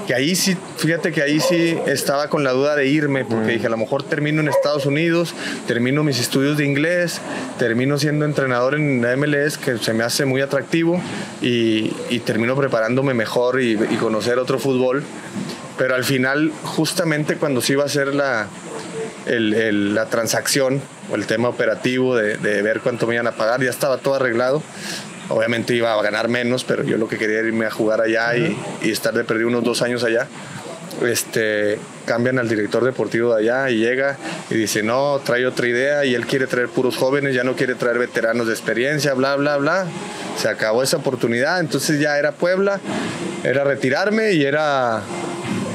que 0.07 0.15
ahí 0.15 0.35
sí, 0.35 0.57
fíjate 0.77 1.11
que 1.11 1.21
ahí 1.21 1.39
sí 1.39 1.77
estaba 1.85 2.29
con 2.29 2.43
la 2.43 2.49
duda 2.51 2.75
de 2.75 2.87
irme, 2.87 3.25
porque 3.25 3.51
dije, 3.51 3.67
a 3.67 3.69
lo 3.69 3.77
mejor 3.77 4.01
termino 4.01 4.41
en 4.41 4.47
Estados 4.47 4.87
Unidos, 4.87 5.35
termino 5.67 6.03
mis 6.03 6.19
estudios 6.19 6.57
de 6.57 6.65
inglés, 6.65 7.21
termino 7.59 7.99
siendo 7.99 8.25
entrenador 8.25 8.73
en 8.73 9.03
la 9.03 9.15
MLS, 9.15 9.59
que 9.59 9.77
se 9.77 9.93
me 9.93 10.03
hace 10.03 10.25
muy 10.25 10.41
atractivo, 10.41 10.99
y, 11.39 11.93
y 12.09 12.19
termino 12.25 12.55
preparándome 12.55 13.13
mejor 13.13 13.61
y, 13.61 13.73
y 13.73 13.97
conocer 13.99 14.39
otro 14.39 14.57
fútbol. 14.57 15.03
Pero 15.79 15.95
al 15.95 16.03
final, 16.03 16.51
justamente 16.63 17.37
cuando 17.37 17.61
se 17.61 17.73
iba 17.73 17.81
a 17.83 17.85
hacer 17.87 18.13
la, 18.13 18.45
el- 19.25 19.53
el- 19.55 19.95
la 19.95 20.05
transacción 20.05 20.79
o 21.11 21.15
el 21.15 21.25
tema 21.25 21.49
operativo 21.49 22.15
de, 22.15 22.37
de 22.37 22.61
ver 22.61 22.81
cuánto 22.81 23.07
me 23.07 23.15
iban 23.15 23.25
a 23.25 23.31
pagar, 23.31 23.63
ya 23.63 23.71
estaba 23.71 23.97
todo 23.97 24.13
arreglado. 24.15 24.61
Obviamente 25.29 25.73
iba 25.73 25.93
a 25.93 26.01
ganar 26.03 26.27
menos, 26.27 26.63
pero 26.65 26.83
yo 26.83 26.97
lo 26.97 27.07
que 27.07 27.17
quería 27.17 27.39
era 27.39 27.47
irme 27.47 27.65
a 27.65 27.71
jugar 27.71 28.01
allá 28.01 28.35
y, 28.35 28.57
y 28.81 28.91
estar 28.91 29.13
de 29.13 29.23
perdido 29.23 29.47
unos 29.47 29.63
dos 29.63 29.81
años 29.81 30.03
allá. 30.03 30.27
Este, 31.05 31.79
cambian 32.05 32.39
al 32.39 32.49
director 32.49 32.83
deportivo 32.83 33.33
de 33.33 33.41
allá 33.43 33.69
y 33.69 33.77
llega 33.77 34.17
y 34.49 34.55
dice, 34.55 34.83
no, 34.83 35.21
trae 35.23 35.45
otra 35.45 35.67
idea 35.67 36.03
y 36.03 36.13
él 36.13 36.25
quiere 36.25 36.45
traer 36.45 36.67
puros 36.67 36.97
jóvenes, 36.97 37.33
ya 37.33 37.43
no 37.45 37.55
quiere 37.55 37.75
traer 37.75 37.99
veteranos 37.99 38.47
de 38.47 38.53
experiencia, 38.53 39.13
bla, 39.13 39.35
bla, 39.37 39.55
bla. 39.57 39.85
Se 40.37 40.49
acabó 40.49 40.83
esa 40.83 40.97
oportunidad, 40.97 41.59
entonces 41.61 42.01
ya 42.01 42.17
era 42.17 42.33
Puebla, 42.33 42.81
era 43.45 43.63
retirarme 43.63 44.33
y 44.33 44.43
era 44.43 45.01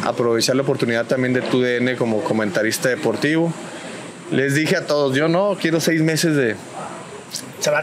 aprovechar 0.04 0.56
la 0.56 0.62
oportunidad 0.62 1.06
también 1.06 1.32
de 1.32 1.42
TUDN 1.42 1.96
como 1.96 2.22
comentarista 2.22 2.88
deportivo. 2.88 3.52
Les 4.30 4.54
dije 4.54 4.76
a 4.76 4.86
todos, 4.86 5.16
yo 5.16 5.28
no, 5.28 5.56
quiero 5.60 5.80
seis 5.80 6.00
meses 6.02 6.34
de, 6.36 6.56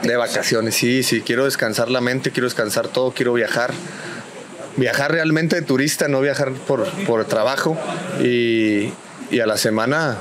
de 0.04 0.16
vacaciones, 0.16 0.76
sí, 0.76 1.04
sí, 1.04 1.22
quiero 1.22 1.46
descansar 1.46 1.90
la 1.90 2.02
mente, 2.02 2.32
quiero 2.32 2.48
descansar 2.48 2.88
todo, 2.88 3.12
quiero 3.12 3.34
viajar. 3.34 3.72
Viajar 4.78 5.12
realmente 5.12 5.58
de 5.58 5.62
turista, 5.64 6.08
no 6.08 6.22
viajar 6.22 6.52
por, 6.54 6.88
por 7.06 7.26
trabajo. 7.26 7.78
Y, 8.22 8.92
y 9.30 9.40
a 9.42 9.46
la 9.46 9.58
semana 9.58 10.20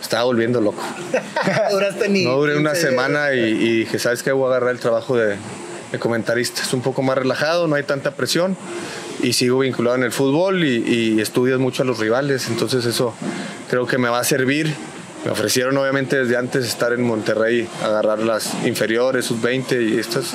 estaba 0.00 0.22
volviendo 0.24 0.60
loco. 0.60 0.82
Duraste 1.70 2.08
ni 2.08 2.24
No 2.24 2.36
duré 2.36 2.56
una 2.56 2.70
15 2.70 2.78
días. 2.80 2.90
semana 2.90 3.34
y, 3.34 3.40
y 3.40 3.78
dije, 3.80 3.98
¿sabes 3.98 4.22
qué? 4.22 4.30
Voy 4.30 4.46
a 4.46 4.50
agarrar 4.50 4.70
el 4.70 4.78
trabajo 4.78 5.16
de, 5.16 5.36
de 5.90 5.98
comentarista. 5.98 6.62
Es 6.62 6.72
un 6.72 6.80
poco 6.80 7.02
más 7.02 7.18
relajado, 7.18 7.66
no 7.66 7.74
hay 7.74 7.82
tanta 7.82 8.12
presión 8.12 8.56
y 9.22 9.32
sigo 9.32 9.60
vinculado 9.60 9.96
en 9.96 10.04
el 10.04 10.12
fútbol 10.12 10.64
y, 10.64 11.20
estudias 11.20 11.58
mucho 11.58 11.82
a 11.82 11.86
los 11.86 11.98
rivales. 11.98 12.48
Entonces 12.48 12.84
eso 12.84 13.14
creo 13.68 13.86
que 13.86 13.98
me 13.98 14.08
va 14.08 14.20
a 14.20 14.24
servir. 14.24 14.72
Me 15.24 15.32
ofrecieron 15.32 15.76
obviamente 15.76 16.16
desde 16.16 16.36
antes 16.36 16.64
estar 16.64 16.92
en 16.92 17.02
Monterrey, 17.02 17.68
agarrar 17.82 18.20
las 18.20 18.54
inferiores, 18.64 19.24
sus 19.24 19.42
20 19.42 19.82
y 19.82 19.98
estas. 19.98 20.34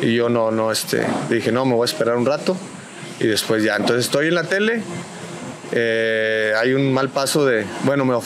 Y 0.00 0.14
yo 0.14 0.28
no, 0.28 0.50
no, 0.50 0.72
este, 0.72 1.04
dije, 1.30 1.52
no, 1.52 1.64
me 1.64 1.74
voy 1.74 1.82
a 1.82 1.90
esperar 1.90 2.16
un 2.16 2.26
rato 2.26 2.56
y 3.20 3.26
después 3.26 3.62
ya. 3.62 3.76
Entonces 3.76 4.06
estoy 4.06 4.28
en 4.28 4.34
la 4.34 4.44
tele, 4.44 4.82
eh, 5.72 6.52
hay 6.58 6.72
un 6.72 6.92
mal 6.92 7.10
paso 7.10 7.44
de, 7.44 7.64
bueno, 7.84 8.04
me, 8.04 8.16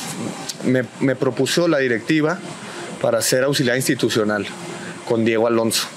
me, 0.65 0.89
me 1.01 1.17
propuso 1.17 1.69
la 1.69 1.79
directiva 1.79 2.39
para 3.03 3.21
ser 3.21 3.45
auxiliar 3.45 3.77
institucional 3.77 4.47
con 5.05 5.25
Diego 5.25 5.47
Alonso. 5.47 5.89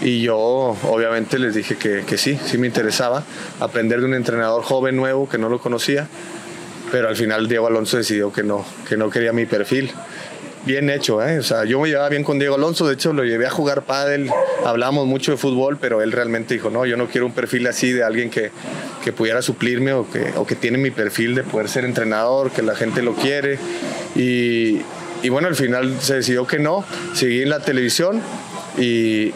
Y 0.00 0.22
yo 0.22 0.36
obviamente 0.36 1.38
les 1.38 1.54
dije 1.54 1.76
que, 1.76 2.04
que 2.06 2.18
sí, 2.18 2.38
sí 2.46 2.56
me 2.56 2.66
interesaba 2.68 3.24
aprender 3.58 3.98
de 4.00 4.06
un 4.06 4.14
entrenador 4.14 4.62
joven 4.62 4.96
nuevo 4.96 5.28
que 5.28 5.38
no 5.38 5.48
lo 5.48 5.58
conocía, 5.58 6.06
pero 6.92 7.08
al 7.08 7.16
final 7.16 7.48
Diego 7.48 7.66
Alonso 7.66 7.96
decidió 7.96 8.32
que 8.32 8.42
no, 8.44 8.64
que 8.88 8.96
no 8.96 9.10
quería 9.10 9.32
mi 9.32 9.44
perfil. 9.44 9.90
bien 10.68 10.90
hecho, 10.90 11.22
¿eh? 11.26 11.38
O 11.38 11.42
sea, 11.42 11.64
yo 11.64 11.80
me 11.80 11.88
llevaba 11.88 12.10
bien 12.10 12.22
con 12.22 12.38
Diego 12.38 12.54
Alonso, 12.54 12.86
de 12.86 12.94
hecho 12.94 13.12
lo 13.12 13.24
llevé 13.24 13.46
a 13.46 13.50
jugar 13.50 13.82
pádel, 13.82 14.30
hablamos 14.64 15.06
mucho 15.06 15.32
de 15.32 15.38
fútbol, 15.38 15.78
pero 15.80 16.02
él 16.02 16.12
realmente 16.12 16.54
dijo, 16.54 16.70
no, 16.70 16.84
yo 16.86 16.96
no 16.96 17.08
quiero 17.08 17.26
un 17.26 17.32
perfil 17.32 17.66
así 17.66 17.90
de 17.90 18.04
alguien 18.04 18.30
que, 18.30 18.50
que 19.02 19.12
pudiera 19.12 19.40
suplirme 19.42 19.92
o 19.94 20.08
que, 20.10 20.32
o 20.36 20.46
que 20.46 20.54
tiene 20.54 20.78
mi 20.78 20.90
perfil 20.90 21.34
de 21.34 21.42
poder 21.42 21.68
ser 21.68 21.84
entrenador, 21.84 22.50
que 22.50 22.62
la 22.62 22.76
gente 22.76 23.02
lo 23.02 23.14
quiere. 23.14 23.58
Y, 24.14 24.80
y 25.22 25.28
bueno, 25.30 25.48
al 25.48 25.56
final 25.56 25.96
se 26.00 26.16
decidió 26.16 26.46
que 26.46 26.58
no, 26.58 26.84
seguí 27.14 27.42
en 27.42 27.50
la 27.50 27.60
televisión 27.60 28.20
y 28.76 29.32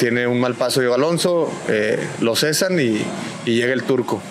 tiene 0.00 0.26
un 0.26 0.40
mal 0.40 0.54
paso 0.54 0.80
Diego 0.80 0.94
Alonso, 0.94 1.52
eh, 1.68 2.02
lo 2.22 2.34
cesan 2.34 2.80
y, 2.80 3.02
llega 3.44 3.74
el 3.74 3.82
turco. 3.82 4.22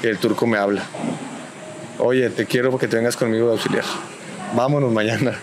Y 0.00 0.06
el 0.06 0.18
turco 0.18 0.46
me 0.46 0.58
habla. 0.58 0.84
Oye, 1.98 2.30
te 2.30 2.46
quiero 2.46 2.78
que 2.78 2.86
te 2.86 2.96
vengas 2.96 3.16
conmigo 3.16 3.48
de 3.48 3.52
auxiliar 3.54 3.84
vámonos 4.54 4.92
mañana. 4.92 5.38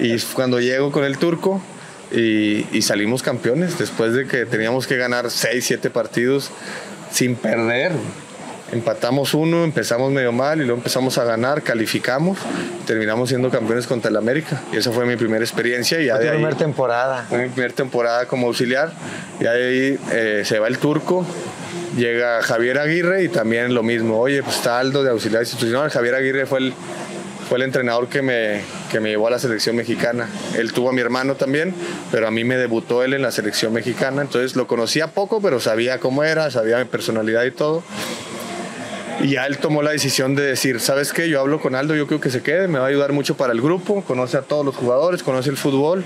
y 0.00 0.18
cuando 0.34 0.60
llego 0.60 0.90
con 0.90 1.04
el 1.04 1.18
turco 1.18 1.62
y, 2.10 2.66
y, 2.76 2.82
salimos 2.82 3.22
campeones, 3.22 3.78
después 3.78 4.14
de 4.14 4.26
que 4.26 4.46
teníamos 4.46 4.86
que 4.86 4.96
ganar 4.96 5.30
6, 5.30 5.62
7 5.62 5.90
partidos 5.90 6.50
sin 7.12 7.36
perder. 7.36 7.92
Empatamos 8.72 9.34
uno, 9.34 9.64
empezamos 9.64 10.10
medio 10.10 10.32
mal 10.32 10.58
y 10.60 10.64
luego 10.64 10.78
empezamos 10.78 11.18
a 11.18 11.24
ganar, 11.24 11.60
calificamos, 11.62 12.38
terminamos 12.86 13.28
siendo 13.28 13.50
campeones 13.50 13.86
contra 13.86 14.10
el 14.10 14.16
América. 14.16 14.62
Y 14.72 14.78
esa 14.78 14.90
fue 14.92 15.04
mi 15.04 15.16
primera 15.16 15.44
experiencia. 15.44 16.00
Y 16.00 16.06
ya 16.06 16.16
Fue 16.16 16.24
de 16.24 16.30
ahí, 16.30 16.36
primera 16.36 16.56
temporada. 16.56 17.26
fue 17.28 17.42
mi 17.42 17.48
primera 17.50 17.74
temporada 17.74 18.24
como 18.26 18.46
auxiliar. 18.46 18.90
Y 19.40 19.46
ahí 19.46 19.98
eh, 20.12 20.42
se 20.46 20.58
va 20.58 20.68
el 20.68 20.78
turco, 20.78 21.26
llega 21.98 22.42
Javier 22.42 22.78
Aguirre 22.78 23.24
y 23.24 23.28
también 23.28 23.74
lo 23.74 23.82
mismo. 23.82 24.18
Oye, 24.18 24.42
pues 24.42 24.56
está 24.56 24.78
Aldo 24.78 25.04
de 25.04 25.10
auxiliar 25.10 25.42
institucional. 25.42 25.90
Javier 25.90 26.14
Aguirre 26.14 26.46
fue 26.46 26.60
el, 26.60 26.72
fue 27.50 27.58
el 27.58 27.64
entrenador 27.64 28.08
que 28.08 28.22
me, 28.22 28.62
que 28.90 29.00
me 29.00 29.10
llevó 29.10 29.26
a 29.26 29.32
la 29.32 29.38
selección 29.38 29.76
mexicana. 29.76 30.28
Él 30.56 30.72
tuvo 30.72 30.88
a 30.88 30.92
mi 30.94 31.02
hermano 31.02 31.34
también, 31.34 31.74
pero 32.10 32.26
a 32.26 32.30
mí 32.30 32.42
me 32.44 32.56
debutó 32.56 33.04
él 33.04 33.12
en 33.12 33.20
la 33.20 33.32
selección 33.32 33.74
mexicana. 33.74 34.22
Entonces 34.22 34.56
lo 34.56 34.66
conocía 34.66 35.08
poco, 35.08 35.42
pero 35.42 35.60
sabía 35.60 35.98
cómo 35.98 36.24
era, 36.24 36.50
sabía 36.50 36.78
mi 36.78 36.86
personalidad 36.86 37.44
y 37.44 37.50
todo. 37.50 37.82
Y 39.20 39.32
ya 39.32 39.46
él 39.46 39.58
tomó 39.58 39.82
la 39.82 39.92
decisión 39.92 40.34
de 40.34 40.42
decir, 40.42 40.80
¿sabes 40.80 41.12
qué? 41.12 41.28
Yo 41.28 41.40
hablo 41.40 41.60
con 41.60 41.74
Aldo, 41.74 41.94
yo 41.94 42.06
creo 42.06 42.20
que 42.20 42.30
se 42.30 42.42
quede, 42.42 42.66
me 42.66 42.78
va 42.78 42.86
a 42.86 42.88
ayudar 42.88 43.12
mucho 43.12 43.36
para 43.36 43.52
el 43.52 43.60
grupo, 43.60 44.02
conoce 44.02 44.36
a 44.36 44.42
todos 44.42 44.64
los 44.64 44.74
jugadores, 44.74 45.22
conoce 45.22 45.50
el 45.50 45.56
fútbol 45.56 46.04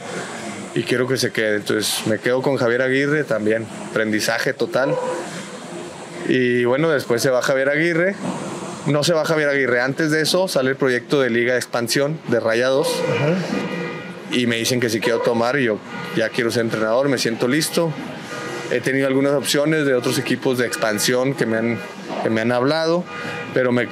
y 0.75 0.83
quiero 0.83 1.09
que 1.09 1.17
se 1.17 1.33
quede. 1.33 1.57
Entonces 1.57 2.07
me 2.07 2.19
quedo 2.19 2.43
con 2.43 2.57
Javier 2.57 2.83
Aguirre 2.83 3.25
también, 3.25 3.67
aprendizaje 3.91 4.53
total. 4.53 4.95
Y 6.29 6.65
bueno, 6.65 6.91
después 6.91 7.23
se 7.23 7.31
va 7.31 7.41
Javier 7.43 7.71
Aguirre. 7.71 8.15
No 8.87 9.03
se 9.03 9.15
va 9.15 9.25
Javier 9.25 9.49
Aguirre. 9.49 9.81
Antes 9.81 10.11
de 10.11 10.21
eso 10.21 10.49
sale 10.49 10.71
el 10.71 10.77
proyecto 10.77 11.21
de 11.21 11.31
Liga 11.31 11.53
de 11.53 11.59
Expansión 11.59 12.19
de 12.29 12.41
Rayados. 12.41 12.89
Y 14.33 14.47
me 14.47 14.57
dicen 14.57 14.81
que 14.81 14.91
si 14.91 15.01
quiero 15.01 15.21
tomar 15.21 15.59
y 15.59 15.65
yo 15.65 15.79
ya 16.17 16.29
quiero 16.29 16.51
ser 16.51 16.63
entrenador, 16.63 17.09
me 17.09 17.19
siento 17.19 17.49
listo. 17.49 17.93
He 18.71 18.81
tenido 18.81 19.07
algunas 19.07 19.33
opciones 19.33 19.87
de 19.87 19.95
otros 19.95 20.19
equipos 20.19 20.59
de 20.59 20.67
expansión 20.67 21.35
que 21.35 21.47
me 21.47 21.57
han, 21.57 21.79
me 22.31 22.41
han 22.43 22.53
hablado, 22.53 23.05
pero 23.55 23.73
me, 23.73 23.89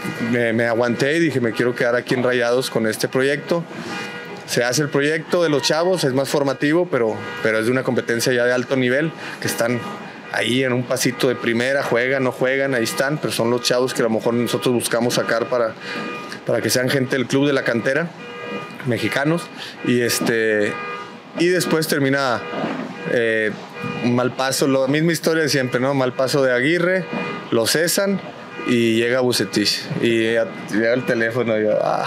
me- 0.53 0.67
aguanté 0.67 1.17
y 1.17 1.21
dije, 1.21 1.41
me 1.41 1.53
quiero 1.53 1.75
quedar 1.75 1.95
aquí 1.97 2.15
en 2.15 2.23
Rayados 2.23 2.71
con 2.71 2.87
este 2.87 3.09
proyecto. 3.09 3.65
Se 4.47 4.63
hace 4.63 4.83
el 4.83 4.89
proyecto 4.91 5.43
de 5.43 5.49
los 5.49 5.63
chavos, 5.63 6.05
es 6.05 6.13
más 6.13 6.29
formativo, 6.29 6.87
pero, 6.91 7.17
pero 7.43 7.59
es 7.59 7.67
de 7.67 7.71
una 7.71 7.83
competencia 7.83 8.33
ya 8.33 8.45
de 8.45 8.53
alto 8.53 8.77
nivel, 8.77 9.11
que 9.41 9.47
están 9.47 9.81
ahí 10.33 10.65
en 10.65 10.73
un 10.73 10.83
pasito 10.83 11.29
de 11.29 11.35
primera, 11.35 11.83
juegan, 11.83 12.25
no 12.25 12.33
juegan, 12.33 12.75
ahí 12.75 12.85
están, 12.85 13.19
pero 13.19 13.33
son 13.33 13.51
los 13.51 13.63
chavos 13.63 13.95
que 13.95 14.03
a 14.03 14.05
lo 14.05 14.11
mejor 14.11 14.35
nosotros 14.35 14.75
buscamos 14.75 15.15
sacar 15.15 15.47
para, 15.49 15.75
para 16.47 16.61
que 16.61 16.69
sean 16.71 16.91
gente 16.91 17.17
del 17.17 17.27
club 17.27 17.47
de 17.47 17.53
la 17.55 17.63
cantera, 17.65 18.09
mexicanos, 18.87 19.43
y 19.87 20.01
este 20.01 20.73
y 21.39 21.47
después 21.49 21.89
termina 21.89 22.41
eh, 23.13 23.51
mal 24.05 24.33
paso, 24.33 24.69
la 24.69 24.87
misma 24.89 25.13
historia 25.13 25.43
de 25.43 25.49
siempre, 25.49 25.81
¿no? 25.81 25.95
Mal 25.95 26.13
paso 26.13 26.43
de 26.45 26.53
Aguirre, 26.53 27.05
lo 27.55 27.69
cesan 27.69 28.21
y 28.67 28.97
llega 28.97 29.21
Bucetich 29.21 29.81
y 30.03 30.09
llega 30.09 30.49
el 30.95 31.07
teléfono 31.07 31.57
y 31.57 31.63
yo, 31.63 31.79
ah, 31.81 32.05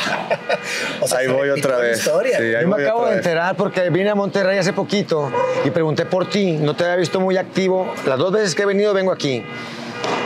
O 1.02 1.08
sea, 1.08 1.20
ahí 1.20 1.28
voy 1.28 1.50
otra 1.50 1.78
vez. 1.78 2.02
Sí, 2.02 2.10
ahí 2.34 2.64
Yo 2.64 2.68
me 2.68 2.84
acabo 2.84 3.06
de 3.06 3.16
enterar 3.16 3.56
porque 3.56 3.90
vine 3.90 4.10
a 4.10 4.16
Monterrey 4.16 4.58
hace 4.58 4.74
poquito 4.74 5.32
y 5.64 5.70
pregunté 5.70 6.06
por 6.06 6.30
ti. 6.30 6.52
No 6.52 6.76
te 6.76 6.84
había 6.84 6.98
visto 6.98 7.22
muy 7.22 7.38
activo. 7.38 7.94
Las 8.06 8.20
dos 8.20 8.34
veces 8.34 8.56
que 8.56 8.64
he 8.64 8.66
venido 8.66 8.94
vengo 8.94 9.14
aquí. 9.14 9.42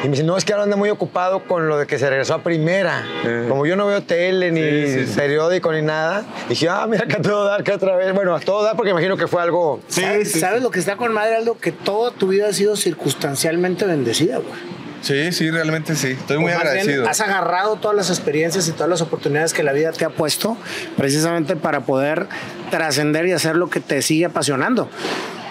Y 0.03 0.05
me 0.05 0.11
dice, 0.11 0.23
no, 0.23 0.37
es 0.37 0.43
que 0.43 0.53
ahora 0.53 0.63
anda 0.63 0.75
muy 0.75 0.89
ocupado 0.89 1.43
con 1.43 1.69
lo 1.69 1.77
de 1.77 1.85
que 1.85 1.99
se 1.99 2.09
regresó 2.09 2.33
a 2.33 2.41
primera. 2.41 3.05
Como 3.47 3.67
yo 3.67 3.75
no 3.75 3.85
veo 3.85 4.01
tele, 4.01 4.51
ni 4.51 4.61
Sí, 4.61 5.05
sí, 5.05 5.07
sí. 5.07 5.19
periódico, 5.19 5.71
ni 5.71 5.83
nada, 5.83 6.23
dije, 6.49 6.67
ah, 6.67 6.87
mira 6.89 7.05
que 7.05 7.17
a 7.17 7.21
todo 7.21 7.45
dar, 7.45 7.63
que 7.63 7.71
otra 7.73 7.95
vez. 7.95 8.11
Bueno, 8.13 8.35
a 8.35 8.39
todo 8.39 8.63
dar 8.63 8.75
porque 8.75 8.89
imagino 8.89 9.17
que 9.17 9.27
fue 9.27 9.43
algo... 9.43 9.79
¿Sabes, 9.87 10.31
sabes 10.31 10.63
lo 10.63 10.71
que 10.71 10.79
está 10.79 10.95
con 10.97 11.13
madre, 11.13 11.35
Aldo? 11.35 11.57
Que 11.59 11.71
toda 11.71 12.09
tu 12.09 12.27
vida 12.27 12.47
ha 12.47 12.53
sido 12.53 12.75
circunstancialmente 12.75 13.85
bendecida, 13.85 14.37
güey. 14.37 14.80
Sí, 15.01 15.31
sí, 15.31 15.49
realmente 15.49 15.95
sí. 15.95 16.09
Estoy 16.11 16.37
muy 16.37 16.47
bien, 16.51 16.57
agradecido. 16.59 17.07
has 17.09 17.21
agarrado 17.21 17.75
todas 17.77 17.97
las 17.97 18.09
experiencias 18.09 18.67
y 18.67 18.71
todas 18.71 18.89
las 18.89 19.01
oportunidades 19.01 19.53
que 19.53 19.63
la 19.63 19.73
vida 19.73 19.91
te 19.91 20.05
ha 20.05 20.09
puesto 20.09 20.57
precisamente 20.97 21.55
para 21.55 21.81
poder 21.81 22.27
trascender 22.69 23.25
y 23.25 23.31
hacer 23.31 23.55
lo 23.55 23.69
que 23.69 23.79
te 23.79 24.01
sigue 24.01 24.25
apasionando. 24.25 24.89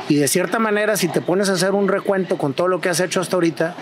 Y 0.09 0.17
de 0.17 0.29
cierta 0.29 0.59
manera, 0.59 0.97
si 0.97 1.09
te 1.09 1.21
pones 1.21 1.49
a 1.51 1.53
hacer 1.53 1.73
un 1.73 1.89
recuento 1.89 2.37
con 2.39 2.53
todo 2.53 2.69
lo 2.69 2.81
que 2.81 2.89
has 2.89 2.99
hecho 3.01 3.21
hasta 3.21 3.37
ahorita, 3.37 3.75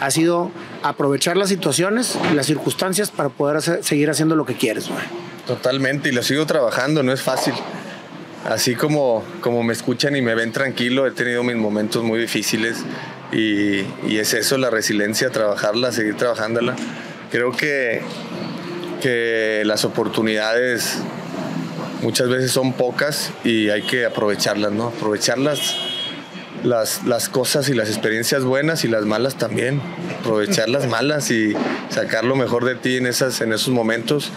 ha 0.00 0.10
sido 0.10 0.50
aprovechar 0.82 1.36
las 1.36 1.48
situaciones 1.48 2.16
y 2.30 2.34
las 2.34 2.46
circunstancias 2.46 3.10
para 3.10 3.28
poder 3.30 3.56
hacer- 3.56 3.82
seguir 3.84 4.08
haciendo 4.10 4.36
lo 4.36 4.44
que 4.46 4.54
quieres. 4.54 4.88
güey. 4.88 5.02
Totalmente, 5.46 6.08
y 6.08 6.12
lo 6.12 6.22
sigo 6.22 6.46
trabajando, 6.46 7.02
no 7.02 7.12
es 7.12 7.20
fácil. 7.22 7.54
Así 8.48 8.74
como, 8.76 9.24
como 9.40 9.62
me 9.62 9.72
escuchan 9.72 10.14
y 10.16 10.22
me 10.22 10.34
ven 10.34 10.52
tranquilo, 10.52 11.06
he 11.06 11.12
tenido 11.12 11.42
mis 11.44 11.56
momentos 11.56 12.02
muy 12.04 12.18
difíciles 12.20 12.78
y, 13.32 13.86
es 14.18 14.34
eso, 14.34 14.58
la 14.58 14.70
resiliencia, 14.70 15.30
trabajarla, 15.30 15.92
seguir 15.92 16.16
trabajándola. 16.16 16.76
Creo 17.30 17.52
que, 17.52 18.02
que 19.00 19.62
las 19.64 19.84
oportunidades 19.84 20.98
muchas 22.02 22.28
veces 22.28 22.52
son 22.52 22.74
pocas 22.74 23.30
y 23.42 23.70
hay 23.70 23.82
que 23.82 24.04
aprovecharlas, 24.04 24.72
¿no? 24.72 24.88
Aprovecharlas 24.88 25.76
las, 26.62 27.04
las 27.04 27.28
cosas 27.28 27.68
y 27.68 27.74
las 27.74 27.88
experiencias 27.88 28.44
buenas 28.44 28.84
y 28.84 28.88
las 28.88 29.04
malas 29.04 29.36
también. 29.36 29.80
Aprovechar 30.20 30.68
las 30.68 30.86
malas 30.86 31.30
y 31.30 31.54
sacar 31.88 32.24
lo 32.24 32.36
mejor 32.36 32.64
de 32.64 32.74
ti 32.74 32.96
en, 32.98 33.06
esas, 33.06 33.40
en 33.40 33.52
esos 33.52 33.68
momentos. 33.68 34.30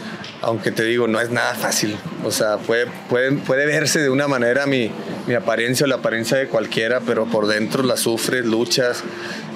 Aunque 0.46 0.72
te 0.72 0.84
digo, 0.84 1.08
no 1.08 1.20
es 1.20 1.32
nada 1.32 1.56
fácil. 1.56 1.98
O 2.24 2.30
sea, 2.32 2.58
puede, 2.58 2.86
puede, 3.10 3.32
puede 3.32 3.66
verse 3.66 4.00
de 4.00 4.10
una 4.10 4.28
manera 4.28 4.66
mi, 4.68 4.92
mi 5.28 5.34
apariencia 5.34 5.86
o 5.86 5.88
la 5.90 5.96
apariencia 5.96 6.38
de 6.38 6.48
cualquiera, 6.48 7.00
pero 7.02 7.26
por 7.26 7.48
dentro 7.48 7.82
la 7.84 7.98
sufres, 7.98 8.46
luchas. 8.46 9.04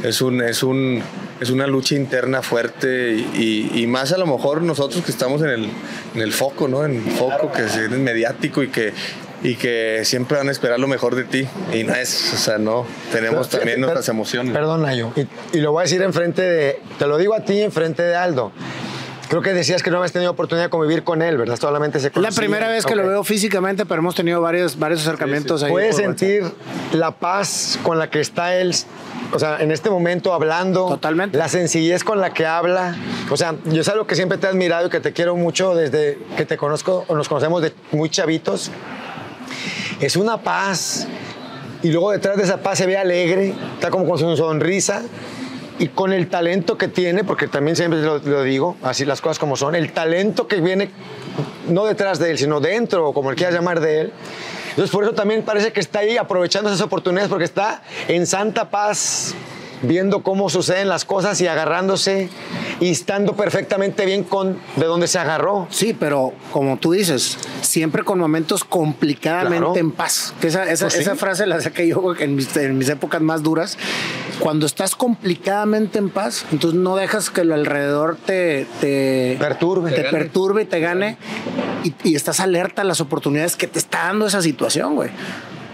Es, 0.04 0.22
un, 0.22 0.42
es, 0.42 0.64
un, 0.64 1.02
es 1.40 1.52
una 1.52 1.68
lucha 1.68 1.94
interna 1.96 2.42
fuerte 2.42 3.12
y, 3.14 3.70
y- 3.76 3.82
y 3.84 3.88
más 3.88 4.12
a 4.14 4.18
lo 4.18 4.26
mejor 4.26 4.62
nosotros 4.64 5.04
que 5.06 5.12
estamos 5.12 5.42
en 5.44 5.50
el, 5.50 5.70
en 6.16 6.22
el 6.22 6.34
foco, 6.34 6.68
¿no? 6.68 6.84
En 6.86 6.96
el 6.96 7.02
foco 7.12 7.52
que 7.52 7.66
es 7.66 7.90
mediático 7.92 8.64
y 8.64 8.70
que 8.70 8.94
y 9.42 9.56
que 9.56 10.02
siempre 10.04 10.38
van 10.38 10.50
a 10.50 10.52
esperar 10.52 10.82
lo 10.82 10.88
mejor 10.90 11.16
de 11.16 11.24
ti. 11.24 11.48
Y 11.74 11.86
no 11.86 11.96
es, 11.96 12.34
o 12.34 12.38
sea, 12.38 12.58
no, 12.58 12.86
tenemos 13.14 13.48
Pero, 13.48 13.60
también 13.60 13.80
nuestras 13.80 14.10
emociones. 14.10 14.52
Perdona 14.54 14.94
yo. 14.96 15.14
Y, 15.16 15.58
y 15.58 15.62
lo 15.62 15.72
voy 15.72 15.80
a 15.80 15.84
decir 15.84 16.02
enfrente 16.02 16.42
de. 16.42 16.82
Te 16.98 17.08
lo 17.08 17.18
digo 17.18 17.34
a 17.36 17.46
ti 17.46 17.62
enfrente 17.62 18.04
de 18.04 18.16
Aldo. 18.18 18.52
Creo 19.30 19.42
que 19.44 19.54
decías 19.54 19.84
que 19.84 19.92
no 19.92 19.98
habías 19.98 20.12
tenido 20.12 20.32
oportunidad 20.32 20.66
de 20.66 20.70
convivir 20.72 21.04
con 21.04 21.22
él, 21.22 21.38
¿verdad? 21.38 21.56
Solamente 21.60 22.00
se 22.00 22.08
Es 22.08 22.16
la 22.18 22.32
primera 22.32 22.68
vez 22.68 22.84
que 22.86 22.94
Ok. 22.94 23.00
lo 23.00 23.08
veo 23.08 23.24
físicamente, 23.24 23.86
pero 23.86 24.00
hemos 24.00 24.16
tenido 24.16 24.42
varios, 24.42 24.78
varios 24.80 25.02
acercamientos 25.02 25.62
ahí. 25.62 25.72
Puedes 25.72 25.96
por 25.98 26.06
WhatsApp. 26.06 26.18
sentir 26.20 26.52
la 26.94 27.12
paz 27.12 27.78
con 27.84 28.00
la 28.00 28.10
que 28.10 28.22
está 28.22 28.56
él, 28.56 28.74
o 29.32 29.38
sea, 29.38 29.62
en 29.62 29.72
este 29.72 29.92
momento 29.92 30.34
hablando. 30.34 30.88
Totalmente. 30.88 31.38
La 31.38 31.48
sencillez 31.48 32.04
con 32.04 32.20
la 32.20 32.34
que 32.34 32.48
habla. 32.48 32.96
O 33.30 33.38
sea, 33.38 33.54
yo 33.66 33.82
es 33.82 33.88
algo 33.90 34.08
que 34.08 34.16
siempre 34.16 34.40
te 34.40 34.48
he 34.48 34.50
admirado 34.50 34.88
y 34.88 34.90
que 34.90 35.00
te 35.00 35.14
quiero 35.14 35.36
mucho 35.36 35.76
desde 35.76 36.18
que 36.36 36.46
te 36.46 36.58
conozco 36.58 37.06
o 37.08 37.16
nos 37.16 37.30
conocemos 37.30 37.62
de 37.62 37.72
muy 37.92 38.10
chavitos. 38.10 38.72
Es 40.02 40.16
una 40.16 40.38
paz. 40.42 41.08
Y 41.84 41.92
luego 41.92 42.12
detrás 42.12 42.36
de 42.36 42.44
esa 42.44 42.58
paz 42.58 42.80
se 42.80 42.86
ve 42.88 42.98
alegre, 42.98 43.54
está 43.76 43.90
como 43.92 44.08
con 44.08 44.18
su 44.18 44.36
sonrisa. 44.36 45.04
Y 45.80 45.88
con 45.88 46.14
el 46.14 46.28
talento 46.28 46.78
que 46.78 46.88
tiene, 46.88 47.24
porque 47.24 47.48
también 47.48 47.76
siempre 47.76 48.02
lo, 48.02 48.20
lo 48.20 48.44
digo, 48.44 48.78
así 48.84 49.06
las 49.06 49.22
cosas 49.22 49.40
como 49.40 49.56
son, 49.56 49.76
el 49.76 49.94
talento 49.94 50.48
que 50.48 50.60
viene 50.62 50.92
no 51.68 51.86
detrás 51.86 52.20
de 52.20 52.32
él, 52.32 52.38
sino 52.38 52.60
dentro, 52.60 53.08
o 53.08 53.14
como 53.14 53.32
le 53.32 53.38
quieras 53.38 53.56
llamar 53.56 53.80
de 53.80 54.02
él. 54.02 54.14
Entonces, 54.70 54.92
por 54.92 55.04
eso 55.04 55.14
también 55.14 55.44
parece 55.44 55.72
que 55.72 55.80
está 55.80 56.00
ahí 56.00 56.18
aprovechando 56.18 56.70
esas 56.70 56.82
oportunidades, 56.82 57.30
porque 57.30 57.46
está 57.46 57.82
en 58.08 58.28
santa 58.28 58.70
paz, 58.70 59.34
viendo 59.82 60.24
cómo 60.24 60.50
suceden 60.50 60.90
las 60.90 61.06
cosas 61.06 61.40
y 61.42 61.48
agarrándose 61.48 62.30
y 62.80 62.90
estando 62.90 63.36
perfectamente 63.36 64.06
bien 64.06 64.24
con 64.24 64.58
de 64.76 64.86
donde 64.86 65.08
se 65.08 65.20
agarró. 65.20 65.68
Sí, 65.70 65.96
pero 65.98 66.34
como 66.52 66.78
tú 66.78 66.92
dices, 66.92 67.38
siempre 67.62 68.04
con 68.04 68.20
momentos 68.20 68.64
complicadamente 68.64 69.58
Claro. 69.58 69.76
en 69.78 69.92
paz. 69.92 70.34
Que 70.42 70.48
esa, 70.48 70.70
esa, 70.70 70.86
Pues 70.86 70.94
sí. 70.96 71.00
esa 71.02 71.16
frase 71.16 71.46
la 71.48 71.62
saqué 71.62 71.88
yo 71.88 72.14
en 72.20 72.36
mis, 72.36 72.56
en 72.58 72.78
mis 72.78 72.90
épocas 72.90 73.22
más 73.22 73.44
duras. 73.44 73.78
Cuando 74.40 74.66
estás 74.66 74.96
complicadamente 74.96 76.00
en 76.00 76.10
paz, 76.10 76.46
entonces 76.52 76.80
no 76.80 76.96
dejas 76.96 77.30
que 77.30 77.44
lo 77.44 77.54
alrededor 77.56 78.18
te, 78.26 78.68
te 78.82 79.36
Perturbe. 79.40 79.92
te 79.92 80.04
Te 80.04 80.10
perturbe 80.10 80.62
y 80.64 80.66
te 80.66 80.80
gane. 80.80 81.18
y, 81.84 81.94
y 82.04 82.16
estás 82.16 82.40
alerta 82.40 82.82
a 82.82 82.86
las 82.86 83.02
oportunidades 83.02 83.56
que 83.56 83.68
te 83.68 83.80
está 83.80 84.06
dando 84.06 84.28
esa 84.28 84.42
situación, 84.42 84.96
güey. 84.96 85.10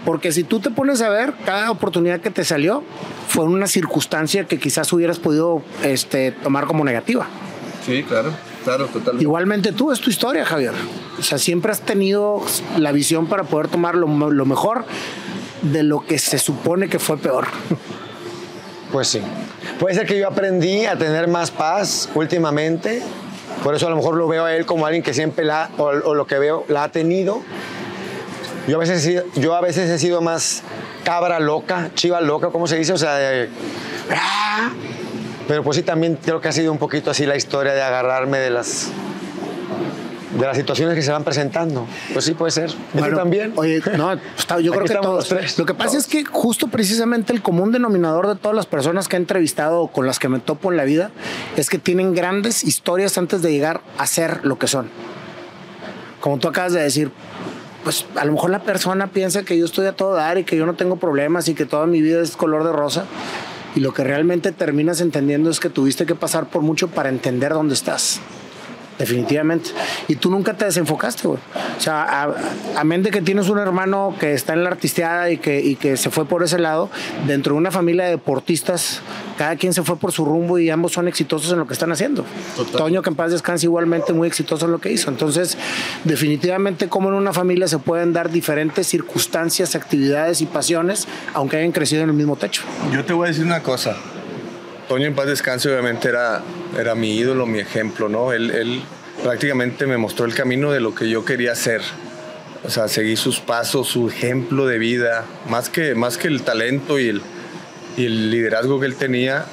Porque 0.06 0.30
si 0.30 0.44
tú 0.44 0.60
te 0.60 0.70
pones 0.70 1.02
a 1.02 1.08
ver, 1.08 1.34
cada 1.44 1.68
oportunidad 1.72 2.20
que 2.20 2.30
te 2.30 2.44
salió 2.44 2.84
fue 3.26 3.44
una 3.44 3.66
circunstancia 3.66 4.44
que 4.44 4.56
quizás 4.58 4.90
hubieras 4.92 5.18
podido 5.18 5.62
este, 5.82 6.30
tomar 6.30 6.66
como 6.66 6.84
negativa. 6.84 7.26
Sí, 7.84 8.04
claro, 8.04 8.30
claro, 8.62 8.86
totalmente. 8.86 9.24
Igualmente 9.24 9.72
tú, 9.72 9.90
es 9.90 10.00
tu 10.00 10.08
historia, 10.08 10.44
Javier. 10.44 10.74
O 11.18 11.22
sea, 11.22 11.38
siempre 11.38 11.72
has 11.72 11.80
tenido 11.80 12.40
la 12.78 12.92
visión 12.92 13.26
para 13.26 13.42
poder 13.42 13.66
tomar 13.66 13.96
lo, 13.96 14.06
lo 14.30 14.46
mejor 14.46 14.84
de 15.62 15.82
lo 15.82 16.06
que 16.06 16.20
se 16.20 16.38
supone 16.38 16.88
que 16.88 17.00
fue 17.00 17.18
peor. 17.18 17.48
Pues 18.92 19.08
sí. 19.08 19.20
Puede 19.80 19.96
ser 19.96 20.06
que 20.06 20.16
yo 20.16 20.28
aprendí 20.28 20.86
a 20.86 20.96
tener 20.96 21.26
más 21.26 21.50
paz 21.50 22.08
últimamente. 22.14 23.02
Por 23.64 23.74
eso 23.74 23.88
a 23.88 23.90
lo 23.90 23.96
mejor 23.96 24.14
lo 24.14 24.28
veo 24.28 24.44
a 24.44 24.54
él 24.54 24.66
como 24.66 24.86
alguien 24.86 25.02
que 25.02 25.12
siempre 25.12 25.44
la, 25.44 25.70
o, 25.78 25.86
o 25.86 26.14
lo 26.14 26.28
que 26.28 26.38
veo, 26.38 26.64
la 26.68 26.84
ha 26.84 26.92
tenido. 26.92 27.42
Yo 28.68 28.76
a, 28.76 28.80
veces, 28.80 29.04
he 29.04 29.08
sido- 29.10 29.24
yo 29.36 29.54
a 29.54 29.60
veces 29.60 29.88
he 29.90 29.98
sido 29.98 30.20
más 30.20 30.62
cabra 31.04 31.38
loca, 31.38 31.90
chiva 31.94 32.20
loca, 32.20 32.48
¿cómo 32.50 32.66
se 32.66 32.76
dice? 32.76 32.92
O 32.92 32.98
sea, 32.98 33.14
de- 33.14 33.48
¡ah! 34.10 34.70
pero 35.46 35.62
pues 35.62 35.76
sí, 35.76 35.82
también 35.84 36.18
creo 36.22 36.40
que 36.40 36.48
ha 36.48 36.52
sido 36.52 36.72
un 36.72 36.78
poquito 36.78 37.10
así 37.10 37.26
la 37.26 37.36
historia 37.36 37.72
de 37.74 37.82
agarrarme 37.82 38.38
de 38.38 38.50
las, 38.50 38.88
de 40.36 40.44
las 40.44 40.56
situaciones 40.56 40.96
que 40.96 41.02
se 41.02 41.12
van 41.12 41.22
presentando. 41.22 41.86
Pues 42.12 42.24
sí, 42.24 42.34
puede 42.34 42.50
ser. 42.50 42.70
¿Y 42.70 42.72
tú 42.72 42.98
Bueno, 42.98 43.16
también? 43.16 43.52
Oye, 43.54 43.80
no, 43.96 44.12
está- 44.38 44.58
yo 44.58 44.72
creo 44.72 44.84
que 44.84 44.94
todos. 44.94 45.14
los 45.14 45.28
tres. 45.28 45.56
Lo 45.58 45.64
que 45.64 45.74
pasa 45.74 45.96
es 45.96 46.08
que 46.08 46.24
justo 46.24 46.66
precisamente 46.66 47.32
el 47.32 47.42
común 47.42 47.70
denominador 47.70 48.26
de 48.26 48.34
todas 48.34 48.56
las 48.56 48.66
personas 48.66 49.06
que 49.06 49.14
he 49.14 49.20
entrevistado 49.20 49.80
o 49.82 49.88
con 49.92 50.06
las 50.08 50.18
que 50.18 50.28
me 50.28 50.40
topo 50.40 50.72
en 50.72 50.76
la 50.76 50.82
vida 50.84 51.12
es 51.56 51.70
que 51.70 51.78
tienen 51.78 52.14
grandes 52.14 52.64
historias 52.64 53.16
antes 53.16 53.40
de 53.42 53.52
llegar 53.52 53.80
a 53.98 54.06
ser 54.08 54.40
lo 54.44 54.58
que 54.58 54.66
son. 54.66 54.88
Como 56.20 56.38
tú 56.38 56.48
acabas 56.48 56.72
de 56.72 56.80
decir, 56.82 57.12
pues 57.86 58.04
a 58.16 58.24
lo 58.24 58.32
mejor 58.32 58.50
la 58.50 58.64
persona 58.64 59.12
piensa 59.12 59.44
que 59.44 59.56
yo 59.56 59.64
estoy 59.64 59.86
a 59.86 59.92
todo 59.92 60.14
dar 60.14 60.38
y 60.38 60.42
que 60.42 60.56
yo 60.56 60.66
no 60.66 60.74
tengo 60.74 60.96
problemas 60.96 61.46
y 61.46 61.54
que 61.54 61.66
toda 61.66 61.86
mi 61.86 62.02
vida 62.02 62.20
es 62.20 62.36
color 62.36 62.64
de 62.64 62.72
rosa. 62.72 63.04
Y 63.76 63.78
lo 63.78 63.94
que 63.94 64.02
realmente 64.02 64.50
terminas 64.50 65.00
entendiendo 65.00 65.50
es 65.50 65.60
que 65.60 65.70
tuviste 65.70 66.04
que 66.04 66.16
pasar 66.16 66.48
por 66.48 66.62
mucho 66.62 66.88
para 66.88 67.10
entender 67.10 67.52
dónde 67.52 67.74
estás. 67.74 68.20
Definitivamente. 68.98 69.70
Y 70.08 70.16
tú 70.16 70.30
nunca 70.30 70.54
te 70.54 70.64
desenfocaste, 70.64 71.28
güey. 71.28 71.40
O 71.76 71.80
sea, 71.80 72.02
a, 72.02 72.34
amén 72.76 73.02
de 73.02 73.10
que 73.10 73.20
tienes 73.20 73.48
un 73.48 73.58
hermano 73.58 74.14
que 74.18 74.32
está 74.32 74.54
en 74.54 74.64
la 74.64 74.70
artisteada 74.70 75.30
y 75.30 75.38
que, 75.38 75.60
y 75.60 75.76
que 75.76 75.96
se 75.96 76.10
fue 76.10 76.24
por 76.24 76.42
ese 76.42 76.58
lado, 76.58 76.90
dentro 77.26 77.54
de 77.54 77.58
una 77.58 77.70
familia 77.70 78.04
de 78.04 78.12
deportistas, 78.12 79.00
cada 79.36 79.56
quien 79.56 79.74
se 79.74 79.82
fue 79.82 79.96
por 79.96 80.12
su 80.12 80.24
rumbo 80.24 80.58
y 80.58 80.70
ambos 80.70 80.92
son 80.92 81.08
exitosos 81.08 81.52
en 81.52 81.58
lo 81.58 81.66
que 81.66 81.74
están 81.74 81.92
haciendo. 81.92 82.24
Toño, 82.76 83.02
que 83.02 83.10
en 83.10 83.16
paz 83.16 83.32
descanse, 83.32 83.66
igualmente 83.66 84.12
muy 84.12 84.28
exitoso 84.28 84.66
en 84.66 84.72
lo 84.72 84.78
que 84.78 84.90
hizo. 84.90 85.10
Entonces, 85.10 85.58
definitivamente, 86.04 86.88
como 86.88 87.08
en 87.08 87.14
una 87.14 87.32
familia 87.32 87.68
se 87.68 87.78
pueden 87.78 88.12
dar 88.12 88.30
diferentes 88.30 88.86
circunstancias, 88.86 89.74
actividades 89.74 90.40
y 90.40 90.46
pasiones, 90.46 91.06
aunque 91.34 91.58
hayan 91.58 91.72
crecido 91.72 92.02
en 92.02 92.10
el 92.10 92.16
mismo 92.16 92.36
techo. 92.36 92.62
Yo 92.92 93.04
te 93.04 93.12
voy 93.12 93.26
a 93.26 93.28
decir 93.28 93.44
una 93.44 93.62
cosa. 93.62 93.96
Toño 94.88 95.06
en 95.06 95.14
paz 95.16 95.26
descanse 95.26 95.68
obviamente 95.68 96.08
era, 96.08 96.42
era 96.78 96.94
mi 96.94 97.16
ídolo, 97.16 97.44
mi 97.44 97.58
ejemplo, 97.58 98.08
¿no? 98.08 98.32
Él, 98.32 98.52
él 98.52 98.82
prácticamente 99.20 99.84
me 99.86 99.96
mostró 99.96 100.26
el 100.26 100.34
camino 100.34 100.70
de 100.70 100.78
lo 100.78 100.94
que 100.94 101.08
yo 101.08 101.24
quería 101.24 101.52
hacer. 101.52 101.80
O 102.64 102.70
sea, 102.70 102.86
seguí 102.86 103.16
sus 103.16 103.40
pasos, 103.40 103.88
su 103.88 104.08
ejemplo 104.08 104.64
de 104.66 104.78
vida, 104.78 105.24
más 105.48 105.70
que, 105.70 105.96
más 105.96 106.16
que 106.18 106.28
el 106.28 106.42
talento 106.42 107.00
y 107.00 107.08
el, 107.08 107.22
y 107.96 108.06
el 108.06 108.30
liderazgo 108.30 108.78
que 108.78 108.86
él 108.86 108.94
tenía, 108.94 109.46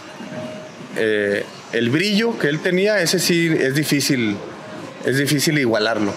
eh, 0.97 1.43
el 1.71 1.89
brillo 1.89 2.37
que 2.37 2.49
él 2.49 2.59
tenía, 2.59 3.01
ese 3.01 3.17
sí 3.17 3.51
es 3.59 3.73
difícil, 3.73 4.37
es 5.03 5.17
difícil 5.17 5.57
igualarlo. 5.57 6.13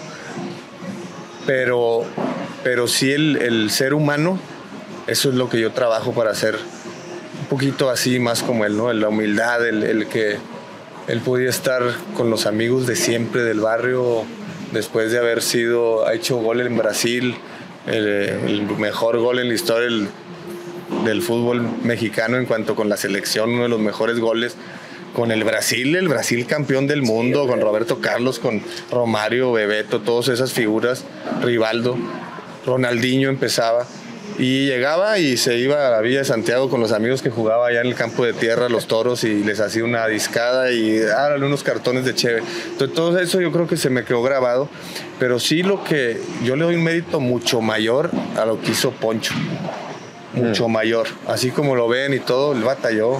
Pero, 1.46 2.04
pero 2.62 2.86
sí 2.86 3.12
el, 3.12 3.36
el 3.36 3.70
ser 3.70 3.94
humano, 3.94 4.38
eso 5.06 5.30
es 5.30 5.36
lo 5.36 5.48
que 5.48 5.58
yo 5.58 5.72
trabajo 5.72 6.12
para 6.12 6.32
hacer 6.32 6.58
poquito 7.48 7.90
así, 7.90 8.18
más 8.18 8.42
como 8.42 8.64
él, 8.64 8.76
¿no? 8.76 8.92
La 8.92 9.08
humildad, 9.08 9.66
el, 9.66 9.82
el 9.82 10.06
que 10.06 10.36
él 11.08 11.20
podía 11.20 11.50
estar 11.50 11.82
con 12.16 12.30
los 12.30 12.46
amigos 12.46 12.86
de 12.86 12.96
siempre 12.96 13.42
del 13.42 13.60
barrio, 13.60 14.24
después 14.72 15.12
de 15.12 15.18
haber 15.18 15.42
sido, 15.42 16.06
ha 16.06 16.14
hecho 16.14 16.36
gol 16.38 16.60
en 16.60 16.76
Brasil, 16.76 17.36
el, 17.86 18.06
el 18.06 18.62
mejor 18.78 19.18
gol 19.18 19.38
en 19.38 19.48
la 19.48 19.54
historia 19.54 19.84
del, 19.84 20.08
del 21.04 21.22
fútbol 21.22 21.62
mexicano 21.82 22.36
en 22.36 22.46
cuanto 22.46 22.74
con 22.74 22.88
la 22.88 22.96
selección, 22.96 23.50
uno 23.50 23.64
de 23.64 23.68
los 23.68 23.80
mejores 23.80 24.18
goles. 24.18 24.56
Con 25.14 25.30
el 25.30 25.44
Brasil, 25.44 25.96
el 25.96 26.08
Brasil 26.08 26.44
campeón 26.44 26.86
del 26.86 27.00
mundo, 27.00 27.46
con 27.46 27.58
Roberto 27.62 28.00
Carlos, 28.02 28.38
con 28.38 28.60
Romario, 28.90 29.50
Bebeto, 29.50 30.02
todas 30.02 30.28
esas 30.28 30.52
figuras, 30.52 31.04
Rivaldo, 31.40 31.96
Ronaldinho 32.66 33.30
empezaba. 33.30 33.86
Y 34.38 34.66
llegaba 34.66 35.18
y 35.18 35.36
se 35.36 35.56
iba 35.58 35.86
a 35.86 35.90
la 35.90 36.00
Villa 36.00 36.18
de 36.18 36.24
Santiago 36.24 36.68
con 36.68 36.80
los 36.80 36.92
amigos 36.92 37.22
que 37.22 37.30
jugaba 37.30 37.68
allá 37.68 37.80
en 37.80 37.86
el 37.86 37.94
campo 37.94 38.24
de 38.24 38.34
tierra, 38.34 38.68
los 38.68 38.86
toros, 38.86 39.24
y 39.24 39.42
les 39.42 39.60
hacía 39.60 39.82
una 39.84 40.06
discada 40.06 40.70
y 40.72 41.00
árale 41.00 41.46
unos 41.46 41.62
cartones 41.62 42.04
de 42.04 42.14
cheve. 42.14 42.42
Entonces, 42.72 42.94
todo 42.94 43.18
eso 43.18 43.40
yo 43.40 43.50
creo 43.50 43.66
que 43.66 43.76
se 43.76 43.88
me 43.88 44.04
quedó 44.04 44.22
grabado. 44.22 44.68
Pero 45.18 45.38
sí 45.40 45.62
lo 45.62 45.82
que 45.82 46.20
yo 46.44 46.56
le 46.56 46.64
doy 46.64 46.74
un 46.74 46.84
mérito 46.84 47.20
mucho 47.20 47.62
mayor 47.62 48.10
a 48.36 48.44
lo 48.44 48.60
que 48.60 48.72
hizo 48.72 48.90
Poncho. 48.90 49.34
Mucho 50.36 50.68
mayor. 50.68 51.06
Así 51.26 51.50
como 51.50 51.74
lo 51.76 51.88
ven 51.88 52.12
y 52.14 52.18
todo, 52.20 52.52
él 52.52 52.62
batalló. 52.62 53.18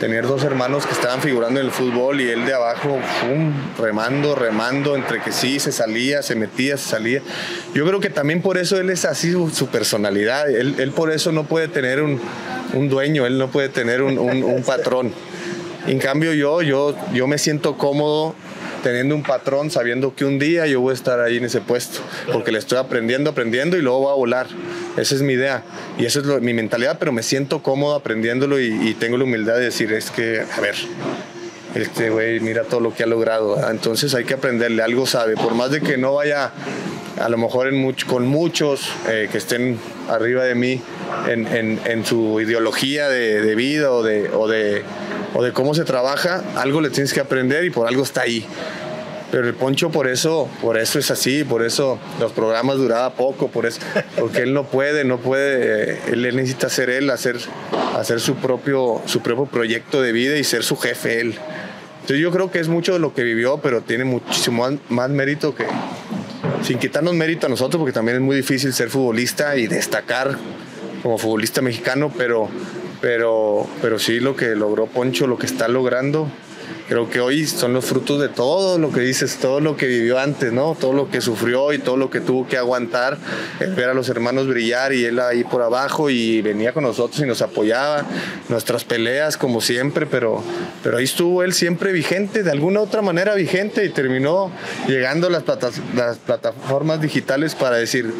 Tener 0.00 0.26
dos 0.26 0.44
hermanos 0.44 0.86
que 0.86 0.92
estaban 0.92 1.20
figurando 1.20 1.58
en 1.60 1.66
el 1.66 1.72
fútbol 1.72 2.20
y 2.20 2.28
él 2.28 2.44
de 2.44 2.54
abajo, 2.54 2.98
pum, 3.22 3.52
remando, 3.78 4.34
remando, 4.34 4.94
entre 4.94 5.20
que 5.22 5.32
sí, 5.32 5.58
se 5.58 5.72
salía, 5.72 6.22
se 6.22 6.36
metía, 6.36 6.76
se 6.76 6.88
salía. 6.90 7.22
Yo 7.74 7.84
creo 7.86 7.98
que 8.00 8.10
también 8.10 8.42
por 8.42 8.58
eso 8.58 8.78
él 8.78 8.90
es 8.90 9.04
así 9.04 9.32
su, 9.32 9.50
su 9.50 9.66
personalidad. 9.68 10.48
Él, 10.50 10.76
él 10.78 10.92
por 10.92 11.10
eso 11.10 11.32
no 11.32 11.44
puede 11.44 11.68
tener 11.68 12.00
un, 12.02 12.20
un 12.74 12.88
dueño, 12.88 13.26
él 13.26 13.38
no 13.38 13.48
puede 13.48 13.70
tener 13.70 14.02
un, 14.02 14.18
un- 14.18 14.44
un 14.44 14.62
patrón. 14.62 15.12
En 15.86 15.98
cambio 15.98 16.34
yo, 16.34 16.60
yo, 16.62 16.94
yo 17.14 17.26
me 17.26 17.38
siento 17.38 17.76
cómodo 17.78 18.34
teniendo 18.88 19.14
un 19.14 19.22
patrón, 19.22 19.70
sabiendo 19.70 20.14
que 20.14 20.24
un 20.24 20.38
día 20.38 20.66
yo 20.66 20.80
voy 20.80 20.92
a 20.92 20.94
estar 20.94 21.20
ahí 21.20 21.36
en 21.36 21.44
ese 21.44 21.60
puesto, 21.60 22.00
porque 22.32 22.50
le 22.52 22.58
estoy 22.58 22.78
aprendiendo, 22.78 23.30
aprendiendo 23.30 23.76
y 23.76 23.82
luego 23.82 24.00
voy 24.00 24.12
a 24.12 24.14
volar. 24.14 24.46
Esa 24.96 25.14
es 25.14 25.22
mi 25.22 25.34
idea 25.34 25.62
y 25.98 26.04
esa 26.06 26.20
es 26.20 26.24
lo- 26.26 26.40
mi 26.40 26.54
mentalidad, 26.54 26.96
pero 26.98 27.12
me 27.12 27.22
siento 27.22 27.62
cómodo 27.62 27.94
aprendiéndolo 27.94 28.58
y, 28.60 28.66
y 28.88 28.94
tengo 28.94 29.16
la 29.18 29.24
humildad 29.24 29.56
de 29.56 29.64
decir, 29.64 29.92
es 29.92 30.10
que, 30.10 30.40
a 30.56 30.60
ver, 30.60 30.74
este 31.74 32.10
güey 32.10 32.40
mira 32.40 32.64
todo 32.64 32.80
lo 32.80 32.94
que 32.94 33.02
ha 33.02 33.06
logrado, 33.06 33.54
¿verdad? 33.56 33.70
entonces 33.70 34.14
hay 34.14 34.24
que 34.24 34.34
aprenderle, 34.34 34.82
algo 34.82 35.06
sabe, 35.06 35.34
por 35.36 35.54
más 35.54 35.70
de 35.70 35.80
que 35.80 35.96
no 35.98 36.14
vaya 36.14 36.50
a 37.20 37.28
lo 37.28 37.36
mejor 37.36 37.68
en 37.68 37.84
much- 37.84 38.06
con 38.06 38.26
muchos 38.26 38.88
eh, 39.08 39.28
que 39.30 39.38
estén 39.38 39.78
arriba 40.08 40.44
de 40.44 40.54
mí 40.54 40.80
en, 41.28 41.46
en- 41.84 42.04
su 42.04 42.40
ideología 42.40 43.08
de, 43.08 43.42
de 43.42 43.54
vida 43.54 43.90
o 43.92 44.02
de, 44.02 44.30
o, 44.30 44.48
de, 44.48 44.82
o 45.34 45.42
de 45.42 45.52
cómo 45.52 45.74
se 45.74 45.84
trabaja, 45.84 46.42
algo 46.56 46.80
le 46.80 46.90
tienes 46.90 47.12
que 47.12 47.20
aprender 47.20 47.64
y 47.64 47.70
por 47.70 47.86
algo 47.88 48.02
está 48.02 48.22
ahí. 48.22 48.46
Pero 49.30 49.46
el 49.46 49.52
Poncho 49.54 49.90
por 49.90 50.08
eso, 50.08 50.48
por 50.62 50.78
eso 50.78 50.98
es 50.98 51.10
así, 51.10 51.44
por 51.44 51.62
eso 51.62 51.98
los 52.18 52.32
programas 52.32 52.78
duraba 52.78 53.12
poco, 53.12 53.48
por 53.48 53.66
eso, 53.66 53.78
porque 54.18 54.38
él 54.38 54.54
no 54.54 54.64
puede, 54.64 55.04
no 55.04 55.18
puede, 55.18 55.92
eh, 55.92 55.98
él, 56.12 56.34
necesita 56.34 56.70
ser 56.70 56.88
él, 56.88 57.10
hacer, 57.10 57.36
hacer 57.94 58.20
su 58.20 58.36
propio, 58.36 59.02
su 59.04 59.20
propio 59.20 59.44
proyecto 59.44 60.00
de 60.00 60.12
vida 60.12 60.38
y 60.38 60.44
ser 60.44 60.64
su 60.64 60.76
jefe 60.76 61.20
él. 61.20 61.34
Entonces 62.00 62.22
yo 62.22 62.30
creo 62.30 62.50
que 62.50 62.58
es 62.58 62.68
mucho 62.68 62.94
de 62.94 63.00
lo 63.00 63.12
que 63.12 63.22
vivió, 63.22 63.58
pero 63.58 63.82
tiene 63.82 64.04
muchísimo 64.04 64.66
más 64.88 65.10
mérito 65.10 65.54
que, 65.54 65.66
sin 66.62 66.78
quitarnos 66.78 67.14
mérito 67.14 67.46
a 67.46 67.50
nosotros, 67.50 67.78
porque 67.78 67.92
también 67.92 68.16
es 68.16 68.22
muy 68.22 68.36
difícil 68.36 68.72
ser 68.72 68.90
futbolista 68.90 69.56
y 69.56 69.66
destacar 69.66 70.36
como 71.02 71.18
futbolista 71.18 71.62
mexicano, 71.62 72.12
pero, 72.16 72.48
pero, 73.00 73.66
pero 73.80 73.98
sí 73.98 74.20
lo 74.20 74.36
que 74.36 74.54
logró 74.54 74.86
Poncho, 74.86 75.26
lo 75.26 75.38
que 75.38 75.46
está 75.46 75.68
logrando, 75.68 76.28
creo 76.88 77.10
que 77.10 77.20
hoy 77.20 77.46
son 77.46 77.74
los 77.74 77.84
frutos 77.84 78.20
de 78.20 78.28
todo 78.28 78.78
lo 78.78 78.90
que 78.90 79.00
dices, 79.00 79.36
todo 79.36 79.60
lo 79.60 79.76
que 79.76 79.86
vivió 79.86 80.18
antes, 80.18 80.52
¿no? 80.52 80.76
Todo 80.78 80.92
lo 80.94 81.10
que 81.10 81.20
sufrió 81.20 81.72
y 81.72 81.78
todo 81.78 81.96
lo 81.96 82.10
que 82.10 82.20
tuvo 82.20 82.46
que 82.48 82.56
aguantar, 82.56 83.18
ver 83.60 83.90
a 83.90 83.94
los 83.94 84.08
hermanos 84.08 84.48
brillar 84.48 84.92
y 84.92 85.04
él 85.04 85.18
ahí 85.20 85.44
por 85.44 85.62
abajo 85.62 86.08
y 86.10 86.40
venía 86.42 86.72
con 86.72 86.84
nosotros 86.84 87.20
y 87.20 87.26
nos 87.26 87.42
apoyaba, 87.42 88.04
nuestras 88.48 88.84
peleas 88.84 89.36
como 89.36 89.60
siempre, 89.60 90.06
pero, 90.06 90.42
pero 90.82 90.96
ahí 90.98 91.04
estuvo 91.04 91.42
él 91.42 91.52
siempre 91.52 91.92
vigente, 91.92 92.42
de 92.42 92.50
alguna 92.50 92.80
otra 92.80 93.02
manera 93.02 93.34
vigente 93.34 93.84
y 93.84 93.90
terminó 93.90 94.50
llegando 94.86 95.26
a 95.26 95.30
las, 95.30 95.42
platas- 95.44 95.80
las 95.94 96.16
plataformas 96.18 97.00
digitales 97.00 97.54
para 97.54 97.76
decir, 97.76 98.12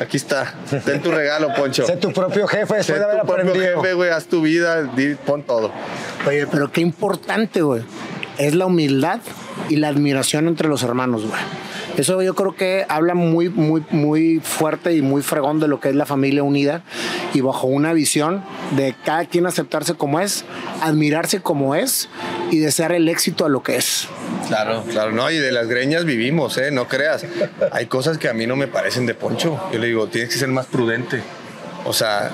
aquí 0.00 0.16
está, 0.16 0.54
ten 0.84 1.00
tu 1.02 1.10
regalo, 1.10 1.54
Poncho. 1.54 1.86
Sé 1.86 1.96
tu 1.96 2.12
propio 2.12 2.46
jefe 2.48 2.74
después 2.76 2.86
Sé 2.86 2.94
de 2.98 3.04
haber 3.04 3.20
tu 3.20 3.26
propio 3.26 3.44
aprendido. 3.50 3.80
jefe, 3.82 3.94
güey, 3.94 4.10
haz 4.10 4.26
tu 4.26 4.40
vida, 4.42 4.82
di- 4.82 5.14
pon 5.14 5.42
todo. 5.44 5.70
Oye, 6.26 6.46
pero 6.46 6.72
qué 6.72 6.80
importante, 6.80 7.62
güey. 7.62 7.82
Es 8.38 8.54
la 8.54 8.66
humildad 8.66 9.20
y 9.68 9.76
la 9.76 9.88
admiración 9.88 10.48
entre 10.48 10.66
los 10.68 10.82
hermanos, 10.82 11.22
güey. 11.26 11.40
Eso 12.00 12.22
yo 12.22 12.34
creo 12.34 12.56
que 12.56 12.86
habla 12.88 13.14
muy, 13.14 13.50
muy, 13.50 13.84
muy 13.90 14.40
fuerte 14.42 14.94
y 14.94 15.02
muy 15.02 15.20
fregón 15.20 15.60
de 15.60 15.68
lo 15.68 15.80
que 15.80 15.90
es 15.90 15.94
la 15.94 16.06
familia 16.06 16.42
unida 16.42 16.82
y 17.34 17.42
bajo 17.42 17.66
una 17.66 17.92
visión 17.92 18.42
de 18.74 18.94
cada 19.04 19.26
quien 19.26 19.44
aceptarse 19.44 19.92
como 19.92 20.18
es, 20.18 20.46
admirarse 20.80 21.42
como 21.42 21.74
es 21.74 22.08
y 22.50 22.58
desear 22.58 22.92
el 22.92 23.06
éxito 23.10 23.44
a 23.44 23.50
lo 23.50 23.62
que 23.62 23.76
es. 23.76 24.08
Claro, 24.48 24.82
claro, 24.90 25.12
no, 25.12 25.30
y 25.30 25.36
de 25.36 25.52
las 25.52 25.68
greñas 25.68 26.06
vivimos, 26.06 26.56
¿eh? 26.56 26.70
No 26.70 26.88
creas. 26.88 27.26
Hay 27.70 27.84
cosas 27.84 28.16
que 28.16 28.30
a 28.30 28.32
mí 28.32 28.46
no 28.46 28.56
me 28.56 28.66
parecen 28.66 29.04
de 29.04 29.14
poncho. 29.14 29.60
Yo 29.70 29.78
le 29.78 29.88
digo, 29.88 30.06
tienes 30.06 30.32
que 30.32 30.38
ser 30.38 30.48
más 30.48 30.64
prudente. 30.64 31.20
O 31.84 31.92
sea, 31.92 32.30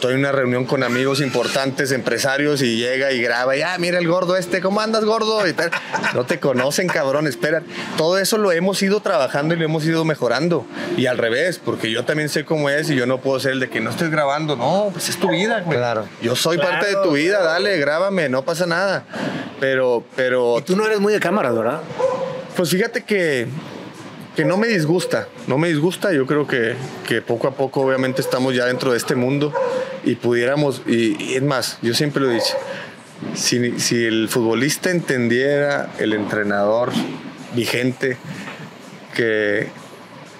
estoy 0.00 0.14
en 0.14 0.20
una 0.20 0.32
reunión 0.32 0.64
con 0.64 0.82
amigos 0.82 1.20
importantes, 1.20 1.92
empresarios, 1.92 2.62
y 2.62 2.78
llega 2.78 3.12
y 3.12 3.20
graba, 3.20 3.54
y 3.54 3.60
ah, 3.60 3.76
mira 3.78 3.98
el 3.98 4.08
gordo 4.08 4.34
este, 4.34 4.62
¿cómo 4.62 4.80
andas, 4.80 5.04
gordo? 5.04 5.46
Y 5.46 5.52
tal. 5.52 5.70
No 6.14 6.24
te 6.24 6.40
conocen, 6.40 6.88
cabrón, 6.88 7.26
espera. 7.26 7.62
Todo 7.98 8.16
eso 8.16 8.38
lo 8.38 8.50
hemos 8.50 8.82
ido 8.82 9.00
trabajando 9.00 9.54
y 9.54 9.58
lo 9.58 9.66
hemos 9.66 9.84
ido 9.84 10.06
mejorando. 10.06 10.64
Y 10.96 11.04
al 11.04 11.18
revés, 11.18 11.60
porque 11.62 11.90
yo 11.90 12.06
también 12.06 12.30
sé 12.30 12.46
cómo 12.46 12.70
es 12.70 12.88
y 12.88 12.96
yo 12.96 13.04
no 13.04 13.20
puedo 13.20 13.38
ser 13.40 13.52
el 13.52 13.60
de 13.60 13.68
que 13.68 13.82
no 13.82 13.90
estés 13.90 14.10
grabando. 14.10 14.56
No, 14.56 14.88
pues 14.90 15.10
es 15.10 15.18
tu 15.18 15.28
vida, 15.28 15.60
güey. 15.60 15.76
Claro. 15.76 16.06
Yo 16.22 16.34
soy 16.34 16.56
parte 16.56 16.86
de 16.86 16.96
tu 17.02 17.12
vida, 17.12 17.42
dale, 17.42 17.76
grábame, 17.76 18.30
no 18.30 18.42
pasa 18.42 18.64
nada. 18.64 19.04
Pero, 19.60 20.02
pero 20.16 20.60
Y 20.60 20.62
tú 20.62 20.76
no 20.76 20.86
eres 20.86 20.98
muy 20.98 21.12
de 21.12 21.20
cámaras, 21.20 21.54
¿verdad? 21.54 21.80
pues 22.56 22.70
fíjate 22.70 23.04
que, 23.04 23.48
que 24.34 24.46
no 24.46 24.56
me 24.56 24.68
disgusta, 24.68 25.28
no 25.46 25.58
me 25.58 25.68
disgusta. 25.68 26.10
Yo 26.14 26.24
creo 26.24 26.46
que, 26.46 26.74
que 27.06 27.20
poco 27.20 27.48
a 27.48 27.50
poco, 27.50 27.82
obviamente, 27.82 28.22
estamos 28.22 28.54
ya 28.54 28.64
dentro 28.64 28.92
de 28.92 28.96
este 28.96 29.14
mundo 29.14 29.52
y 30.04 30.14
pudiéramos, 30.16 30.82
y, 30.86 31.34
es 31.34 31.42
más, 31.42 31.78
yo 31.82 31.94
siempre 31.94 32.22
lo 32.22 32.30
he 32.30 32.34
dicho, 32.34 32.54
si, 33.34 33.78
si 33.78 34.04
el 34.04 34.28
futbolista 34.28 34.90
entendiera, 34.90 35.90
el 35.98 36.12
entrenador 36.12 36.90
vigente, 37.54 38.16
que, 39.14 39.68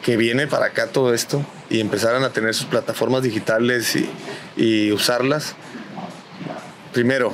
que 0.03 0.17
viene 0.17 0.47
para 0.47 0.67
acá 0.67 0.87
todo 0.87 1.13
esto 1.13 1.45
y 1.69 1.81
empezaran 1.81 2.25
a 2.25 2.31
tener 2.31 2.55
sus 2.55 2.67
plataformas 2.67 3.23
digitales 3.23 3.97
y, 3.97 4.09
y 4.57 4.93
usarlas, 4.93 5.57
primero, 6.93 7.33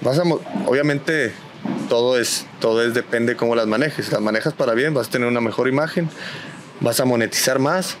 vas 0.00 0.18
a, 0.18 0.22
obviamente 0.66 1.32
todo 1.88 2.18
es, 2.18 2.46
todo 2.60 2.84
es 2.84 2.94
depende 2.94 3.36
cómo 3.36 3.54
las 3.54 3.66
manejes. 3.66 4.10
Las 4.12 4.20
manejas 4.20 4.54
para 4.54 4.74
bien, 4.74 4.94
vas 4.94 5.08
a 5.08 5.10
tener 5.10 5.28
una 5.28 5.40
mejor 5.40 5.68
imagen, 5.68 6.08
vas 6.80 7.00
a 7.00 7.04
monetizar 7.04 7.58
más 7.58 7.96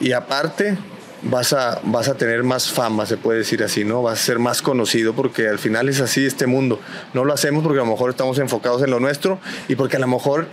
y 0.00 0.12
aparte 0.12 0.76
vas 1.22 1.52
a, 1.52 1.80
vas 1.84 2.08
a 2.08 2.16
tener 2.16 2.42
más 2.42 2.70
fama, 2.70 3.06
se 3.06 3.16
puede 3.16 3.38
decir 3.38 3.62
así, 3.62 3.84
¿no? 3.84 4.02
Vas 4.02 4.20
a 4.20 4.22
ser 4.22 4.38
más 4.38 4.62
conocido 4.62 5.14
porque 5.14 5.48
al 5.48 5.58
final 5.58 5.88
es 5.88 6.00
así 6.00 6.24
este 6.26 6.46
mundo. 6.46 6.80
No 7.14 7.24
lo 7.24 7.32
hacemos 7.32 7.62
porque 7.62 7.80
a 7.80 7.84
lo 7.84 7.90
mejor 7.90 8.10
estamos 8.10 8.38
enfocados 8.38 8.82
en 8.82 8.90
lo 8.90 9.00
nuestro 9.00 9.38
y 9.68 9.74
porque 9.74 9.96
a 9.96 10.00
lo 10.00 10.06
mejor 10.06 10.46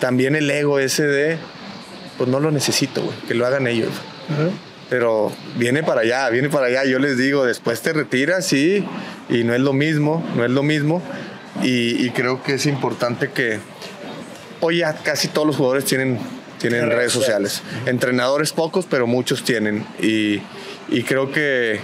también 0.00 0.36
el 0.36 0.50
ego 0.50 0.78
ese 0.78 1.06
de, 1.06 1.38
pues 2.18 2.28
no 2.28 2.40
lo 2.40 2.50
necesito, 2.50 3.02
güey, 3.02 3.16
que 3.26 3.34
lo 3.34 3.46
hagan 3.46 3.66
ellos. 3.66 3.92
Pero 4.90 5.32
viene 5.56 5.82
para 5.82 6.02
allá, 6.02 6.28
viene 6.28 6.50
para 6.50 6.66
allá. 6.66 6.84
Yo 6.84 6.98
les 6.98 7.16
digo, 7.16 7.44
después 7.44 7.80
te 7.80 7.92
retiras, 7.92 8.46
sí, 8.46 8.84
y 9.28 9.44
no 9.44 9.54
es 9.54 9.60
lo 9.60 9.72
mismo, 9.72 10.24
no 10.36 10.44
es 10.44 10.50
lo 10.50 10.62
mismo. 10.62 11.02
Y, 11.62 12.04
y 12.04 12.10
creo 12.10 12.42
que 12.42 12.54
es 12.54 12.66
importante 12.66 13.30
que 13.30 13.60
hoy 14.60 14.78
ya 14.78 14.94
casi 14.94 15.28
todos 15.28 15.46
los 15.46 15.56
jugadores 15.56 15.84
tienen, 15.84 16.18
tienen 16.68 16.90
redes 16.90 17.12
sociales. 17.12 17.62
Entrenadores 17.84 18.52
pocos, 18.52 18.86
pero 18.88 19.06
muchos 19.06 19.44
tienen. 19.44 19.86
Y, 20.00 20.40
y 20.88 21.02
creo 21.02 21.30
que, 21.30 21.78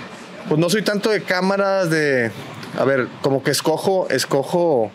pues 0.49 0.59
no 0.59 0.71
soy 0.71 0.83
tanto 0.83 1.11
de 1.11 1.23
cámaras, 1.23 1.91
de, 1.91 2.31
a 2.79 2.85
ver, 2.85 3.09
como 3.21 3.43
que 3.43 3.51
escojo, 3.51 4.09
escojo 4.09 4.91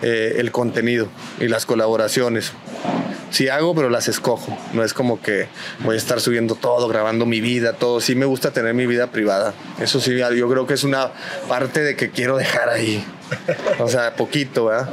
eh, 0.00 0.36
el 0.38 0.50
contenido 0.50 1.08
y 1.40 1.48
las 1.48 1.66
colaboraciones. 1.66 2.52
Sí 3.30 3.48
hago, 3.48 3.74
pero 3.74 3.90
las 3.90 4.08
escojo. 4.08 4.56
No 4.72 4.82
es 4.82 4.94
como 4.94 5.20
que 5.20 5.48
voy 5.80 5.94
a 5.94 5.98
estar 5.98 6.20
subiendo 6.20 6.54
todo, 6.54 6.88
grabando 6.88 7.26
mi 7.26 7.40
vida, 7.40 7.74
todo. 7.74 8.00
Sí 8.00 8.14
me 8.14 8.24
gusta 8.24 8.50
tener 8.50 8.72
mi 8.72 8.86
vida 8.86 9.08
privada. 9.08 9.52
Eso 9.78 10.00
sí, 10.00 10.16
yo 10.16 10.48
creo 10.48 10.66
que 10.66 10.74
es 10.74 10.84
una 10.84 11.10
parte 11.48 11.82
de 11.82 11.96
que 11.96 12.10
quiero 12.10 12.36
dejar 12.36 12.70
ahí. 12.70 13.04
O 13.78 13.88
sea, 13.88 14.14
poquito, 14.14 14.66
¿verdad? 14.66 14.88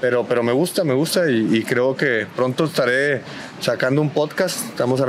Pero, 0.00 0.26
pero 0.26 0.42
me 0.42 0.52
gusta, 0.52 0.84
me 0.84 0.94
gusta 0.94 1.30
y, 1.30 1.62
creo 1.62 1.96
que 1.96 2.26
pronto 2.34 2.64
estaré 2.64 3.22
sacando 3.60 4.00
un 4.00 4.10
podcast. 4.10 4.64
Estamos 4.68 5.02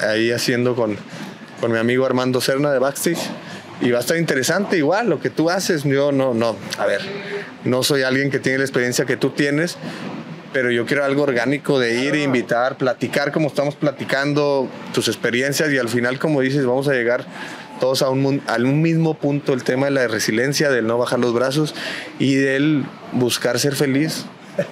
ahí 0.00 0.30
haciendo 0.30 0.74
con, 0.74 0.96
con 1.60 1.72
mi 1.72 1.78
amigo 1.78 2.06
Armando 2.06 2.40
Serna 2.40 2.70
de 2.70 2.78
Backstage. 2.78 3.30
Y 3.80 3.92
va 3.92 3.98
a 3.98 4.00
estar 4.00 4.16
interesante 4.16 4.76
igual 4.76 5.08
lo 5.08 5.20
que 5.20 5.30
tú 5.30 5.50
haces. 5.50 5.84
Yo 5.84 6.10
no, 6.10 6.34
no, 6.34 6.56
a 6.78 6.86
ver, 6.86 7.00
no 7.64 7.82
soy 7.82 8.02
alguien 8.02 8.30
que 8.30 8.40
tiene 8.40 8.58
la 8.58 8.64
experiencia 8.64 9.04
que 9.04 9.16
tú 9.16 9.30
tienes, 9.30 9.76
pero 10.52 10.70
yo 10.70 10.86
quiero 10.86 11.04
algo 11.04 11.22
orgánico 11.22 11.78
de 11.78 12.00
ir, 12.00 12.14
e 12.14 12.22
invitar, 12.22 12.76
platicar 12.76 13.30
como 13.30 13.48
estamos 13.48 13.76
platicando, 13.76 14.68
tus 14.92 15.06
experiencias 15.08 15.70
y 15.70 15.78
al 15.78 15.88
final, 15.88 16.18
como 16.18 16.40
dices, 16.40 16.66
vamos 16.66 16.88
a 16.88 16.92
llegar 16.92 17.24
todos 17.78 18.02
a 18.02 18.10
un, 18.10 18.42
a 18.46 18.56
un 18.56 18.82
mismo 18.82 19.14
punto, 19.14 19.52
el 19.52 19.64
tema 19.64 19.86
de 19.86 19.92
la 19.92 20.08
resiliencia, 20.08 20.70
del 20.70 20.86
no 20.86 20.98
bajar 20.98 21.18
los 21.18 21.32
brazos 21.34 21.74
y 22.18 22.34
del 22.34 22.84
buscar 23.12 23.58
ser 23.58 23.74
feliz. 23.76 24.24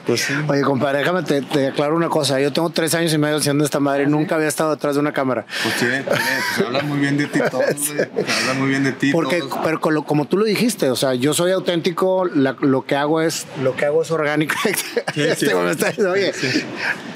Pues 0.04 0.22
sí. 0.22 0.32
Oye, 0.48 0.62
compadre, 0.62 0.98
déjame 0.98 1.22
te, 1.22 1.42
te 1.42 1.68
aclaro 1.68 1.94
una 1.94 2.08
cosa. 2.08 2.40
Yo 2.40 2.52
tengo 2.52 2.70
tres 2.70 2.92
años 2.96 3.14
y 3.14 3.18
medio 3.18 3.36
haciendo 3.36 3.64
esta 3.64 3.78
madre 3.78 4.02
y 4.02 4.06
nunca 4.08 4.34
había 4.34 4.48
estado 4.48 4.70
detrás 4.74 4.94
de 4.96 5.00
una 5.00 5.12
cámara. 5.12 5.46
Pues 5.62 5.76
tiene, 5.76 6.02
tiene, 6.02 6.18
pues 6.56 6.66
hablan 6.66 6.88
muy 6.88 6.98
bien 6.98 7.16
de 7.16 7.26
ti 7.28 7.38
todos, 7.48 7.94
güey. 7.94 8.08
Hablan 8.40 8.58
muy 8.58 8.68
bien 8.68 8.82
de 8.82 8.90
ti 8.90 9.12
Porque, 9.12 9.38
todos. 9.38 9.60
pero 9.62 9.80
con 9.80 9.94
lo- 9.94 10.02
como 10.02 10.24
tú 10.24 10.38
lo 10.38 10.44
dijiste, 10.44 10.90
o 10.90 10.96
sea, 10.96 11.14
yo 11.14 11.34
soy 11.34 11.52
auténtico, 11.52 12.24
la- 12.24 12.56
lo 12.62 12.84
que 12.84 12.96
hago 12.96 13.20
es, 13.20 13.46
lo 13.62 13.76
que 13.76 13.84
hago 13.84 14.02
es 14.02 14.10
orgánico. 14.10 14.56
Este 15.14 15.36
sí. 15.36 15.52
está 15.70 15.86
diciendo, 15.90 16.10
oye, 16.10 16.32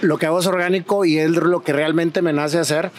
lo 0.02 0.18
que 0.18 0.26
hago 0.26 0.38
es 0.38 0.46
orgánico 0.46 1.04
y 1.04 1.18
es 1.18 1.30
lo 1.30 1.64
que 1.64 1.72
realmente 1.72 2.22
me 2.22 2.32
nace 2.32 2.58
hacer. 2.60 2.92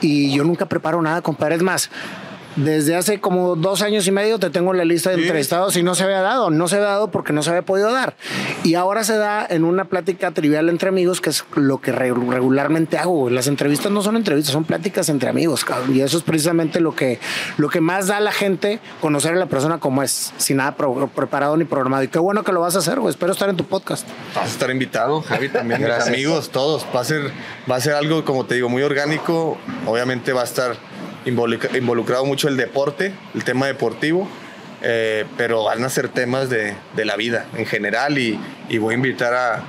Y 0.00 0.32
yo 0.32 0.44
nunca 0.44 0.66
preparo 0.66 1.02
nada, 1.02 1.22
compadre. 1.22 1.56
Es 1.56 1.62
más, 1.62 1.90
desde 2.64 2.96
hace 2.96 3.20
como 3.20 3.56
dos 3.56 3.82
años 3.82 4.06
y 4.06 4.10
medio 4.12 4.38
te 4.38 4.50
tengo 4.50 4.72
en 4.72 4.78
la 4.78 4.84
lista 4.84 5.10
de 5.10 5.16
Sí. 5.16 5.22
entrevistados 5.22 5.76
y 5.76 5.82
no 5.82 5.94
se 5.94 6.04
había 6.04 6.20
dado. 6.20 6.50
No 6.50 6.68
se 6.68 6.76
había 6.76 6.88
dado 6.88 7.10
porque 7.10 7.32
no 7.32 7.42
se 7.42 7.50
había 7.50 7.62
podido 7.62 7.92
dar. 7.92 8.16
Y 8.64 8.74
ahora 8.74 9.04
se 9.04 9.16
da 9.16 9.46
en 9.48 9.64
una 9.64 9.84
plática 9.86 10.30
trivial 10.32 10.68
entre 10.68 10.88
amigos, 10.88 11.20
que 11.20 11.30
es 11.30 11.44
lo 11.54 11.80
que 11.80 11.92
re- 11.92 12.12
regularmente 12.12 12.98
hago. 12.98 13.30
Las 13.30 13.46
entrevistas 13.46 13.92
no 13.92 14.02
son 14.02 14.16
entrevistas, 14.16 14.52
son 14.52 14.64
pláticas 14.64 15.08
entre 15.08 15.28
amigos. 15.28 15.64
cabrón. 15.64 15.94
Y 15.94 16.00
eso 16.00 16.16
es 16.18 16.22
precisamente 16.22 16.80
lo 16.80 16.94
que, 16.94 17.18
lo 17.56 17.68
que 17.68 17.80
más 17.80 18.06
da 18.08 18.16
a 18.18 18.20
la 18.20 18.32
gente 18.32 18.80
conocer 19.00 19.32
a 19.32 19.36
la 19.36 19.46
persona 19.46 19.78
como 19.78 20.02
es, 20.02 20.32
sin 20.36 20.56
nada 20.58 20.76
pro- 20.76 21.08
preparado 21.14 21.56
ni 21.56 21.64
programado. 21.64 22.02
Y 22.02 22.08
qué 22.08 22.18
bueno 22.18 22.42
que 22.44 22.52
lo 22.52 22.60
vas 22.60 22.74
a 22.76 22.78
hacer, 22.80 22.98
güey. 23.00 23.10
Espero 23.10 23.32
estar 23.32 23.48
en 23.48 23.56
tu 23.56 23.64
podcast. 23.64 24.06
Vas 24.34 24.44
a 24.44 24.48
estar 24.48 24.70
invitado, 24.70 25.22
Javi 25.22 25.48
también, 25.48 25.80
mis 25.80 25.86
Gracias. 25.88 26.08
amigos, 26.08 26.50
todos. 26.50 26.86
Va 26.94 27.00
a 27.00 27.04
ser, 27.04 27.30
va 27.70 27.76
a 27.76 27.80
ser 27.80 27.94
algo, 27.94 28.24
como 28.24 28.46
te 28.46 28.56
digo, 28.56 28.68
muy 28.68 28.82
orgánico. 28.82 29.56
Obviamente 29.86 30.32
va 30.32 30.40
a 30.42 30.44
estar 30.44 30.76
involucra- 31.26 31.76
involucrado 31.76 32.24
mucho 32.24 32.48
el 32.48 32.56
deporte, 32.56 33.12
el 33.34 33.44
tema 33.44 33.66
deportivo, 33.66 34.28
eh, 34.82 35.24
pero 35.36 35.64
van 35.64 35.82
a 35.84 35.88
ser 35.88 36.08
temas 36.08 36.48
de, 36.50 36.74
de 36.96 37.04
la 37.04 37.16
vida 37.16 37.46
en 37.56 37.66
general 37.66 38.18
y, 38.18 38.38
y 38.68 38.78
voy 38.78 38.94
a 38.94 38.96
invitar 38.96 39.34
a, 39.34 39.62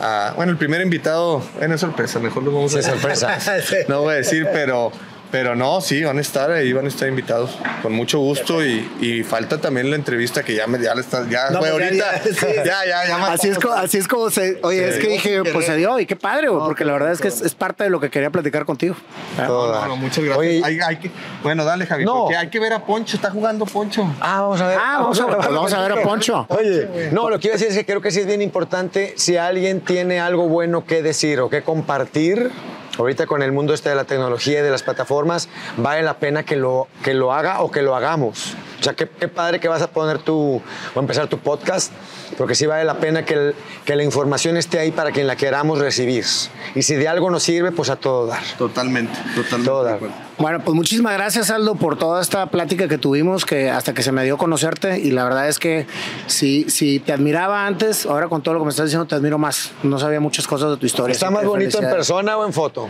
a- 0.00 0.32
bueno, 0.36 0.52
el 0.52 0.58
primer 0.58 0.80
invitado, 0.80 1.42
bueno, 1.58 1.74
es 1.74 1.80
sorpresa, 1.80 2.18
mejor 2.20 2.42
lo 2.44 2.52
vamos 2.52 2.74
a 2.76 2.82
Sí, 2.82 2.88
sorpresa. 2.88 3.36
no 3.88 4.02
voy 4.02 4.14
a 4.14 4.16
decir, 4.18 4.46
pero, 4.52 4.92
pero 5.32 5.56
no, 5.56 5.80
sí, 5.80 6.04
van 6.04 6.18
a 6.18 6.20
estar 6.20 6.50
ahí, 6.52 6.72
van 6.72 6.84
a 6.84 6.88
estar 6.88 7.08
invitados 7.08 7.58
con 7.82 7.92
mucho 7.92 8.18
gusto 8.20 8.64
y, 8.64 8.88
y 9.00 9.24
falta 9.24 9.58
también 9.60 9.90
la 9.90 9.96
entrevista 9.96 10.44
que 10.44 10.54
ya 10.54 10.66
me 10.68 10.78
ya 10.80 10.94
le 10.94 11.00
está, 11.00 11.28
ya 11.28 11.50
No, 11.50 11.58
fue 11.60 11.70
pues 11.72 11.96
ya, 11.96 12.04
ahorita, 12.10 12.24
ya, 12.24 12.34
sí. 12.34 12.46
ya, 12.56 12.64
ya, 12.86 13.06
ya, 13.08 13.26
Así 13.32 13.48
es, 13.48 13.58
co- 13.58 13.72
así 13.72 13.96
es 13.98 14.06
como 14.06 14.30
se. 14.30 14.60
Oye, 14.62 14.86
es 14.88 14.98
que 14.98 15.08
dije, 15.08 15.42
pues 15.52 15.66
se 15.66 15.74
dio 15.76 15.98
y 15.98 16.06
qué 16.06 16.14
padre, 16.16 16.48
güey, 16.50 16.62
porque 16.64 16.84
la 16.84 16.92
verdad 16.92 17.12
es 17.12 17.20
que 17.20 17.28
es, 17.28 17.40
es 17.40 17.54
parte 17.54 17.82
de 17.84 17.90
lo 17.90 17.98
que 17.98 18.10
quería 18.10 18.30
platicar 18.30 18.64
contigo. 18.66 18.94
Ah, 19.38 19.46
Todo 19.46 19.68
No, 19.68 19.72
dar. 19.72 19.88
no, 19.88 19.96
muchas 19.96 20.18
gracias. 20.22 20.36
Oye, 20.38 20.60
Hay- 20.62 20.78
hay 20.80 20.96
que- 20.98 21.10
bueno, 21.42 21.64
dale, 21.64 21.86
Javi, 21.86 22.04
No. 22.04 22.20
porque 22.24 22.36
hay 22.36 22.50
que 22.50 22.60
ver 22.60 22.74
a 22.74 22.84
Poncho, 22.84 23.16
está 23.16 23.30
jugando 23.30 23.64
Poncho. 23.64 24.04
Ah, 24.20 24.42
vamos 24.42 24.60
a 24.60 24.66
ver. 24.68 24.78
Ah, 24.78 24.98
vamos 25.00 25.18
a, 25.18 25.26
pues 25.26 25.38
vamos 25.48 25.72
a 25.72 25.80
ver 25.80 25.92
a 25.92 26.02
Poncho. 26.02 26.46
Oye, 26.50 27.08
no, 27.10 27.30
lo 27.30 27.40
que 27.40 27.48
iba 27.48 27.54
a 27.54 27.58
decir 27.58 27.70
es 27.72 27.78
que 27.78 27.86
creo 27.86 28.02
que 28.02 28.10
sí 28.10 28.20
es 28.20 28.26
bien 28.26 28.42
importante 28.42 29.14
si 29.16 29.38
alguien 29.38 29.80
tiene 29.80 30.20
algo 30.20 30.46
bueno 30.48 30.84
que 30.84 31.02
decir 31.02 31.40
o 31.40 31.48
que 31.48 31.62
compartir. 31.62 32.50
Ahorita 32.98 33.26
con 33.26 33.42
el 33.42 33.52
mundo 33.52 33.72
este 33.72 33.88
de 33.88 33.94
la 33.94 34.04
tecnología 34.04 34.60
y 34.60 34.62
de 34.62 34.70
las 34.70 34.82
plataformas, 34.82 35.48
vale 35.78 36.02
la 36.02 36.18
pena 36.18 36.44
que 36.44 36.56
lo, 36.56 36.88
que 37.02 37.14
lo 37.14 37.32
haga 37.32 37.62
o 37.62 37.70
que 37.70 37.82
lo 37.82 37.96
hagamos. 37.96 38.54
O 38.80 38.82
sea, 38.82 38.94
qué, 38.94 39.06
padre 39.06 39.60
que 39.60 39.68
vas 39.68 39.80
a 39.80 39.90
poner 39.90 40.18
tu, 40.18 40.60
o 40.94 41.00
empezar 41.00 41.26
tu 41.28 41.38
podcast, 41.38 41.92
porque 42.36 42.54
sí 42.54 42.66
vale 42.66 42.84
la 42.84 42.98
pena 42.98 43.24
que, 43.24 43.34
el- 43.34 43.54
que 43.84 43.96
la 43.96 44.02
información 44.04 44.56
esté 44.56 44.78
ahí 44.78 44.90
para 44.90 45.10
quien 45.12 45.26
la 45.26 45.36
queramos 45.36 45.78
recibir. 45.78 46.24
Y 46.74 46.82
si 46.82 46.94
de 46.94 47.08
algo 47.08 47.30
nos 47.30 47.42
sirve, 47.42 47.72
pues 47.72 47.90
a 47.90 47.96
todo 47.96 48.26
dar. 48.26 48.42
Totalmente, 48.58 49.12
totalmente. 49.34 49.64
Todo 49.70 49.84
dar. 49.84 49.98
Bueno, 50.38 50.60
pues 50.64 50.74
muchísimas 50.74 51.12
gracias, 51.12 51.50
Aldo, 51.50 51.74
por 51.76 51.96
toda 51.96 52.20
esta 52.20 52.46
plática 52.46 52.88
que 52.88 52.98
tuvimos, 52.98 53.44
que 53.44 53.70
hasta 53.70 53.92
que 53.94 54.02
se 54.02 54.10
me 54.12 54.24
dio 54.24 54.34
a 54.34 54.38
conocerte. 54.38 54.98
Y 54.98 55.10
la 55.12 55.24
verdad 55.24 55.48
es 55.48 55.58
que 55.58 55.86
si, 56.26 56.68
si 56.68 56.98
te 56.98 57.12
admiraba 57.12 57.66
antes, 57.66 58.06
ahora 58.06 58.28
con 58.28 58.42
todo 58.42 58.54
lo 58.54 58.60
que 58.60 58.64
me 58.64 58.70
estás 58.70 58.86
diciendo, 58.86 59.06
te 59.06 59.14
admiro 59.14 59.38
más. 59.38 59.72
No 59.82 59.98
sabía 59.98 60.20
muchas 60.20 60.46
cosas 60.48 60.70
de 60.70 60.76
tu 60.78 60.86
historia. 60.86 61.12
¿Está 61.12 61.30
más 61.30 61.44
bonito 61.44 61.80
en 61.82 61.90
persona 61.90 62.36
o 62.38 62.46
en 62.46 62.52
foto? 62.52 62.88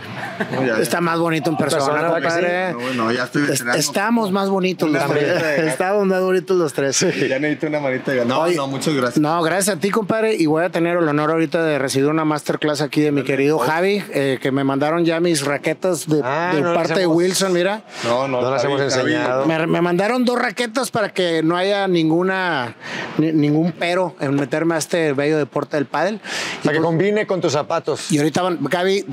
No, 0.51 0.61
ya, 0.65 0.77
ya. 0.77 0.81
Está 0.81 0.99
más 1.01 1.19
bonito 1.19 1.49
en 1.49 1.57
persona, 1.57 1.85
persona, 1.85 2.01
¿verdad 2.13 2.21
que 2.21 2.29
sí? 2.29 2.35
compadre. 2.35 2.71
No, 2.73 2.79
bueno, 2.79 3.11
ya 3.11 3.23
estoy. 3.25 3.43
Estamos 3.77 4.31
más 4.31 4.49
bonitos 4.49 4.89
los 4.89 5.05
tres. 5.05 5.43
Estamos 5.59 6.07
más 6.07 6.21
bonitos 6.21 6.57
los 6.57 6.73
tres. 6.73 6.99
Ya 7.29 7.39
necesito 7.39 7.67
una 7.67 7.79
manita 7.79 8.11
de 8.11 8.25
No, 8.25 8.41
Oye, 8.41 8.55
no, 8.55 8.67
muchas 8.67 8.93
gracias. 8.95 9.17
No, 9.21 9.32
gracias 9.41 9.77
a 9.77 9.79
ti, 9.79 9.89
compadre. 9.89 10.35
Y 10.35 10.45
voy 10.45 10.63
a 10.63 10.69
tener 10.69 10.97
el 10.97 11.07
honor 11.07 11.31
ahorita 11.31 11.63
de 11.63 11.79
recibir 11.79 12.09
una 12.09 12.25
masterclass 12.25 12.81
aquí 12.81 13.01
de 13.01 13.11
mi 13.11 13.23
querido 13.23 13.57
Javi, 13.59 14.03
eh, 14.13 14.37
que 14.41 14.51
me 14.51 14.63
mandaron 14.63 15.05
ya 15.05 15.19
mis 15.19 15.43
raquetas 15.45 16.07
de, 16.07 16.21
Ah, 16.23 16.51
de 16.53 16.61
no 16.61 16.73
parte 16.73 16.99
de 16.99 17.07
Wilson, 17.07 17.53
mira. 17.53 17.83
No, 18.03 18.27
no, 18.27 18.41
No 18.41 18.51
las 18.51 18.61
Javi, 18.61 18.73
hemos 18.73 18.93
enseñado. 18.93 19.45
Me, 19.45 19.65
me 19.67 19.81
mandaron 19.81 20.25
dos 20.25 20.37
raquetas 20.37 20.91
para 20.91 21.09
que 21.13 21.41
no 21.43 21.55
haya 21.55 21.87
ninguna 21.87 22.75
ni- 23.17 23.31
ningún 23.31 23.71
pero 23.71 24.15
en 24.19 24.35
meterme 24.35 24.75
a 24.75 24.77
este 24.77 25.13
bello 25.13 25.37
deporte 25.37 25.77
del 25.77 25.85
pádel. 25.85 26.15
Y, 26.15 26.65
Para 26.65 26.73
que 26.73 26.79
pues- 26.79 26.81
combine 26.85 27.25
con 27.27 27.39
tus 27.41 27.53
zapatos. 27.53 28.11
y 28.11 28.17
ahorita 28.17 28.41
Javi, 28.71 29.05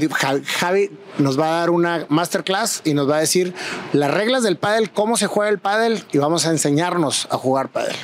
Javi 0.58 0.90
nos 1.18 1.38
va 1.38 1.46
a 1.48 1.60
dar 1.60 1.70
una 1.70 2.06
masterclass 2.08 2.82
y 2.84 2.94
nos 2.94 3.08
va 3.08 3.16
a 3.16 3.20
decir 3.20 3.54
las 3.92 4.10
reglas 4.12 4.42
del 4.42 4.56
pádel, 4.56 4.90
cómo 4.90 5.16
se 5.16 5.26
juega 5.26 5.50
el 5.50 5.58
pádel 5.58 6.02
y 6.12 6.18
vamos 6.18 6.46
a 6.46 6.50
enseñarnos 6.50 7.28
a 7.30 7.36
jugar 7.36 7.68
pádel. 7.68 7.94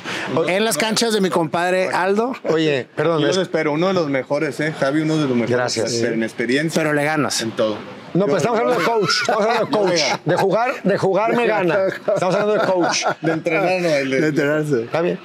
En 0.47 0.63
las 0.65 0.77
canchas 0.77 1.13
de 1.13 1.21
mi 1.21 1.29
compadre 1.29 1.89
Aldo, 2.07 2.33
Oye, 2.49 2.87
perdón. 2.95 3.21
Yo 3.21 3.27
es- 3.29 3.37
espero, 3.37 3.73
uno 3.73 3.87
de 3.87 3.93
los 3.93 4.09
mejores, 4.09 4.59
¿eh? 4.59 4.73
Javi, 4.79 5.01
uno 5.01 5.15
de 5.17 5.21
los 5.27 5.31
mejores. 5.35 5.49
Gracias. 5.49 5.93
En 6.01 6.23
experiencia, 6.23 6.81
pero 6.81 6.93
le 6.93 7.03
ganas. 7.03 7.41
en 7.41 7.51
todo. 7.51 7.75
No, 8.13 8.25
pero 8.25 8.37
estamos 8.37 8.59
hablando 8.59 8.79
de 8.79 8.85
coach. 8.85 9.09
Estamos 9.21 9.43
hablando 9.45 9.65
de 9.65 9.71
coach. 9.77 10.01
De 10.25 10.35
jugar, 10.37 10.71
de 10.83 10.97
jugar 10.97 11.35
me 11.35 11.45
gana. 11.45 11.77
Estamos 11.87 12.33
hablando 12.35 12.53
de 12.53 12.59
coach. 12.61 13.03
De 13.21 13.31
entrenar, 13.33 13.81
no, 13.81 13.89
el 13.89 14.09
de- 14.09 14.21
De 14.21 14.27
enterarse. 14.29 14.83
Está 14.85 15.01
bien. 15.01 15.19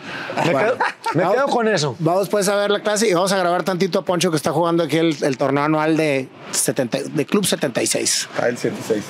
Me, 0.44 0.52
Bueno. 0.52 0.58
quedo, 0.72 0.78
me 1.14 1.22
Vamos- 1.22 1.36
quedo 1.36 1.46
con 1.46 1.68
eso. 1.68 1.96
Vamos 2.00 2.28
pues 2.28 2.48
a 2.48 2.56
ver 2.56 2.70
la 2.70 2.80
clase 2.80 3.08
y 3.08 3.14
vamos 3.14 3.32
a 3.32 3.38
grabar 3.38 3.62
tantito 3.62 4.00
a 4.00 4.04
Poncho 4.04 4.30
que 4.30 4.36
está 4.36 4.50
jugando 4.50 4.82
aquí 4.82 4.98
el, 4.98 5.16
el 5.22 5.38
torneo 5.38 5.62
anual 5.64 5.96
de, 5.96 6.28
70 6.50 6.98
de 7.14 7.24
Club 7.24 7.46
76. 7.46 8.28
Ah, 8.38 8.48
el 8.48 8.58
76. 8.58 9.04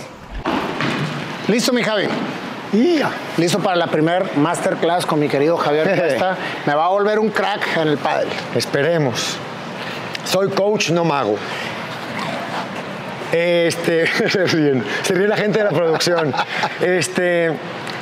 Listo, 1.49 1.73
mi 1.73 1.83
Javi. 1.83 2.05
Listo 3.37 3.59
para 3.59 3.77
la 3.77 3.87
primer 3.87 4.37
masterclass 4.37 5.05
con 5.05 5.21
mi 5.21 5.29
querido 5.29 5.59
Javier 5.59 5.95
Cuesta. 5.99 6.37
Me 6.67 6.75
va 6.75 6.87
a 6.87 6.89
volver 6.89 7.19
un 7.19 7.29
crack 7.29 7.77
en 7.77 7.89
el 7.89 7.99
pádel. 7.99 8.29
Esperemos. 8.55 9.37
Soy 10.25 10.49
coach, 10.51 10.91
no 10.91 11.05
mago. 11.05 11.37
Este, 13.31 14.07
se 14.31 14.45
ríen, 14.47 14.85
se 15.03 15.15
ríe 15.15 15.29
la 15.29 15.37
gente 15.37 15.59
de 15.59 15.65
la 15.65 15.71
producción. 15.71 16.33
Este, 16.81 17.53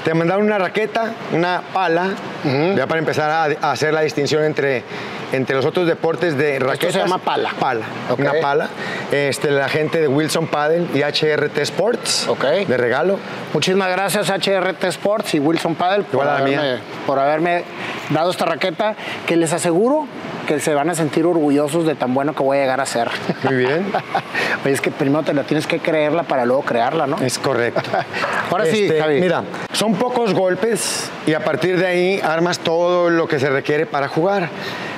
te 0.05 0.15
mandaron 0.15 0.45
una 0.45 0.59
raqueta, 0.59 1.13
una 1.33 1.63
pala, 1.73 2.11
ya 2.45 2.87
para 2.87 2.99
empezar 3.01 3.31
a, 3.31 3.67
a 3.69 3.73
hacer 3.73 3.93
la 3.93 4.03
distinción 4.03 4.45
entre, 4.45 4.85
entre 5.33 5.57
los 5.57 5.65
otros 5.65 5.87
deportes 5.87 6.37
de 6.37 6.59
raquetas. 6.59 6.95
llama 6.97 7.19
pala. 7.19 7.51
Pala, 7.59 7.85
Ok. 8.11 8.21
una 8.21 8.33
pala. 8.41 8.69
Este, 9.13 9.51
la 9.51 9.69
gente 9.69 10.01
de 10.01 10.09
Wilson 10.09 10.47
Paddle 10.47 10.87
y 10.95 11.03
HRT 11.03 11.59
Sports, 11.63 12.27
Ok. 12.29 12.45
de 12.67 12.77
regalo. 12.77 13.19
Muchísimas 13.53 13.91
gracias 13.91 14.29
HRT 14.31 14.85
Sports 14.89 15.35
y 15.35 15.39
Wilson 15.41 15.75
Paddle 15.75 16.05
por 16.05 16.27
haberme, 16.27 16.79
por 17.07 17.19
haberme 17.19 17.65
dado 18.11 18.31
esta 18.31 18.45
raqueta 18.45 18.95
que 19.27 19.37
les 19.37 19.53
aseguro 19.53 20.07
que 20.47 20.59
se 20.59 20.75
van 20.75 20.91
a 20.91 20.95
sentir 20.97 21.27
orgullosos 21.27 21.87
de 21.87 21.95
tan 21.95 22.13
bueno 22.13 22.35
que 22.35 22.43
voy 22.43 22.59
a 22.59 22.63
llegar 22.63 22.81
a 22.81 22.87
ser. 22.87 23.09
Muy 23.45 23.55
bien. 23.57 23.87
Oye, 24.65 24.73
es 24.75 24.81
que 24.81 24.91
primero 24.91 25.23
te 25.23 25.33
la 25.33 25.45
tienes 25.45 25.67
que 25.67 25.79
creerla 25.79 26.25
para 26.25 26.45
luego 26.45 26.63
crearla, 26.63 27.07
¿no? 27.07 27.19
Es 27.19 27.39
correcto. 27.39 27.83
Ahora 28.51 28.65
sí, 28.67 28.85
Este, 28.87 29.01
Javi. 29.01 29.21
Mira, 29.21 29.45
son 29.73 29.95
pocos 29.95 30.35
golpes 30.35 31.09
y 31.27 31.35
a 31.35 31.45
partir 31.45 31.79
de 31.79 31.87
ahí 31.87 32.21
armas 32.21 32.59
todo 32.59 33.11
lo 33.11 33.29
que 33.29 33.39
se 33.39 33.49
requiere 33.49 33.87
para 33.87 34.09
jugar. 34.09 34.49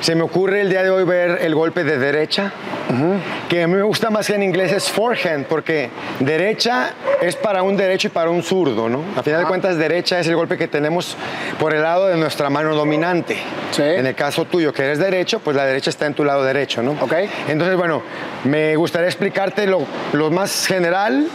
Se 0.03 0.16
me 0.16 0.22
ocurre 0.22 0.62
el 0.62 0.68
día 0.68 0.82
de 0.82 0.90
hoy 0.90 1.05
ver 1.05 1.38
el 1.42 1.55
golpe 1.55 1.84
de 1.84 1.96
derecha, 1.96 2.53
que 3.48 3.62
a 3.62 3.68
mí 3.68 3.74
me 3.74 3.82
gusta 3.82 4.11
más 4.11 4.26
que 4.26 4.34
en 4.34 4.42
inglés 4.42 4.72
es 4.72 4.90
forehand, 4.90 5.46
porque 5.46 5.90
derecha 6.18 6.90
es 7.20 7.36
para 7.36 7.62
un 7.62 7.76
derecho 7.76 8.09
y 8.09 8.11
para 8.11 8.28
un 8.28 8.42
zurdo, 8.42 8.88
¿no? 8.88 9.05
A 9.16 9.22
final 9.22 9.42
de 9.42 9.46
cuentas, 9.46 9.76
derecha 9.78 10.18
es 10.18 10.26
el 10.26 10.34
golpe 10.34 10.59
que 10.59 10.66
tenemos 10.66 11.16
por 11.61 11.72
el 11.72 11.82
lado 11.82 12.09
de 12.09 12.16
nuestra 12.16 12.50
mano 12.50 12.74
dominante. 12.74 13.36
Sí. 13.70 13.82
En 13.82 14.05
el 14.05 14.16
caso 14.16 14.44
tuyo, 14.44 14.72
que 14.72 14.82
eres 14.82 14.98
derecho, 14.98 15.38
pues 15.38 15.57
la 15.57 15.64
derecha 15.64 15.90
está 15.90 16.07
en 16.07 16.14
tu 16.14 16.24
lado 16.24 16.42
derecho, 16.42 16.82
¿no? 16.82 16.96
Ok. 17.00 17.14
Entonces, 17.46 17.76
bueno, 17.76 18.03
me 18.42 18.74
gustaría 18.74 19.07
explicarte 19.07 19.68
lo, 19.68 19.86
lo 20.14 20.32
más 20.32 20.66
general 20.66 21.28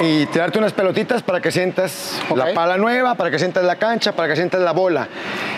y 0.00 0.26
tirarte 0.26 0.58
unas 0.58 0.72
pelotitas 0.72 1.22
para 1.22 1.40
que 1.40 1.52
sientas 1.52 2.20
la 2.34 2.52
pala 2.54 2.76
nueva, 2.76 3.14
para 3.14 3.30
que 3.30 3.38
sientas 3.38 3.62
la 3.62 3.76
cancha, 3.76 4.12
para 4.12 4.26
que 4.26 4.34
sientas 4.34 4.60
la 4.60 4.72
bola. 4.72 5.06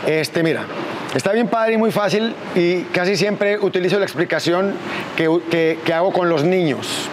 Este, 0.07 0.43
mira, 0.43 0.65
está 1.15 1.33
bien 1.33 1.49
padre 1.49 1.73
y 1.75 1.77
muy 1.79 1.91
fácil 1.91 2.35
y 2.55 2.83
casi 2.85 3.17
siempre 3.17 3.59
utilizo 3.59 3.99
la 3.99 4.05
explicación 4.05 4.75
que, 5.17 5.29
que- 5.51 5.79
que 5.85 5.93
hago 5.95 6.13
con 6.13 6.29
los 6.29 6.45
niños. 6.45 7.09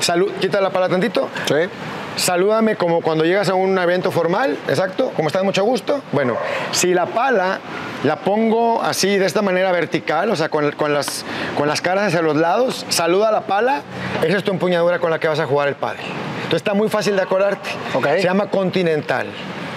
Salud, 0.00 0.30
quita 0.40 0.60
la 0.60 0.70
pala 0.70 0.88
tantito. 0.88 1.28
Sí. 1.46 1.54
Salúdame 2.16 2.74
como 2.74 3.00
cuando 3.00 3.24
llegas 3.24 3.48
a 3.48 3.54
un 3.54 3.78
evento 3.78 4.10
formal, 4.10 4.56
exacto, 4.68 5.12
como 5.14 5.28
estás 5.28 5.44
mucho 5.44 5.62
gusto. 5.62 6.02
Bueno, 6.10 6.36
si 6.72 6.92
la 6.92 7.06
pala 7.06 7.60
la 8.02 8.16
pongo 8.16 8.82
así 8.82 9.18
de 9.18 9.24
esta 9.26 9.40
manera 9.40 9.70
vertical, 9.70 10.28
o 10.30 10.34
sea, 10.36 10.48
con, 10.48 10.72
con 10.72 10.92
las, 10.92 11.24
con 11.56 11.68
las 11.68 11.80
caras 11.80 12.08
hacia 12.08 12.20
los 12.22 12.34
lados, 12.36 12.86
saluda 12.88 13.28
a 13.28 13.32
la 13.32 13.42
pala, 13.42 13.82
esa 14.24 14.36
es 14.36 14.42
tu 14.42 14.50
empuñadura 14.50 14.98
con 14.98 15.10
la 15.12 15.20
que 15.20 15.28
vas 15.28 15.38
a 15.38 15.46
jugar 15.46 15.68
el 15.68 15.76
pádel. 15.76 16.00
Entonces 16.38 16.56
está 16.56 16.74
muy 16.74 16.88
fácil 16.88 17.14
de 17.14 17.22
acordarte. 17.22 17.68
Ok. 17.94 18.06
Se 18.16 18.22
llama 18.24 18.46
continental. 18.50 19.28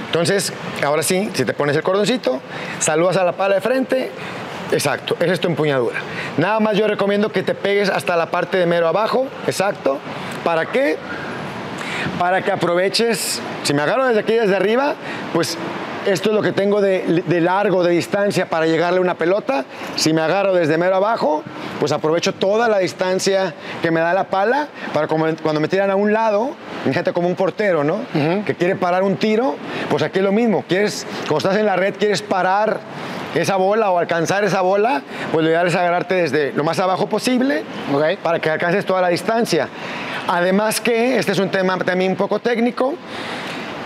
Entonces, 0.08 0.52
ahora 0.84 1.04
sí, 1.04 1.30
si 1.34 1.46
te 1.46 1.54
pones 1.54 1.76
el 1.76 1.84
cordoncito, 1.84 2.42
saludas 2.80 3.18
a 3.18 3.24
la 3.24 3.34
pala 3.34 3.56
de 3.56 3.62
frente, 3.62 4.10
exacto, 4.72 5.16
esa 5.20 5.34
es 5.34 5.40
tu 5.40 5.48
empuñadura. 5.48 6.00
Nada 6.38 6.60
más 6.60 6.78
yo 6.78 6.88
recomiendo 6.88 7.32
que 7.32 7.44
te 7.44 7.56
pegues 7.56 7.90
hasta 7.90 8.16
la 8.16 8.32
parte 8.32 8.58
de 8.58 8.66
mero 8.66 8.88
abajo, 8.88 9.28
exacto. 9.48 10.00
¿Para 10.44 10.66
qué? 10.68 10.98
para 12.22 12.44
que 12.44 12.52
aproveches, 12.52 13.42
si 13.64 13.74
me 13.74 13.82
agarro 13.82 14.06
desde 14.06 14.20
aquí, 14.20 14.34
desde 14.34 14.56
arriba, 14.56 14.94
pues 15.34 15.58
esto 16.06 16.30
es 16.30 16.36
lo 16.36 16.42
que 16.42 16.52
tengo 16.52 16.82
de, 16.82 17.24
de 17.26 17.42
largo, 17.42 17.84
de 17.84 17.92
distancia 17.92 18.50
para 18.50 18.66
llegarle 18.66 19.00
a 19.00 19.02
una 19.02 19.16
pelota. 19.16 19.66
Si 19.96 20.14
me 20.14 20.22
agarro 20.22 20.54
desde 20.54 20.78
mero 20.78 20.96
abajo, 20.96 21.44
pues 21.80 21.92
aprovecho 21.92 22.34
toda 22.34 22.68
la 22.68 22.80
distancia 22.80 23.54
que 23.82 23.92
me 23.92 24.00
da 24.00 24.14
la 24.14 24.26
pala 24.26 24.68
para 24.94 25.08
cuando 25.08 25.60
me 25.60 25.68
tiran 25.68 25.92
a 25.92 25.96
un 25.96 26.14
lado, 26.14 26.52
fíjate 26.86 27.14
como 27.14 27.28
un 27.28 27.36
portero, 27.36 27.84
¿no? 27.84 28.00
Que 28.46 28.56
quiere 28.56 28.76
parar 28.76 29.04
un 29.04 29.18
tiro, 29.18 29.56
pues 29.90 30.04
aquí 30.04 30.20
es 30.20 30.26
lo 30.26 30.32
mismo. 30.32 30.64
Quieres, 30.68 31.06
cuando 31.22 31.38
estás 31.38 31.58
en 31.58 31.66
la 31.66 31.76
red, 31.76 31.96
quieres 31.96 32.22
parar 32.22 32.80
esa 33.36 33.56
bola 33.56 33.92
o 33.92 33.98
alcanzar 33.98 34.44
esa 34.44 34.62
bola, 34.62 35.02
pues 35.32 35.44
lo 35.44 35.50
ideal 35.50 35.68
es 35.68 35.76
agarrarte 35.76 36.16
desde 36.16 36.54
lo 36.54 36.64
más 36.64 36.80
abajo 36.80 37.08
posible 37.08 37.64
para 38.22 38.40
que 38.40 38.50
alcances 38.50 38.86
toda 38.86 39.02
la 39.02 39.10
distancia. 39.10 39.70
Además 40.28 40.82
que, 40.82 41.18
este 41.18 41.32
es 41.32 41.40
un 41.40 41.50
tema 41.50 41.78
también 41.80 42.12
un 42.12 42.18
poco 42.18 42.40
técnico, 42.40 42.94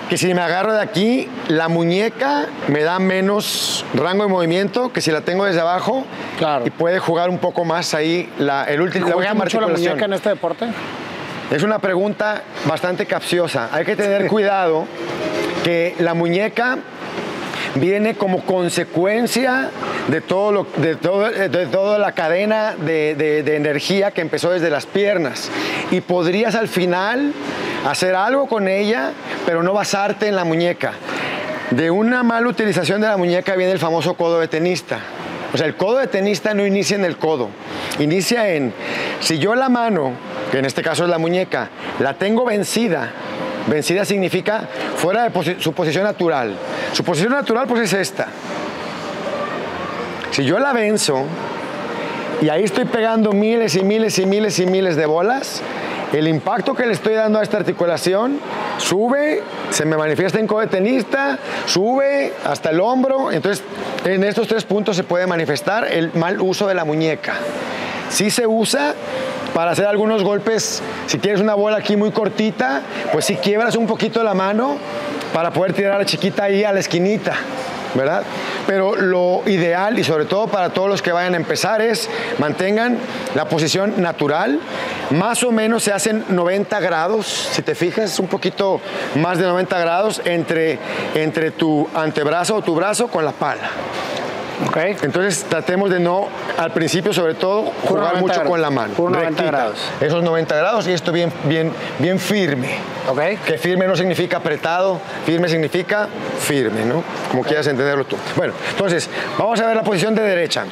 que 0.09 0.17
si 0.17 0.33
me 0.33 0.41
agarro 0.41 0.73
de 0.73 0.81
aquí, 0.81 1.27
la 1.47 1.67
muñeca 1.67 2.45
me 2.67 2.83
da 2.83 2.99
menos 2.99 3.85
rango 3.93 4.23
de 4.23 4.29
movimiento 4.29 4.91
que 4.93 5.01
si 5.01 5.11
la 5.11 5.21
tengo 5.21 5.45
desde 5.45 5.61
abajo 5.61 6.05
Claro. 6.37 6.65
y 6.67 6.69
puede 6.69 6.99
jugar 6.99 7.29
un 7.29 7.37
poco 7.39 7.65
más 7.65 7.93
ahí 7.93 8.29
la, 8.37 8.65
el 8.65 8.81
último, 8.81 9.07
la 9.07 9.13
¿Juega 9.13 9.31
última 9.31 9.45
mucho 9.45 9.61
la 9.61 9.67
muñeca 9.67 10.05
en 10.05 10.13
este 10.13 10.29
deporte? 10.29 10.67
Es 11.51 11.63
una 11.63 11.79
pregunta 11.79 12.41
bastante 12.67 13.05
capciosa. 13.05 13.69
Hay 13.71 13.85
que 13.85 13.95
tener 13.95 14.27
cuidado 14.27 14.85
que 15.63 15.95
la 15.99 16.13
muñeca 16.13 16.79
viene 17.75 18.15
como 18.15 18.41
consecuencia 18.45 19.69
de, 20.07 20.21
todo 20.21 20.65
de, 20.77 20.95
todo- 20.95 21.29
de 21.29 21.65
toda 21.67 21.97
la 21.97 22.13
cadena 22.13 22.73
de, 22.75 23.15
de- 23.15 23.43
de 23.43 23.55
energía 23.55 24.11
que 24.11 24.21
empezó 24.21 24.49
desde 24.51 24.69
las 24.69 24.85
piernas. 24.85 25.49
Y 25.91 26.01
podrías 26.01 26.55
al 26.55 26.67
final 26.67 27.33
hacer 27.87 28.15
algo 28.15 28.47
con 28.47 28.67
ella, 28.67 29.11
pero 29.45 29.61
no 29.63 29.73
basarte 29.73 30.27
en 30.27 30.35
la 30.35 30.43
muñeca. 30.43 30.93
De 31.71 31.89
una 31.91 32.23
mala 32.23 32.47
utilización 32.47 33.01
de 33.01 33.07
la 33.07 33.17
muñeca 33.17 33.55
viene 33.55 33.71
el 33.71 33.79
famoso 33.79 34.13
codo 34.15 34.39
de 34.39 34.47
tenista. 34.47 34.99
O 35.53 35.57
sea, 35.57 35.67
el 35.67 35.75
codo 35.75 35.97
de 35.97 36.07
tenista 36.07 36.53
no 36.53 36.65
inicia 36.65 36.95
en 36.97 37.05
el 37.05 37.17
codo, 37.17 37.49
inicia 37.99 38.49
en, 38.49 38.73
si 39.21 39.39
yo 39.39 39.55
la 39.55 39.69
mano, 39.69 40.11
que 40.51 40.59
en 40.59 40.65
este 40.65 40.81
caso 40.81 41.05
es 41.05 41.09
la 41.09 41.17
muñeca, 41.17 41.69
la 41.99 42.13
tengo 42.15 42.43
vencida, 42.43 43.09
vencida 43.67 44.05
significa 44.05 44.67
fuera 44.95 45.29
de 45.29 45.59
su 45.59 45.73
posición 45.73 46.03
natural. 46.03 46.55
Su 46.93 47.03
posición 47.03 47.33
natural 47.33 47.67
pues 47.67 47.81
es 47.81 47.93
esta. 47.93 48.27
Si 50.31 50.43
yo 50.43 50.59
la 50.59 50.73
venzo 50.73 51.23
y 52.41 52.49
ahí 52.49 52.63
estoy 52.63 52.85
pegando 52.85 53.31
miles 53.31 53.75
y 53.75 53.83
miles 53.83 54.19
y 54.19 54.25
miles 54.25 54.59
y 54.59 54.65
miles 54.65 54.95
de 54.95 55.05
bolas, 55.05 55.61
el 56.13 56.27
impacto 56.27 56.75
que 56.75 56.85
le 56.85 56.93
estoy 56.93 57.13
dando 57.13 57.39
a 57.39 57.43
esta 57.43 57.57
articulación 57.57 58.39
sube, 58.77 59.41
se 59.69 59.85
me 59.85 59.97
manifiesta 59.97 60.39
en 60.39 60.47
codo 60.47 60.61
de 60.61 60.67
tenista, 60.67 61.39
sube 61.65 62.33
hasta 62.43 62.69
el 62.69 62.79
hombro. 62.79 63.31
Entonces, 63.31 63.63
en 64.03 64.23
estos 64.23 64.47
tres 64.47 64.63
puntos 64.63 64.95
se 64.95 65.03
puede 65.03 65.27
manifestar 65.27 65.85
el 65.91 66.11
mal 66.13 66.39
uso 66.41 66.67
de 66.67 66.75
la 66.75 66.85
muñeca. 66.85 67.33
Sí 68.09 68.29
se 68.29 68.45
usa 68.45 68.93
para 69.55 69.71
hacer 69.71 69.85
algunos 69.85 70.21
golpes, 70.21 70.83
si 71.07 71.17
quieres 71.17 71.39
una 71.39 71.55
bola 71.55 71.77
aquí 71.77 71.95
muy 71.95 72.11
cortita, 72.11 72.81
pues 73.13 73.23
si 73.23 73.37
quiebras 73.37 73.77
un 73.77 73.87
poquito 73.87 74.21
la 74.21 74.33
mano 74.33 74.75
para 75.33 75.53
poder 75.53 75.71
tirar 75.71 75.93
a 75.93 75.99
la 75.99 76.05
chiquita 76.05 76.43
ahí 76.43 76.65
a 76.65 76.73
la 76.73 76.81
esquinita. 76.81 77.31
¿verdad? 77.93 78.23
Pero 78.67 78.97
lo 78.97 79.43
ideal 79.45 79.97
y 79.97 80.03
sobre 80.03 80.25
todo 80.25 80.47
para 80.47 80.71
todos 80.71 80.89
los 80.89 81.01
que 81.01 81.13
vayan 81.13 81.35
a 81.35 81.37
empezar 81.37 81.81
es 81.81 82.09
mantengan 82.37 82.97
la 83.33 83.47
posición 83.47 84.01
natural, 84.01 84.59
más 85.11 85.41
o 85.43 85.53
menos 85.53 85.83
se 85.83 85.93
hacen 85.93 86.25
90 86.27 86.77
grados, 86.81 87.25
si 87.25 87.61
te 87.61 87.75
fijas, 87.75 88.19
un 88.19 88.27
poquito 88.27 88.81
más 89.15 89.37
de 89.37 89.45
90 89.45 89.79
grados 89.79 90.21
entre, 90.25 90.77
entre 91.13 91.51
tu 91.51 91.87
antebrazo 91.95 92.57
o 92.57 92.61
tu 92.61 92.75
brazo 92.75 93.07
con 93.07 93.23
la 93.23 93.31
pala. 93.31 93.69
Entonces 95.01 95.45
tratemos 95.49 95.89
de 95.89 95.99
no, 95.99 96.27
al 96.57 96.71
principio 96.71 97.11
sobre 97.13 97.33
todo, 97.33 97.63
jugar 97.83 98.15
90 98.15 98.19
mucho 98.21 98.33
grados. 98.33 98.49
con 98.49 98.61
la 98.61 98.69
mano. 98.69 98.93
Puro 98.93 99.09
90 99.11 99.29
rectita. 99.29 99.51
grados. 99.51 99.79
Esos 99.99 100.23
90 100.23 100.55
grados 100.55 100.87
y 100.87 100.93
esto 100.93 101.11
bien, 101.11 101.31
bien, 101.43 101.71
bien 101.99 102.19
firme. 102.19 102.69
Ok. 103.09 103.19
Que 103.45 103.57
firme 103.57 103.87
no 103.87 103.95
significa 103.95 104.37
apretado, 104.37 104.99
firme 105.25 105.49
significa 105.49 106.07
firme, 106.39 106.85
¿no? 106.85 107.03
Como 107.29 107.43
quieras 107.43 107.67
entenderlo 107.67 108.05
tú. 108.05 108.15
Bueno, 108.35 108.53
entonces, 108.71 109.09
vamos 109.37 109.59
a 109.59 109.67
ver 109.67 109.75
la 109.75 109.83
posición 109.83 110.15
de 110.15 110.21
derecha. 110.21 110.65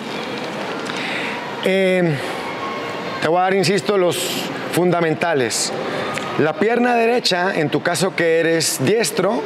Eh, 1.65 2.15
te 3.21 3.27
voy 3.27 3.39
a 3.39 3.43
dar, 3.43 3.53
insisto, 3.53 3.97
los 3.97 4.17
fundamentales. 4.71 5.71
La 6.39 6.53
pierna 6.53 6.95
derecha, 6.95 7.53
en 7.53 7.69
tu 7.69 7.83
caso 7.83 8.15
que 8.15 8.39
eres 8.39 8.83
diestro, 8.83 9.41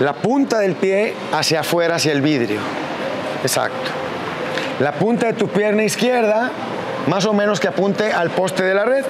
la 0.00 0.14
punta 0.14 0.58
del 0.58 0.74
pie 0.74 1.14
hacia 1.32 1.60
afuera, 1.60 1.96
hacia 1.96 2.12
el 2.12 2.22
vidrio. 2.22 2.60
Exacto. 3.44 3.90
La 4.80 4.92
punta 4.92 5.26
de 5.26 5.34
tu 5.34 5.48
pierna 5.48 5.84
izquierda, 5.84 6.50
más 7.06 7.26
o 7.26 7.32
menos 7.32 7.60
que 7.60 7.68
apunte 7.68 8.12
al 8.12 8.30
poste 8.30 8.64
de 8.64 8.74
la 8.74 8.84
red. 8.84 9.04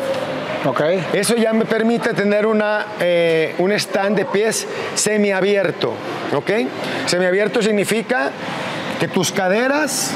Ok. 0.66 0.80
Eso 1.12 1.36
ya 1.36 1.52
me 1.52 1.64
permite 1.64 2.14
tener 2.14 2.44
una, 2.44 2.86
eh, 3.00 3.54
un 3.58 3.70
stand 3.72 4.16
de 4.16 4.24
pies 4.24 4.66
semiabierto. 4.94 5.94
¿Ok? 6.34 6.50
Semiabierto 7.06 7.62
significa 7.62 8.30
que 8.98 9.08
tus 9.08 9.30
caderas 9.30 10.10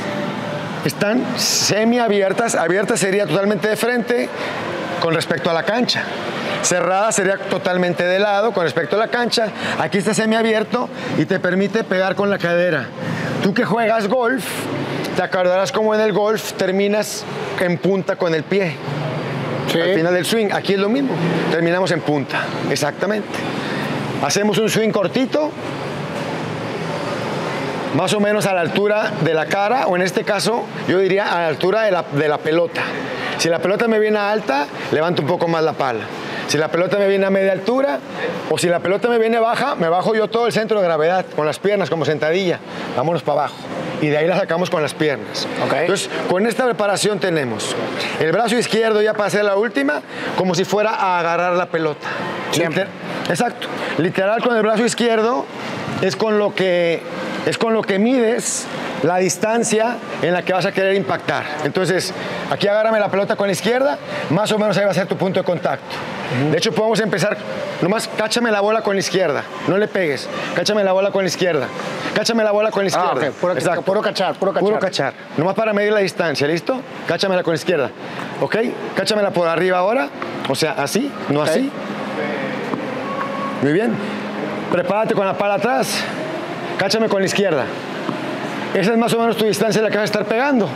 están 0.85 1.25
semiabiertas. 1.37 2.57
Abiertas 2.57 3.01
sería 3.01 3.27
totalmente 3.27 3.69
de 3.69 3.77
frente 3.77 4.29
con 5.01 5.15
respecto 5.15 5.49
a 5.51 5.55
la 5.55 5.63
cancha. 5.63 6.03
Cerrada 6.63 7.13
sería 7.13 7.39
totalmente 7.39 8.05
de 8.05 8.19
lado 8.19 8.53
con 8.53 8.65
respecto 8.65 8.97
a 8.97 8.99
la 8.99 9.09
cancha. 9.09 9.49
Aquí 9.79 9.99
está 9.99 10.13
semiabierto 10.13 10.89
y 11.17 11.25
te 11.25 11.39
permite 11.39 11.85
pegar 11.85 12.17
con 12.17 12.31
la 12.31 12.39
cadera. 12.39 12.89
Tú 13.43 13.55
que 13.55 13.65
juegas 13.65 14.09
golf, 14.09 14.45
te 15.17 15.23
acordarás 15.23 15.73
como 15.73 15.95
en 15.95 16.01
el 16.01 16.13
golf 16.13 16.53
terminas 16.55 17.25
en 17.61 17.79
punta 17.79 18.17
con 18.17 18.35
el 18.35 18.43
pie. 18.43 18.73
Sí. 19.73 19.81
Al 19.81 19.95
final 19.95 20.15
del 20.15 20.25
swing, 20.25 20.49
aquí 20.53 20.75
es 20.75 20.79
lo 20.79 20.89
mismo. 20.89 21.11
Terminamos 21.51 21.91
en 21.93 22.01
punta, 22.01 22.41
exactamente. 22.71 23.29
Hacemos 24.23 24.59
un 24.59 24.69
swing 24.69 24.91
cortito, 24.91 25.51
más 27.95 28.13
o 28.13 28.21
menos 28.21 28.47
a 28.47 28.55
la 28.55 28.61
altura 28.61 29.13
de 29.23 29.35
la 29.35 29.47
cara, 29.47 29.87
o 29.87 29.97
en 29.97 30.03
este 30.03 30.25
caso, 30.25 30.65
yo 30.89 30.99
diría 30.99 31.33
a 31.33 31.41
la 31.41 31.47
altura 31.49 31.83
de 31.83 31.91
la, 31.93 32.05
de 32.13 32.29
la 32.29 32.39
pelota. 32.39 32.83
Si 33.39 33.49
la 33.49 33.61
pelota 33.61 33.87
me 33.87 34.01
viene 34.01 34.19
alta, 34.19 34.67
levanto 34.91 35.23
un 35.23 35.29
poco 35.29 35.47
más 35.47 35.63
la 35.63 35.75
pala. 35.75 36.01
Si 36.49 36.57
la 36.59 36.69
pelota 36.69 36.97
me 36.99 37.07
viene 37.07 37.27
a 37.27 37.31
media 37.31 37.53
altura, 37.53 37.99
o 38.51 38.57
si 38.59 38.69
la 38.69 38.81
pelota 38.81 39.09
me 39.09 39.19
viene 39.19 39.39
baja, 39.39 39.75
me 39.75 39.89
bajo 39.89 40.15
yo 40.15 40.29
todo 40.29 40.47
el 40.47 40.53
centro 40.53 40.81
de 40.81 40.87
gravedad, 40.87 41.27
con 41.37 41.45
las 41.47 41.59
piernas 41.59 41.91
como 41.91 42.05
sentadilla. 42.07 42.59
Vámonos 42.97 43.23
para 43.23 43.41
abajo. 43.43 43.55
Y 44.01 44.07
de 44.09 44.17
ahí 44.17 44.27
la 44.27 44.37
sacamos 44.39 44.71
con 44.71 44.81
las 44.81 44.95
piernas. 44.95 45.47
Entonces, 45.83 46.09
con 46.31 46.47
esta 46.47 46.65
preparación 46.65 47.19
tenemos 47.21 47.77
el 48.21 48.33
brazo 48.33 48.57
izquierdo 48.57 49.03
ya 49.03 49.13
para 49.13 49.27
hacer 49.27 49.45
la 49.45 49.57
última, 49.57 50.01
como 50.37 50.55
si 50.55 50.65
fuera 50.65 50.91
a 50.95 51.19
agarrar 51.21 51.53
la 51.55 51.67
pelota. 51.67 52.07
Siempre. 52.51 52.85
Liter- 52.85 53.31
Exacto. 53.31 53.69
Literal 53.99 54.43
con 54.43 54.57
el 54.57 54.63
brazo 54.63 54.85
izquierdo 54.87 55.45
es 56.01 56.17
con 56.17 56.39
lo 56.39 56.55
que 56.55 57.03
es 57.45 57.59
con 57.59 57.75
lo 57.75 57.83
que 57.83 57.99
mides 57.99 58.67
la 59.03 59.17
distancia 59.19 59.97
en 60.23 60.33
la 60.33 60.43
que 60.43 60.53
vas 60.53 60.67
a 60.67 60.73
querer 60.73 60.95
impactar. 60.95 61.45
Entonces, 61.65 62.13
aquí 62.51 62.67
agárrame 62.67 62.99
la 62.99 63.11
pelota 63.11 63.37
con 63.37 63.47
la 63.47 63.53
izquierda, 63.53 63.97
más 64.31 64.51
o 64.53 64.59
menos 64.59 64.77
ahí 64.77 64.85
va 64.85 64.91
a 64.91 64.95
ser 64.95 65.07
tu 65.07 65.17
punto 65.17 65.41
de 65.41 65.45
contacto. 65.45 65.95
De 66.51 66.59
hecho, 66.59 66.73
podemos 66.73 67.01
empezar, 67.01 67.37
nomás 67.81 68.09
cáchame 68.19 68.51
la 68.51 68.61
bola 68.61 68.83
con 68.83 68.95
la 68.97 69.01
izquierda, 69.01 69.43
no 69.67 69.79
le 69.79 69.89
pegues, 69.89 70.29
cáchame 70.55 70.85
la 70.85 70.93
bola 70.93 71.11
con 71.11 71.23
la 71.23 71.29
izquierda, 71.29 71.67
cáchame 72.15 72.45
la 72.45 72.51
bola 72.51 72.71
con 72.71 72.85
la 72.85 72.91
Ah, 72.95 72.99
izquierda. 73.15 73.29
ok, 73.31 73.35
puro- 73.41 73.53
Exacto. 73.55 73.83
puro 73.83 74.03
cachar, 74.03 74.35
puro 74.35 74.53
cachar. 74.53 74.69
Puro 74.69 74.79
cachar, 74.79 75.13
nomás 75.39 75.55
para 75.55 75.73
medir 75.73 75.93
la 75.93 76.01
distancia, 76.01 76.47
¿listo? 76.47 76.81
Cáchamela 77.07 77.43
con 77.43 77.53
la 77.53 77.57
izquierda, 77.59 77.91
¿ok? 78.43 78.57
Cáchamela 78.95 79.31
por 79.31 79.49
arriba 79.49 79.79
ahora, 79.79 80.09
o 80.49 80.55
sea, 80.55 80.73
así, 80.73 81.11
no 81.31 81.41
así. 81.43 81.71
Muy 83.63 83.73
bien. 83.73 83.95
Prepárate 84.71 85.15
con 85.15 85.27
la 85.27 85.33
pala 85.37 85.55
atrás. 85.55 85.99
Cáchame 86.79 87.09
con 87.09 87.21
la 87.21 87.27
izquierda. 87.27 87.65
Esa 88.75 88.93
es 88.93 88.99
más 88.99 89.13
o 89.15 89.19
menos 89.19 89.37
tu 89.37 89.45
distancia 89.45 89.79
en 89.79 89.85
la 89.85 89.91
que 89.91 89.97
vas 89.97 90.03
a 90.03 90.13
estar 90.13 90.25
pegando. 90.27 90.69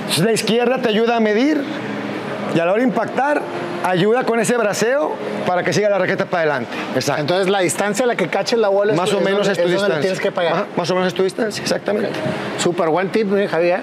Entonces, 0.00 0.24
la 0.24 0.32
izquierda 0.32 0.78
te 0.78 0.88
ayuda 0.88 1.16
a 1.16 1.20
medir 1.20 1.62
y 2.54 2.58
a 2.58 2.64
la 2.64 2.72
hora 2.72 2.80
de 2.82 2.88
impactar, 2.88 3.42
ayuda 3.84 4.24
con 4.24 4.40
ese 4.40 4.56
braceo 4.56 5.12
para 5.46 5.62
que 5.62 5.72
siga 5.72 5.88
la 5.88 5.98
raqueta 5.98 6.24
para 6.26 6.42
adelante. 6.42 6.70
Exacto. 6.96 7.20
Entonces 7.20 7.48
la 7.48 7.60
distancia 7.60 8.04
a 8.04 8.08
la 8.08 8.16
que 8.16 8.26
caches 8.26 8.58
la 8.58 8.68
bola 8.68 8.92
más 8.94 9.12
o 9.12 9.20
menos 9.20 9.46
donde- 9.46 9.52
es 9.52 9.58
tu 9.62 9.68
distancia. 9.68 9.94
le 9.96 10.00
tienes 10.00 10.20
que 10.20 10.32
pegar. 10.32 10.52
Ajá, 10.52 10.66
más 10.76 10.90
o 10.90 10.94
menos 10.94 11.08
es 11.08 11.14
tu 11.14 11.22
distancia, 11.22 11.62
exactamente. 11.62 12.10
Súper 12.58 12.88
buen 12.88 13.08
tip, 13.10 13.28
mi 13.28 13.46
Javier. 13.46 13.82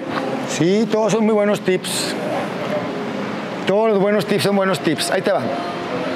Sí, 0.50 0.86
todos 0.90 1.12
son 1.12 1.24
muy 1.24 1.34
buenos 1.34 1.60
tips. 1.62 2.14
Todos 3.66 3.90
los 3.90 3.98
buenos 3.98 4.26
tips 4.26 4.42
son 4.44 4.56
buenos 4.56 4.80
tips. 4.80 5.10
Ahí 5.10 5.22
te 5.22 5.30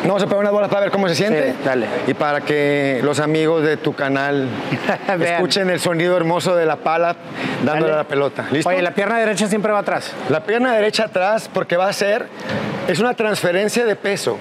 va. 0.03 0.09
Vamos 0.09 0.23
a 0.23 0.27
pegar 0.27 0.41
unas 0.41 0.53
bolas 0.53 0.69
para 0.69 0.83
ver 0.83 0.91
cómo 0.91 1.09
se 1.09 1.15
siente. 1.15 1.53
Sí, 1.53 1.59
dale. 1.65 1.87
Y 2.07 2.15
para 2.15 2.41
que 2.41 3.01
los 3.03 3.21
amigos 3.21 3.63
de 3.63 3.77
tu 3.77 3.95
canal 3.95 4.49
escuchen 5.21 5.71
el 5.71 5.81
sonido 5.81 6.17
hermoso 6.17 6.55
de 6.57 6.67
la 6.67 6.77
pala 6.77 7.17
dándole 7.65 7.91
Dale. 7.91 7.93
a 7.95 7.97
la 7.97 8.05
pelota. 8.05 8.47
¿Listo? 8.51 8.69
Oye, 8.69 8.83
la 8.83 8.93
pierna 8.93 9.19
derecha 9.19 9.47
siempre 9.49 9.73
va 9.73 9.81
atrás. 9.81 10.13
La 10.29 10.41
pierna 10.41 10.73
derecha 10.75 11.05
atrás 11.05 11.51
porque 11.53 11.77
va 11.77 11.89
a 11.89 11.93
ser, 11.93 12.27
es 12.89 12.99
una 12.99 13.15
transferencia 13.15 13.85
de 13.85 13.97
peso. 13.97 14.39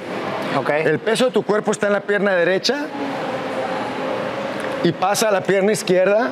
Ok. 0.57 0.69
El 0.69 0.99
peso 0.99 1.25
de 1.25 1.31
tu 1.31 1.43
cuerpo 1.43 1.71
está 1.71 1.87
en 1.87 1.93
la 1.93 2.01
pierna 2.01 2.33
derecha 2.33 2.85
y 4.83 4.91
pasa 4.91 5.29
a 5.29 5.31
la 5.31 5.41
pierna 5.41 5.71
izquierda 5.71 6.31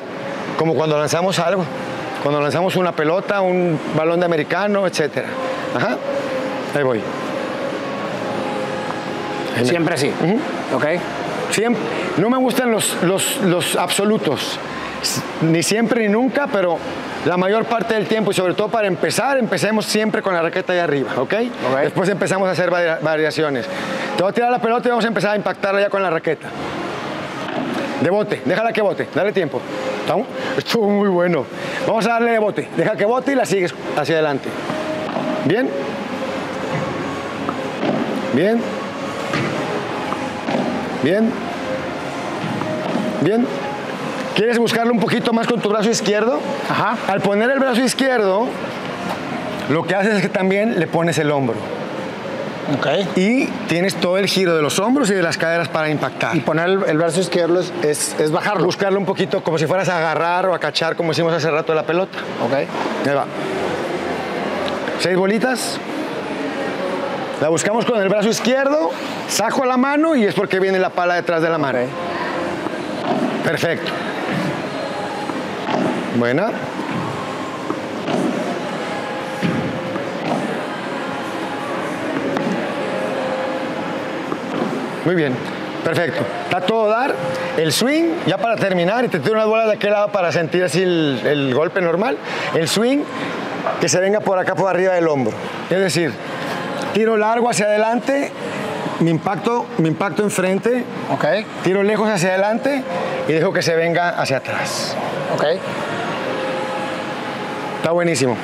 como 0.58 0.74
cuando 0.74 0.98
lanzamos 0.98 1.38
algo. 1.38 1.64
Cuando 2.22 2.40
lanzamos 2.40 2.76
una 2.76 2.92
pelota, 2.92 3.40
un 3.40 3.80
balón 3.96 4.20
de 4.20 4.26
americano, 4.26 4.86
etc. 4.86 5.24
Ajá. 5.74 5.96
Ahí 6.76 6.82
voy. 6.82 7.00
Siempre 9.64 9.94
así. 9.94 10.10
Ok. 10.74 10.84
Siempre, 11.50 11.82
no 12.18 12.30
me 12.30 12.38
gustan 12.38 12.70
los, 12.70 12.96
los, 13.02 13.38
los 13.42 13.74
absolutos, 13.76 14.58
ni 15.42 15.62
siempre 15.64 16.02
ni 16.06 16.08
nunca, 16.12 16.46
pero 16.46 16.78
la 17.26 17.36
mayor 17.36 17.64
parte 17.64 17.94
del 17.94 18.06
tiempo 18.06 18.30
y 18.30 18.34
sobre 18.34 18.54
todo 18.54 18.68
para 18.68 18.86
empezar, 18.86 19.36
empecemos 19.36 19.84
siempre 19.84 20.22
con 20.22 20.32
la 20.32 20.42
raqueta 20.42 20.72
ahí 20.72 20.78
arriba, 20.78 21.10
¿ok? 21.16 21.34
Ok. 21.72 21.80
Después 21.82 22.08
empezamos 22.08 22.46
a 22.48 22.52
hacer 22.52 22.70
varia- 22.70 22.98
variaciones. 23.02 23.66
Te 24.16 24.22
voy 24.22 24.30
a 24.30 24.34
tirar 24.34 24.50
la 24.50 24.60
pelota 24.60 24.86
y 24.86 24.90
vamos 24.90 25.04
a 25.04 25.08
empezar 25.08 25.32
a 25.32 25.36
impactarla 25.36 25.80
ya 25.80 25.90
con 25.90 26.02
la 26.02 26.10
raqueta. 26.10 26.48
De 28.00 28.10
bote, 28.10 28.40
déjala 28.44 28.72
que 28.72 28.80
bote, 28.80 29.08
dale 29.14 29.32
tiempo. 29.32 29.60
¿Estamos? 30.02 30.26
Estuvo 30.56 30.88
muy 30.88 31.08
bueno. 31.08 31.44
Vamos 31.86 32.06
a 32.06 32.10
darle 32.10 32.30
de 32.30 32.38
bote, 32.38 32.68
deja 32.76 32.92
que 32.96 33.04
bote 33.04 33.32
y 33.32 33.34
la 33.34 33.44
sigues 33.44 33.74
hacia 33.98 34.14
adelante. 34.14 34.48
¿Bien? 35.46 35.68
¿Bien? 38.34 38.60
¿Bien? 41.02 41.30
¿Bien? 43.22 43.46
¿Quieres 44.34 44.58
buscarlo 44.58 44.92
un 44.92 45.00
poquito 45.00 45.32
más 45.32 45.46
con 45.46 45.60
tu 45.60 45.68
brazo 45.68 45.90
izquierdo? 45.90 46.40
Ajá. 46.68 46.96
Al 47.08 47.20
poner 47.20 47.50
el 47.50 47.58
brazo 47.58 47.82
izquierdo, 47.82 48.46
lo 49.68 49.82
que 49.84 49.94
haces 49.94 50.16
es 50.16 50.22
que 50.22 50.28
también 50.28 50.78
le 50.78 50.86
pones 50.86 51.18
el 51.18 51.30
hombro. 51.30 51.56
Ok. 52.78 53.16
Y 53.16 53.46
tienes 53.68 53.96
todo 53.96 54.16
el 54.16 54.26
giro 54.26 54.54
de 54.54 54.62
los 54.62 54.78
hombros 54.78 55.10
y 55.10 55.14
de 55.14 55.22
las 55.22 55.36
caderas 55.36 55.68
para 55.68 55.90
impactar. 55.90 56.36
Y 56.36 56.40
poner 56.40 56.68
el, 56.68 56.84
el 56.86 56.98
brazo 56.98 57.20
izquierdo 57.20 57.60
es, 57.60 57.72
es, 57.82 58.14
es 58.20 58.30
bajarlo. 58.30 58.64
Buscarlo 58.64 58.98
un 58.98 59.06
poquito 59.06 59.42
como 59.42 59.58
si 59.58 59.66
fueras 59.66 59.88
a 59.88 59.98
agarrar 59.98 60.46
o 60.46 60.54
a 60.54 60.58
cachar, 60.58 60.96
como 60.96 61.12
hicimos 61.12 61.32
hace 61.34 61.50
rato 61.50 61.74
la 61.74 61.82
pelota. 61.82 62.18
Ok. 62.46 62.54
Ahí 62.54 63.14
va. 63.14 63.26
Seis 65.00 65.16
bolitas. 65.16 65.80
La 67.40 67.48
buscamos 67.48 67.86
con 67.86 68.00
el 68.02 68.08
brazo 68.10 68.28
izquierdo, 68.28 68.90
saco 69.26 69.64
la 69.64 69.78
mano 69.78 70.14
y 70.14 70.24
es 70.24 70.34
porque 70.34 70.60
viene 70.60 70.78
la 70.78 70.90
pala 70.90 71.14
detrás 71.14 71.40
de 71.40 71.48
la 71.48 71.56
mano. 71.56 71.78
Perfecto. 73.44 73.90
Buena. 76.16 76.50
Muy 85.06 85.14
bien. 85.14 85.34
Perfecto. 85.82 86.22
Está 86.44 86.60
todo 86.60 86.90
dar. 86.90 87.14
El 87.56 87.72
swing, 87.72 88.16
ya 88.26 88.36
para 88.36 88.56
terminar, 88.56 89.04
y 89.06 89.08
te 89.08 89.18
tiro 89.18 89.36
unas 89.36 89.46
bolas 89.46 89.66
de 89.66 89.72
aquel 89.72 89.92
lado 89.92 90.08
para 90.08 90.30
sentir 90.30 90.62
así 90.62 90.82
el, 90.82 91.22
el 91.24 91.54
golpe 91.54 91.80
normal. 91.80 92.18
El 92.54 92.68
swing, 92.68 92.98
que 93.80 93.88
se 93.88 93.98
venga 93.98 94.20
por 94.20 94.38
acá 94.38 94.54
por 94.54 94.68
arriba 94.68 94.92
del 94.92 95.08
hombro. 95.08 95.32
Es 95.70 95.78
decir, 95.78 96.12
tiro 96.94 97.16
largo 97.16 97.48
hacia 97.50 97.66
adelante, 97.66 98.30
mi 99.00 99.10
impacto, 99.10 99.66
mi 99.78 99.88
impacto 99.88 100.22
enfrente, 100.22 100.84
Ok. 101.12 101.24
tiro 101.62 101.82
lejos 101.82 102.08
hacia 102.08 102.30
adelante 102.30 102.82
y 103.28 103.32
dejo 103.32 103.52
que 103.52 103.62
se 103.62 103.74
venga 103.74 104.10
hacia 104.10 104.38
atrás. 104.38 104.94
Ok. 105.34 105.44
Está 107.78 107.92
buenísimo. 107.92 108.36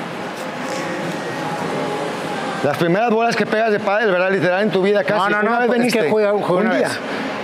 Las 2.64 2.76
primeras 2.78 3.10
bolas 3.10 3.36
que 3.36 3.46
pegas 3.46 3.70
de 3.70 3.78
pádel, 3.78 4.10
¿verdad? 4.10 4.30
Literal 4.30 4.62
en 4.62 4.70
tu 4.70 4.82
vida 4.82 5.04
casi. 5.04 5.30
No, 5.30 5.42
no, 5.42 5.48
Una 5.48 5.50
no, 5.50 5.58
vez 5.58 5.66
es 5.66 5.70
veniste. 5.70 6.00
que 6.00 6.10
jugué- 6.10 6.30
jugué 6.42 6.60
un 6.60 6.66
una 6.66 6.76
día. 6.76 6.88
vez. 6.88 6.98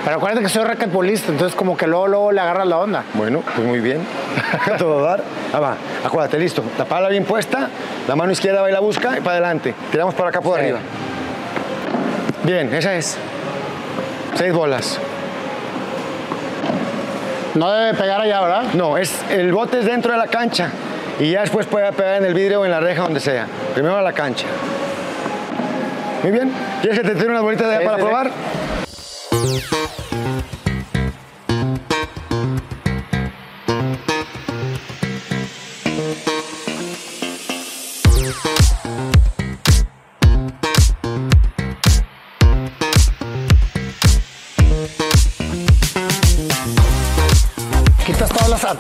Pero 0.05 0.17
acuérdate 0.17 0.43
que 0.43 0.49
soy 0.49 0.65
raquetbolista, 0.65 1.31
entonces 1.31 1.55
como 1.57 1.77
que 1.77 1.87
luego, 1.87 2.09
luego 2.09 2.33
le 2.33 2.41
agarras 2.41 2.67
la 2.67 2.79
onda. 2.79 3.05
Bueno, 3.15 3.41
pues 3.55 3.67
muy 3.67 3.79
bien. 3.81 4.01
A 4.73 4.77
todo 4.77 5.01
dar. 5.03 5.23
Ah, 5.53 5.61
va. 5.61 5.77
Acuérdate, 6.05 6.39
listo. 6.39 6.63
La 6.77 6.85
pala 6.85 7.09
bien 7.09 7.25
puesta, 7.25 7.69
la 8.09 8.17
mano 8.17 8.33
izquierda 8.33 8.63
va 8.63 8.69
y 8.69 8.73
la 8.73 8.81
busca 8.81 9.17
y 9.17 9.21
para 9.21 9.33
adelante. 9.33 9.75
Tiramos 9.93 10.15
por 10.15 10.27
acá 10.27 10.41
por 10.41 10.57
Sí. 10.59 10.65
arriba. 10.65 10.81
Bien, 12.43 12.75
esa 12.75 12.95
es. 12.95 13.17
Seis 14.35 14.53
bolas. 14.53 14.99
No 17.55 17.71
debe 17.71 17.95
pegar 17.97 18.21
allá, 18.21 18.41
¿verdad? 18.41 18.65
No, 18.75 18.97
es, 18.97 19.15
el 19.31 19.53
bote 19.53 19.79
es 19.79 19.85
dentro 19.85 20.11
de 20.11 20.19
la 20.19 20.27
cancha 20.27 20.71
y 21.21 21.31
ya 21.31 21.43
después 21.43 21.67
puede 21.67 21.93
pegar 21.93 22.17
en 22.17 22.25
el 22.25 22.35
vidrio 22.35 22.63
o 22.63 22.65
en 22.65 22.71
la 22.73 22.81
reja, 22.81 23.03
donde 23.03 23.21
sea. 23.21 23.47
Primero 23.75 23.97
a 23.99 24.03
la 24.03 24.13
cancha. 24.15 24.47
Muy 26.25 26.33
bien. 26.33 26.51
¿Quieres 26.81 26.99
que 27.01 27.07
te 27.09 27.15
tire 27.15 27.29
unas 27.31 27.43
bolitas 27.43 27.69
de 27.69 27.75
allá 27.77 27.81
Sí, 27.83 27.87
para 27.87 27.97
sí. 27.99 28.03
probar? 28.03 28.31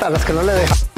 A 0.02 0.10
las 0.10 0.24
que 0.24 0.32
no 0.32 0.42
le 0.42 0.52
dejas. 0.52 0.91